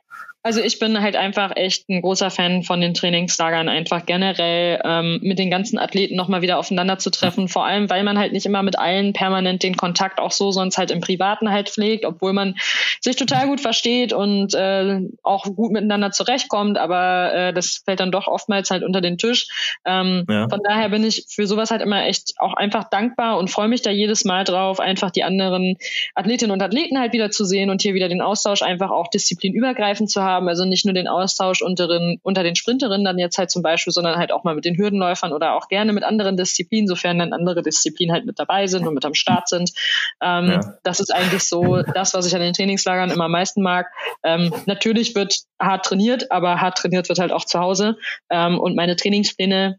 also 0.44 0.60
ich 0.60 0.78
bin 0.78 1.00
halt 1.00 1.16
einfach 1.16 1.52
echt 1.56 1.88
ein 1.88 2.02
großer 2.02 2.30
Fan 2.30 2.64
von 2.64 2.78
den 2.78 2.92
Trainingslagern, 2.92 3.70
einfach 3.70 4.04
generell 4.04 4.78
ähm, 4.84 5.18
mit 5.22 5.38
den 5.38 5.50
ganzen 5.50 5.78
Athleten 5.78 6.16
nochmal 6.16 6.42
wieder 6.42 6.58
aufeinander 6.58 6.98
zu 6.98 7.08
treffen, 7.08 7.48
vor 7.48 7.64
allem 7.64 7.88
weil 7.88 8.04
man 8.04 8.18
halt 8.18 8.34
nicht 8.34 8.44
immer 8.44 8.62
mit 8.62 8.78
allen 8.78 9.14
permanent 9.14 9.62
den 9.62 9.74
Kontakt 9.74 10.20
auch 10.20 10.32
so 10.32 10.50
sonst 10.50 10.76
halt 10.76 10.90
im 10.90 11.00
Privaten 11.00 11.50
halt 11.50 11.70
pflegt, 11.70 12.04
obwohl 12.04 12.34
man 12.34 12.56
sich 13.00 13.16
total 13.16 13.46
gut 13.46 13.62
versteht 13.62 14.12
und 14.12 14.52
äh, 14.52 15.00
auch 15.22 15.44
gut 15.44 15.72
miteinander 15.72 16.10
zurechtkommt, 16.10 16.76
aber 16.76 17.32
äh, 17.32 17.52
das 17.54 17.80
fällt 17.82 18.00
dann 18.00 18.12
doch 18.12 18.26
oftmals 18.26 18.70
halt 18.70 18.82
unter 18.82 19.00
den 19.00 19.16
Tisch. 19.16 19.48
Ähm, 19.86 20.26
ja. 20.28 20.46
Von 20.50 20.60
daher 20.62 20.90
bin 20.90 21.04
ich 21.04 21.24
für 21.26 21.46
sowas 21.46 21.70
halt 21.70 21.80
immer 21.80 22.04
echt 22.04 22.34
auch 22.36 22.52
einfach 22.52 22.90
dankbar 22.90 23.38
und 23.38 23.50
freue 23.50 23.68
mich 23.68 23.80
da 23.80 23.90
jedes 23.90 24.26
Mal 24.26 24.44
drauf, 24.44 24.78
einfach 24.78 25.10
die 25.10 25.24
anderen 25.24 25.78
Athletinnen 26.14 26.52
und 26.52 26.62
Athleten 26.62 26.98
halt 26.98 27.14
wieder 27.14 27.30
zu 27.30 27.46
sehen 27.46 27.70
und 27.70 27.80
hier 27.80 27.94
wieder 27.94 28.10
den 28.10 28.20
Austausch 28.20 28.60
einfach 28.60 28.90
auch 28.90 29.08
disziplinübergreifend 29.08 30.10
zu 30.10 30.22
haben 30.22 30.33
haben. 30.34 30.48
Also 30.48 30.64
nicht 30.64 30.84
nur 30.84 30.94
den 30.94 31.08
Austausch 31.08 31.62
unter 31.62 31.88
den, 31.88 32.20
unter 32.22 32.42
den 32.42 32.56
Sprinterinnen 32.56 33.04
dann 33.04 33.18
jetzt 33.18 33.38
halt 33.38 33.50
zum 33.50 33.62
Beispiel, 33.62 33.92
sondern 33.92 34.16
halt 34.16 34.32
auch 34.32 34.44
mal 34.44 34.54
mit 34.54 34.64
den 34.64 34.76
Hürdenläufern 34.76 35.32
oder 35.32 35.54
auch 35.54 35.68
gerne 35.68 35.92
mit 35.92 36.04
anderen 36.04 36.36
Disziplinen, 36.36 36.86
sofern 36.86 37.18
dann 37.18 37.32
andere 37.32 37.62
Disziplinen 37.62 38.14
halt 38.14 38.26
mit 38.26 38.38
dabei 38.38 38.66
sind 38.66 38.86
und 38.86 38.94
mit 38.94 39.04
am 39.04 39.14
Start 39.14 39.48
sind. 39.48 39.72
Ähm, 40.20 40.50
ja. 40.50 40.74
Das 40.82 41.00
ist 41.00 41.14
eigentlich 41.14 41.44
so 41.44 41.82
das, 41.94 42.14
was 42.14 42.26
ich 42.26 42.34
an 42.34 42.40
den 42.40 42.52
Trainingslagern 42.52 43.10
immer 43.10 43.24
am 43.24 43.32
meisten 43.32 43.62
mag. 43.62 43.86
Ähm, 44.22 44.52
natürlich 44.66 45.14
wird 45.14 45.40
hart 45.60 45.86
trainiert, 45.86 46.30
aber 46.30 46.60
hart 46.60 46.78
trainiert 46.78 47.08
wird 47.08 47.18
halt 47.18 47.32
auch 47.32 47.44
zu 47.44 47.58
Hause. 47.60 47.96
Ähm, 48.30 48.58
und 48.58 48.76
meine 48.76 48.96
Trainingspläne 48.96 49.78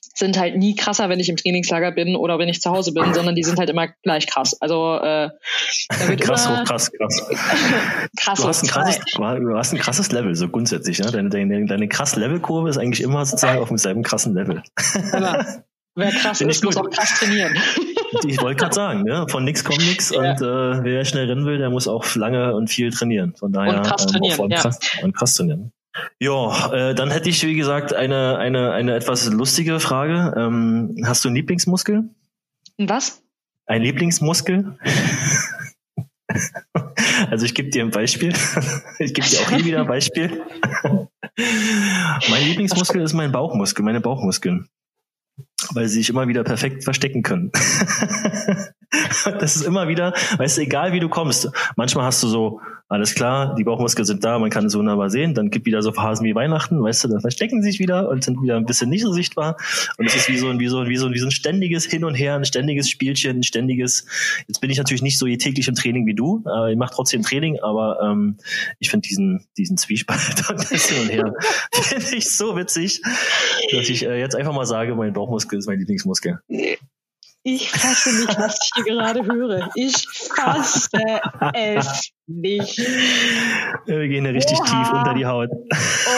sind 0.00 0.38
halt 0.38 0.56
nie 0.56 0.74
krasser, 0.74 1.08
wenn 1.08 1.20
ich 1.20 1.28
im 1.28 1.36
Trainingslager 1.36 1.92
bin 1.92 2.16
oder 2.16 2.38
wenn 2.38 2.48
ich 2.48 2.60
zu 2.60 2.70
Hause 2.70 2.92
bin, 2.92 3.12
sondern 3.12 3.34
die 3.34 3.42
sind 3.42 3.58
halt 3.58 3.70
immer 3.70 3.88
gleich 4.02 4.26
krass. 4.26 4.60
Also 4.60 4.96
äh, 4.96 5.30
krass, 6.16 6.46
immer, 6.46 6.64
krass, 6.64 6.90
krass. 6.90 7.28
krass 8.16 8.40
du, 8.40 8.48
hast 8.48 8.62
ein 8.62 8.68
krasses, 8.68 9.00
du 9.14 9.56
hast 9.56 9.72
ein 9.72 9.78
krasses 9.78 10.12
Level, 10.12 10.34
so 10.34 10.48
grundsätzlich. 10.48 10.98
Ne? 11.00 11.10
Deine, 11.10 11.28
deine, 11.28 11.66
deine 11.66 11.88
krass 11.88 12.16
Level-Kurve 12.16 12.70
ist 12.70 12.78
eigentlich 12.78 13.02
immer 13.02 13.24
sozusagen 13.26 13.60
auf 13.60 13.68
demselben 13.68 14.02
krassen 14.02 14.34
Level. 14.34 14.62
Ja. 15.12 15.44
Wer 15.98 16.10
krass 16.10 16.42
ist, 16.42 16.62
muss 16.62 16.76
auch 16.76 16.90
krass 16.90 17.18
trainieren. 17.18 17.54
Ich 18.26 18.40
wollte 18.40 18.60
gerade 18.60 18.74
sagen, 18.74 19.02
ne? 19.02 19.26
von 19.28 19.44
nix 19.44 19.64
kommt 19.64 19.80
nix 19.80 20.10
ja. 20.10 20.20
und 20.20 20.42
äh, 20.42 20.84
wer 20.84 21.04
schnell 21.04 21.26
rennen 21.26 21.46
will, 21.46 21.58
der 21.58 21.70
muss 21.70 21.88
auch 21.88 22.14
lange 22.14 22.54
und 22.54 22.68
viel 22.68 22.90
trainieren. 22.90 23.34
Von 23.34 23.52
daher 23.52 23.78
und 23.78 23.86
krass 23.86 24.06
trainieren, 24.06 24.40
ähm, 24.44 24.50
ja. 24.50 24.60
krass, 24.60 24.78
und 25.02 25.16
krass 25.16 25.34
trainieren. 25.34 25.72
Ja, 26.20 26.72
äh, 26.72 26.94
dann 26.94 27.10
hätte 27.10 27.28
ich, 27.28 27.42
wie 27.44 27.54
gesagt, 27.54 27.92
eine, 27.92 28.38
eine, 28.38 28.72
eine 28.72 28.94
etwas 28.94 29.30
lustige 29.30 29.80
Frage. 29.80 30.34
Ähm, 30.36 31.02
hast 31.04 31.24
du 31.24 31.28
einen 31.28 31.36
Lieblingsmuskel? 31.36 32.08
Was? 32.78 33.22
Ein 33.66 33.82
Lieblingsmuskel? 33.82 34.78
also 37.30 37.46
ich 37.46 37.54
gebe 37.54 37.70
dir 37.70 37.82
ein 37.82 37.90
Beispiel. 37.90 38.32
Ich 38.98 39.12
gebe 39.12 39.28
dir 39.28 39.40
auch 39.40 39.50
hier 39.50 39.64
wieder 39.66 39.80
ein 39.80 39.86
Beispiel. 39.86 40.42
mein 42.30 42.44
Lieblingsmuskel 42.44 43.02
ist 43.02 43.12
mein 43.12 43.30
Bauchmuskel, 43.30 43.84
meine 43.84 44.00
Bauchmuskeln. 44.00 44.70
Weil 45.72 45.88
sie 45.88 45.98
sich 45.98 46.10
immer 46.10 46.28
wieder 46.28 46.44
perfekt 46.44 46.84
verstecken 46.84 47.22
können. 47.22 47.50
das 49.40 49.56
ist 49.56 49.62
immer 49.62 49.88
wieder, 49.88 50.12
weißt 50.38 50.58
du, 50.58 50.62
egal 50.62 50.92
wie 50.92 51.00
du 51.00 51.08
kommst. 51.08 51.50
Manchmal 51.76 52.06
hast 52.06 52.22
du 52.22 52.28
so 52.28 52.60
alles 52.88 53.16
klar, 53.16 53.56
die 53.56 53.64
Bauchmuskeln 53.64 54.06
sind 54.06 54.22
da, 54.22 54.38
man 54.38 54.48
kann 54.48 54.66
es 54.66 54.76
wunderbar 54.76 55.10
sehen. 55.10 55.34
Dann 55.34 55.50
gibt 55.50 55.66
wieder 55.66 55.82
so 55.82 55.90
Phasen 55.90 56.24
wie 56.24 56.36
Weihnachten, 56.36 56.80
weißt 56.80 57.04
du, 57.04 57.08
dann 57.08 57.20
verstecken 57.20 57.60
sie 57.60 57.72
sich 57.72 57.80
wieder 57.80 58.08
und 58.08 58.22
sind 58.22 58.40
wieder 58.40 58.56
ein 58.56 58.64
bisschen 58.64 58.88
nicht 58.88 59.02
so 59.02 59.12
sichtbar. 59.12 59.56
Und 59.98 60.06
es 60.06 60.14
ist 60.14 60.28
wie 60.28 60.38
so 60.38 60.48
ein, 60.48 60.60
wie 60.60 60.68
so, 60.68 60.86
wie 60.86 60.96
so, 60.96 61.10
wie 61.12 61.18
so 61.18 61.26
ein 61.26 61.32
ständiges 61.32 61.84
Hin 61.84 62.04
und 62.04 62.14
Her, 62.14 62.36
ein 62.36 62.44
ständiges 62.44 62.88
Spielchen, 62.88 63.38
ein 63.38 63.42
ständiges. 63.42 64.06
Jetzt 64.46 64.60
bin 64.60 64.70
ich 64.70 64.78
natürlich 64.78 65.02
nicht 65.02 65.18
so 65.18 65.26
täglich 65.26 65.66
im 65.66 65.74
Training 65.74 66.06
wie 66.06 66.14
du, 66.14 66.42
aber 66.44 66.70
ich 66.70 66.76
mache 66.76 66.94
trotzdem 66.94 67.22
Training, 67.22 67.58
aber 67.60 67.98
ähm, 68.04 68.36
ich 68.78 68.88
finde 68.88 69.08
diesen, 69.08 69.44
diesen 69.58 69.76
Zwiespalt 69.76 70.20
und 70.48 70.60
das 70.70 70.88
Hin 70.88 71.02
und 71.02 71.10
Her 71.10 71.34
finde 71.72 72.16
ich 72.16 72.30
so 72.30 72.56
witzig, 72.56 73.02
dass 73.72 73.88
ich 73.88 74.06
äh, 74.06 74.20
jetzt 74.20 74.36
einfach 74.36 74.54
mal 74.54 74.64
sage, 74.64 74.94
mein 74.94 75.12
Bauchmuskel 75.12 75.55
ist 75.58 75.66
mein 75.66 75.78
Lieblingsmuskel. 75.78 76.38
Ich 77.48 77.70
fasse 77.70 78.12
nicht, 78.12 78.36
was 78.40 78.58
ich 78.60 78.70
hier 78.74 78.84
gerade 78.92 79.24
höre. 79.24 79.70
Ich 79.76 80.04
fasse 80.08 80.88
es 81.54 82.10
nicht. 82.26 82.78
Wir 83.86 84.08
gehen 84.08 84.24
ja 84.24 84.32
richtig 84.32 84.58
Oha. 84.58 84.64
tief 84.64 84.92
unter 84.92 85.14
die 85.14 85.26
Haut. 85.26 85.50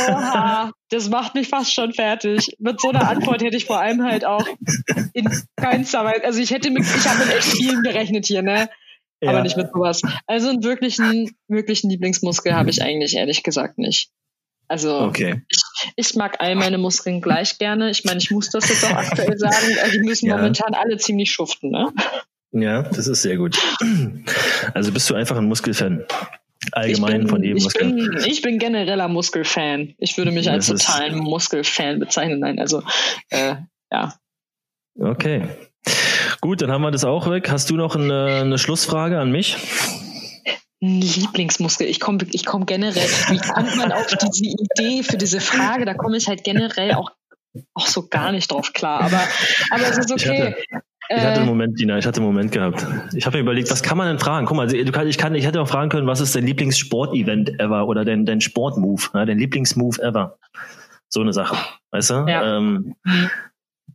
Oha, 0.09 0.72
das 0.88 1.11
macht 1.11 1.35
mich 1.35 1.48
fast 1.48 1.74
schon 1.74 1.92
fertig. 1.92 2.57
Mit 2.59 2.81
so 2.81 2.88
einer 2.88 3.11
Antwort 3.11 3.42
hätte 3.42 3.59
ich 3.59 3.66
vor 3.66 3.79
allem 3.79 4.05
halt 4.05 4.24
auch 4.24 4.46
in 5.12 5.29
keinster 5.57 6.03
Weise, 6.03 6.24
also 6.24 6.40
ich 6.40 6.51
hätte 6.51 6.70
mit, 6.70 6.85
ich 6.85 7.07
habe 7.07 7.27
mit 7.27 7.37
echt 7.37 7.53
vielen 7.53 7.83
gerechnet 7.83 8.24
hier, 8.24 8.40
ne? 8.40 8.70
Ja. 9.20 9.31
Aber 9.31 9.42
nicht 9.42 9.59
mit 9.59 9.70
sowas. 9.70 10.01
Also 10.27 10.48
einen 10.48 10.62
wirklichen, 10.62 11.37
wirklichen 11.46 11.90
Lieblingsmuskel 11.90 12.55
habe 12.55 12.70
ich 12.70 12.83
eigentlich 12.83 13.16
ehrlich 13.16 13.42
gesagt 13.42 13.77
nicht. 13.77 14.11
Also 14.66 15.01
okay. 15.01 15.42
ich, 15.48 15.61
ich, 15.96 16.14
mag 16.14 16.36
all 16.40 16.54
meine 16.54 16.78
Muskeln 16.78 17.20
gleich 17.20 17.58
gerne. 17.58 17.90
Ich 17.90 18.04
meine, 18.04 18.18
ich 18.18 18.30
muss 18.30 18.50
das 18.50 18.68
jetzt 18.68 18.84
auch 18.84 18.96
aktuell 18.96 19.38
sagen. 19.38 19.66
Die 19.92 20.00
müssen 20.00 20.26
ja. 20.26 20.36
momentan 20.36 20.74
alle 20.74 20.96
ziemlich 20.96 21.30
schuften, 21.30 21.70
ne? 21.70 21.92
Ja, 22.52 22.82
das 22.82 23.06
ist 23.06 23.22
sehr 23.22 23.36
gut. 23.36 23.58
Also 24.74 24.92
bist 24.92 25.08
du 25.10 25.14
einfach 25.14 25.36
ein 25.36 25.46
Muskelfan? 25.46 26.04
Allgemein 26.72 27.20
bin, 27.20 27.28
von 27.28 27.42
jedem 27.42 27.62
Muskel. 27.62 27.92
Bin, 27.92 28.24
ich 28.26 28.42
bin 28.42 28.58
genereller 28.58 29.08
Muskelfan. 29.08 29.94
Ich 29.98 30.16
würde 30.18 30.30
mich 30.30 30.50
als 30.50 30.66
totalen 30.66 31.18
Muskelfan 31.18 31.98
bezeichnen. 31.98 32.40
Nein, 32.40 32.58
also 32.58 32.82
äh, 33.30 33.56
ja. 33.90 34.14
Okay. 34.98 35.48
Gut, 36.40 36.62
dann 36.62 36.70
haben 36.70 36.82
wir 36.82 36.90
das 36.90 37.04
auch 37.04 37.30
weg. 37.30 37.50
Hast 37.50 37.70
du 37.70 37.76
noch 37.76 37.96
eine, 37.96 38.40
eine 38.42 38.58
Schlussfrage 38.58 39.18
an 39.18 39.30
mich? 39.30 39.56
Lieblingsmuskel. 40.80 41.86
Ich 41.88 42.00
komme 42.00 42.18
ich 42.30 42.46
komm 42.46 42.66
generell, 42.66 43.08
wie 43.28 43.38
kommt 43.38 43.76
man 43.76 43.92
auf 43.92 44.06
diese 44.06 44.44
Idee 44.44 45.02
für 45.02 45.16
diese 45.16 45.40
Frage? 45.40 45.84
Da 45.84 45.94
komme 45.94 46.16
ich 46.16 46.28
halt 46.28 46.44
generell 46.44 46.94
auch, 46.94 47.10
auch 47.74 47.86
so 47.86 48.06
gar 48.08 48.32
nicht 48.32 48.50
drauf 48.52 48.72
klar. 48.72 49.00
Aber, 49.00 49.20
aber 49.70 49.82
es 49.82 49.98
ist 49.98 50.12
okay. 50.12 50.54
Ich 51.10 51.16
hatte 51.16 51.40
einen 51.40 51.46
Moment, 51.46 51.80
Dina, 51.80 51.96
ich 51.96 52.06
hatte 52.06 52.18
einen 52.20 52.26
Moment 52.26 52.52
gehabt. 52.52 52.86
Ich 53.14 53.24
habe 53.24 53.38
mir 53.38 53.42
überlegt, 53.42 53.70
was 53.70 53.82
kann 53.82 53.96
man 53.96 54.08
denn 54.08 54.18
fragen? 54.18 54.46
Guck 54.46 54.56
mal, 54.58 54.72
ich, 54.72 54.92
kann, 54.92 55.08
ich, 55.08 55.16
kann, 55.16 55.34
ich 55.34 55.46
hätte 55.46 55.60
auch 55.60 55.68
fragen 55.68 55.88
können, 55.88 56.06
was 56.06 56.20
ist 56.20 56.36
dein 56.36 56.44
Lieblingssport-Event 56.44 57.58
ever 57.58 57.88
oder 57.88 58.04
dein, 58.04 58.26
dein 58.26 58.42
Sportmove, 58.42 59.10
ja, 59.14 59.24
dein 59.24 59.38
Lieblingsmove 59.38 59.98
ever? 60.00 60.38
So 61.08 61.22
eine 61.22 61.32
Sache, 61.32 61.56
weißt 61.92 62.10
du? 62.10 62.14
Ja. 62.28 62.58
Ähm, 62.58 62.94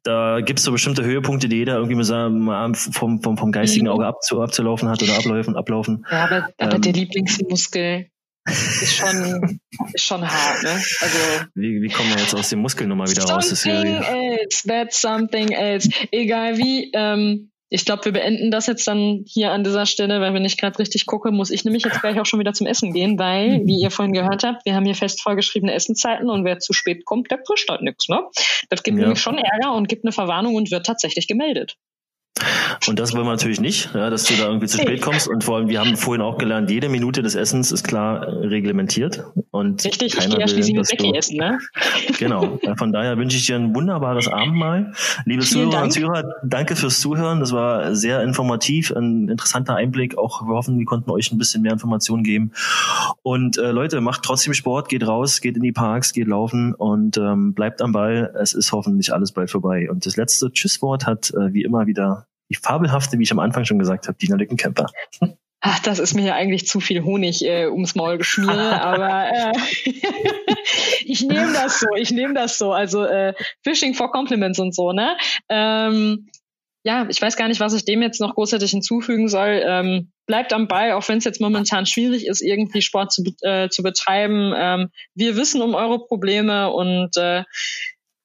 da 0.03 0.41
gibt 0.41 0.59
es 0.59 0.65
so 0.65 0.71
bestimmte 0.71 1.03
Höhepunkte, 1.03 1.47
die 1.47 1.57
jeder 1.57 1.75
irgendwie 1.75 1.95
mal 1.95 2.73
vom, 2.75 3.21
vom, 3.21 3.37
vom 3.37 3.51
geistigen 3.51 3.85
mhm. 3.85 3.93
Auge 3.93 4.05
abzu, 4.05 4.41
abzulaufen 4.41 4.89
hat 4.89 5.01
oder 5.01 5.15
ablaufen, 5.15 5.55
ablaufen. 5.55 6.05
Ja, 6.11 6.25
aber, 6.25 6.49
aber 6.57 6.75
ähm, 6.75 6.81
der 6.81 6.93
Lieblingsmuskel 6.93 8.07
ist 8.45 8.95
schon, 8.97 9.59
ist 9.93 10.05
schon 10.05 10.29
hart, 10.29 10.63
ne? 10.63 10.71
Also, 10.71 11.17
wie, 11.55 11.81
wie 11.81 11.89
kommen 11.89 12.09
wir 12.09 12.17
jetzt 12.17 12.35
aus 12.35 12.49
dem 12.49 12.59
Muskel 12.59 12.87
nochmal 12.87 13.09
wieder 13.09 13.23
raus? 13.23 13.49
Something 13.49 14.03
else, 14.03 14.67
that's 14.67 15.01
something 15.01 15.49
else. 15.51 15.89
Egal 16.11 16.57
wie, 16.57 16.91
ähm, 16.93 17.51
ich 17.73 17.85
glaube, 17.85 18.05
wir 18.05 18.13
beenden 18.13 18.51
das 18.51 18.67
jetzt 18.67 18.87
dann 18.87 19.25
hier 19.27 19.51
an 19.51 19.63
dieser 19.63 19.87
Stelle, 19.87 20.21
weil 20.21 20.35
wenn 20.35 20.45
ich 20.45 20.59
gerade 20.59 20.77
richtig 20.77 21.07
gucke, 21.07 21.31
muss 21.31 21.49
ich 21.49 21.65
nämlich 21.65 21.83
jetzt 21.83 22.01
gleich 22.01 22.19
auch 22.19 22.25
schon 22.27 22.39
wieder 22.39 22.53
zum 22.53 22.67
Essen 22.67 22.93
gehen, 22.93 23.17
weil, 23.17 23.61
wie 23.65 23.81
ihr 23.81 23.89
vorhin 23.89 24.13
gehört 24.13 24.43
habt, 24.43 24.63
wir 24.63 24.75
haben 24.75 24.85
hier 24.85 24.93
fest 24.93 25.23
vorgeschriebene 25.23 25.73
Essenzeiten 25.73 26.29
und 26.29 26.45
wer 26.45 26.59
zu 26.59 26.71
spät 26.71 27.03
kommt, 27.03 27.31
der 27.31 27.39
frischt 27.43 27.67
halt 27.71 27.81
nichts. 27.81 28.09
Ne? 28.09 28.21
Das 28.69 28.83
gibt 28.83 28.99
ja. 28.99 29.05
nämlich 29.05 29.19
schon 29.19 29.39
Ärger 29.39 29.73
und 29.73 29.89
gibt 29.89 30.05
eine 30.05 30.11
Verwarnung 30.11 30.53
und 30.53 30.69
wird 30.69 30.85
tatsächlich 30.85 31.27
gemeldet. 31.27 31.75
Und 32.87 32.99
das 32.99 33.13
wollen 33.13 33.25
wir 33.25 33.31
natürlich 33.31 33.61
nicht, 33.61 33.93
ja, 33.93 34.09
dass 34.09 34.25
du 34.25 34.35
da 34.35 34.47
irgendwie 34.47 34.67
zu 34.67 34.77
spät 34.77 35.01
kommst. 35.01 35.27
Und 35.27 35.43
vor 35.43 35.57
allem, 35.57 35.69
wir 35.69 35.79
haben 35.79 35.95
vorhin 35.95 36.21
auch 36.21 36.37
gelernt, 36.37 36.69
jede 36.69 36.89
Minute 36.89 37.21
des 37.21 37.35
Essens 37.35 37.71
ist 37.71 37.83
klar 37.83 38.27
äh, 38.27 38.47
reglementiert. 38.47 39.25
Und 39.51 39.85
Richtig, 39.85 40.17
ich 40.17 40.29
gehe 40.29 40.39
ja 40.39 40.47
schließlich 40.47 40.75
mit 40.75 40.89
Becky 40.89 41.15
essen, 41.15 41.37
ne? 41.37 41.59
Genau. 42.19 42.59
Von 42.77 42.91
daher 42.91 43.17
wünsche 43.17 43.37
ich 43.37 43.45
dir 43.45 43.55
ein 43.55 43.75
wunderbares 43.75 44.27
Abendmahl. 44.27 44.93
Liebe 45.25 45.43
Zuhörer 45.43 45.83
und 45.83 45.91
Zuhörer, 45.91 46.23
danke 46.43 46.75
fürs 46.75 46.99
Zuhören. 46.99 47.39
Das 47.39 47.51
war 47.51 47.95
sehr 47.95 48.21
informativ, 48.23 48.91
ein 48.91 49.29
interessanter 49.29 49.75
Einblick. 49.75 50.17
Auch 50.17 50.41
wir 50.41 50.55
hoffen, 50.55 50.79
wir 50.79 50.85
konnten 50.85 51.11
euch 51.11 51.31
ein 51.31 51.37
bisschen 51.37 51.61
mehr 51.61 51.73
Informationen 51.73 52.23
geben. 52.23 52.51
Und 53.21 53.57
äh, 53.57 53.71
Leute, 53.71 54.01
macht 54.01 54.23
trotzdem 54.23 54.53
Sport, 54.53 54.89
geht 54.89 55.05
raus, 55.07 55.41
geht 55.41 55.55
in 55.55 55.63
die 55.63 55.71
Parks, 55.71 56.13
geht 56.13 56.27
laufen 56.27 56.73
und 56.73 57.17
ähm, 57.17 57.53
bleibt 57.53 57.81
am 57.81 57.91
Ball. 57.91 58.33
Es 58.39 58.53
ist 58.53 58.71
hoffentlich 58.71 59.13
alles 59.13 59.31
bald 59.31 59.51
vorbei. 59.51 59.89
Und 59.89 60.05
das 60.05 60.17
letzte 60.17 60.51
Tschüsswort 60.51 61.05
hat 61.05 61.31
äh, 61.31 61.53
wie 61.53 61.63
immer 61.63 61.87
wieder 61.87 62.22
die 62.53 62.59
fabelhafte, 62.59 63.19
wie 63.19 63.23
ich 63.23 63.31
am 63.31 63.39
Anfang 63.39 63.65
schon 63.65 63.79
gesagt 63.79 64.07
habe, 64.07 64.17
Dina 64.17 64.35
Lückenkämper. 64.35 64.87
Ach, 65.65 65.79
das 65.79 65.99
ist 65.99 66.13
mir 66.13 66.25
ja 66.25 66.35
eigentlich 66.35 66.67
zu 66.67 66.81
viel 66.81 67.03
Honig 67.03 67.45
äh, 67.45 67.67
ums 67.67 67.95
Maul 67.95 68.17
geschmiert, 68.17 68.51
aber 68.81 69.29
äh, 69.31 69.51
ich 71.05 71.21
nehme 71.21 71.53
das 71.53 71.79
so, 71.79 71.87
ich 71.95 72.11
nehme 72.11 72.33
das 72.33 72.57
so. 72.57 72.73
Also 72.73 73.05
äh, 73.05 73.33
Fishing 73.63 73.93
for 73.93 74.11
Compliments 74.11 74.59
und 74.59 74.75
so, 74.75 74.91
ne? 74.91 75.15
Ähm, 75.49 76.27
ja, 76.85 77.07
ich 77.09 77.21
weiß 77.21 77.37
gar 77.37 77.47
nicht, 77.47 77.61
was 77.61 77.73
ich 77.73 77.85
dem 77.85 78.01
jetzt 78.01 78.19
noch 78.19 78.35
großartig 78.35 78.71
hinzufügen 78.71 79.29
soll. 79.29 79.61
Ähm, 79.65 80.11
bleibt 80.25 80.51
am 80.51 80.67
Ball, 80.67 80.91
auch 80.91 81.07
wenn 81.07 81.19
es 81.19 81.23
jetzt 81.23 81.39
momentan 81.39 81.85
schwierig 81.85 82.27
ist, 82.27 82.41
irgendwie 82.41 82.81
Sport 82.81 83.13
zu, 83.13 83.23
äh, 83.41 83.69
zu 83.69 83.83
betreiben. 83.83 84.53
Ähm, 84.55 84.89
wir 85.15 85.37
wissen 85.37 85.61
um 85.61 85.75
eure 85.75 86.05
Probleme 86.05 86.71
und 86.71 87.15
äh, 87.15 87.43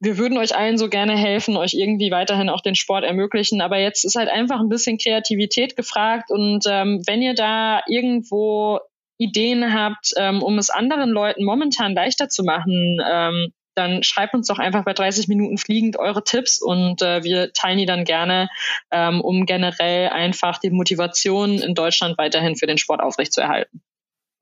wir 0.01 0.19
würden 0.19 0.39
euch 0.39 0.57
allen 0.57 0.79
so 0.79 0.89
gerne 0.89 1.17
helfen, 1.17 1.57
euch 1.57 1.75
irgendwie 1.75 2.11
weiterhin 2.11 2.49
auch 2.49 2.61
den 2.61 2.75
Sport 2.75 3.05
ermöglichen. 3.05 3.61
Aber 3.61 3.79
jetzt 3.79 4.05
ist 4.05 4.17
halt 4.17 4.29
einfach 4.29 4.61
ein 4.61 4.69
bisschen 4.69 4.99
Kreativität 4.99 5.77
gefragt. 5.77 6.31
Und 6.31 6.65
ähm, 6.69 7.03
wenn 7.07 7.23
ihr 7.23 7.35
da 7.35 7.83
irgendwo 7.89 8.81
Ideen 9.19 9.75
habt, 9.75 10.13
ähm, 10.17 10.43
um 10.43 10.59
es 10.59 10.71
anderen 10.71 11.11
Leuten 11.11 11.45
momentan 11.45 11.95
leichter 11.95 12.29
zu 12.29 12.45
machen, 12.45 12.99
ähm, 13.05 13.53
dann 13.75 14.03
schreibt 14.03 14.35
uns 14.35 14.49
doch 14.49 14.59
einfach 14.59 14.85
bei 14.85 14.93
30 14.93 15.29
Minuten 15.29 15.57
fliegend 15.57 15.99
eure 15.99 16.25
Tipps 16.25 16.61
und 16.61 17.01
äh, 17.01 17.23
wir 17.23 17.53
teilen 17.53 17.79
die 17.79 17.87
dann 17.87 18.05
gerne, 18.05 18.49
ähm, 18.91 19.21
um 19.21 19.47
generell 19.47 20.09
einfach 20.09 20.59
die 20.59 20.71
Motivation 20.71 21.59
in 21.59 21.75
Deutschland 21.75 22.19
weiterhin 22.19 22.57
für 22.57 22.67
den 22.67 22.79
Sport 22.79 23.01
aufrechtzuerhalten. 23.01 23.81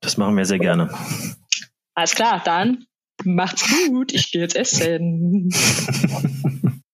Das 0.01 0.17
machen 0.17 0.35
wir 0.37 0.45
sehr 0.45 0.59
gerne. 0.59 0.89
Alles 1.93 2.15
klar, 2.15 2.41
dann 2.43 2.86
Macht's 3.23 3.65
gut, 3.87 4.13
ich 4.13 4.31
gehe 4.31 4.41
jetzt 4.41 4.55
essen. 4.55 5.49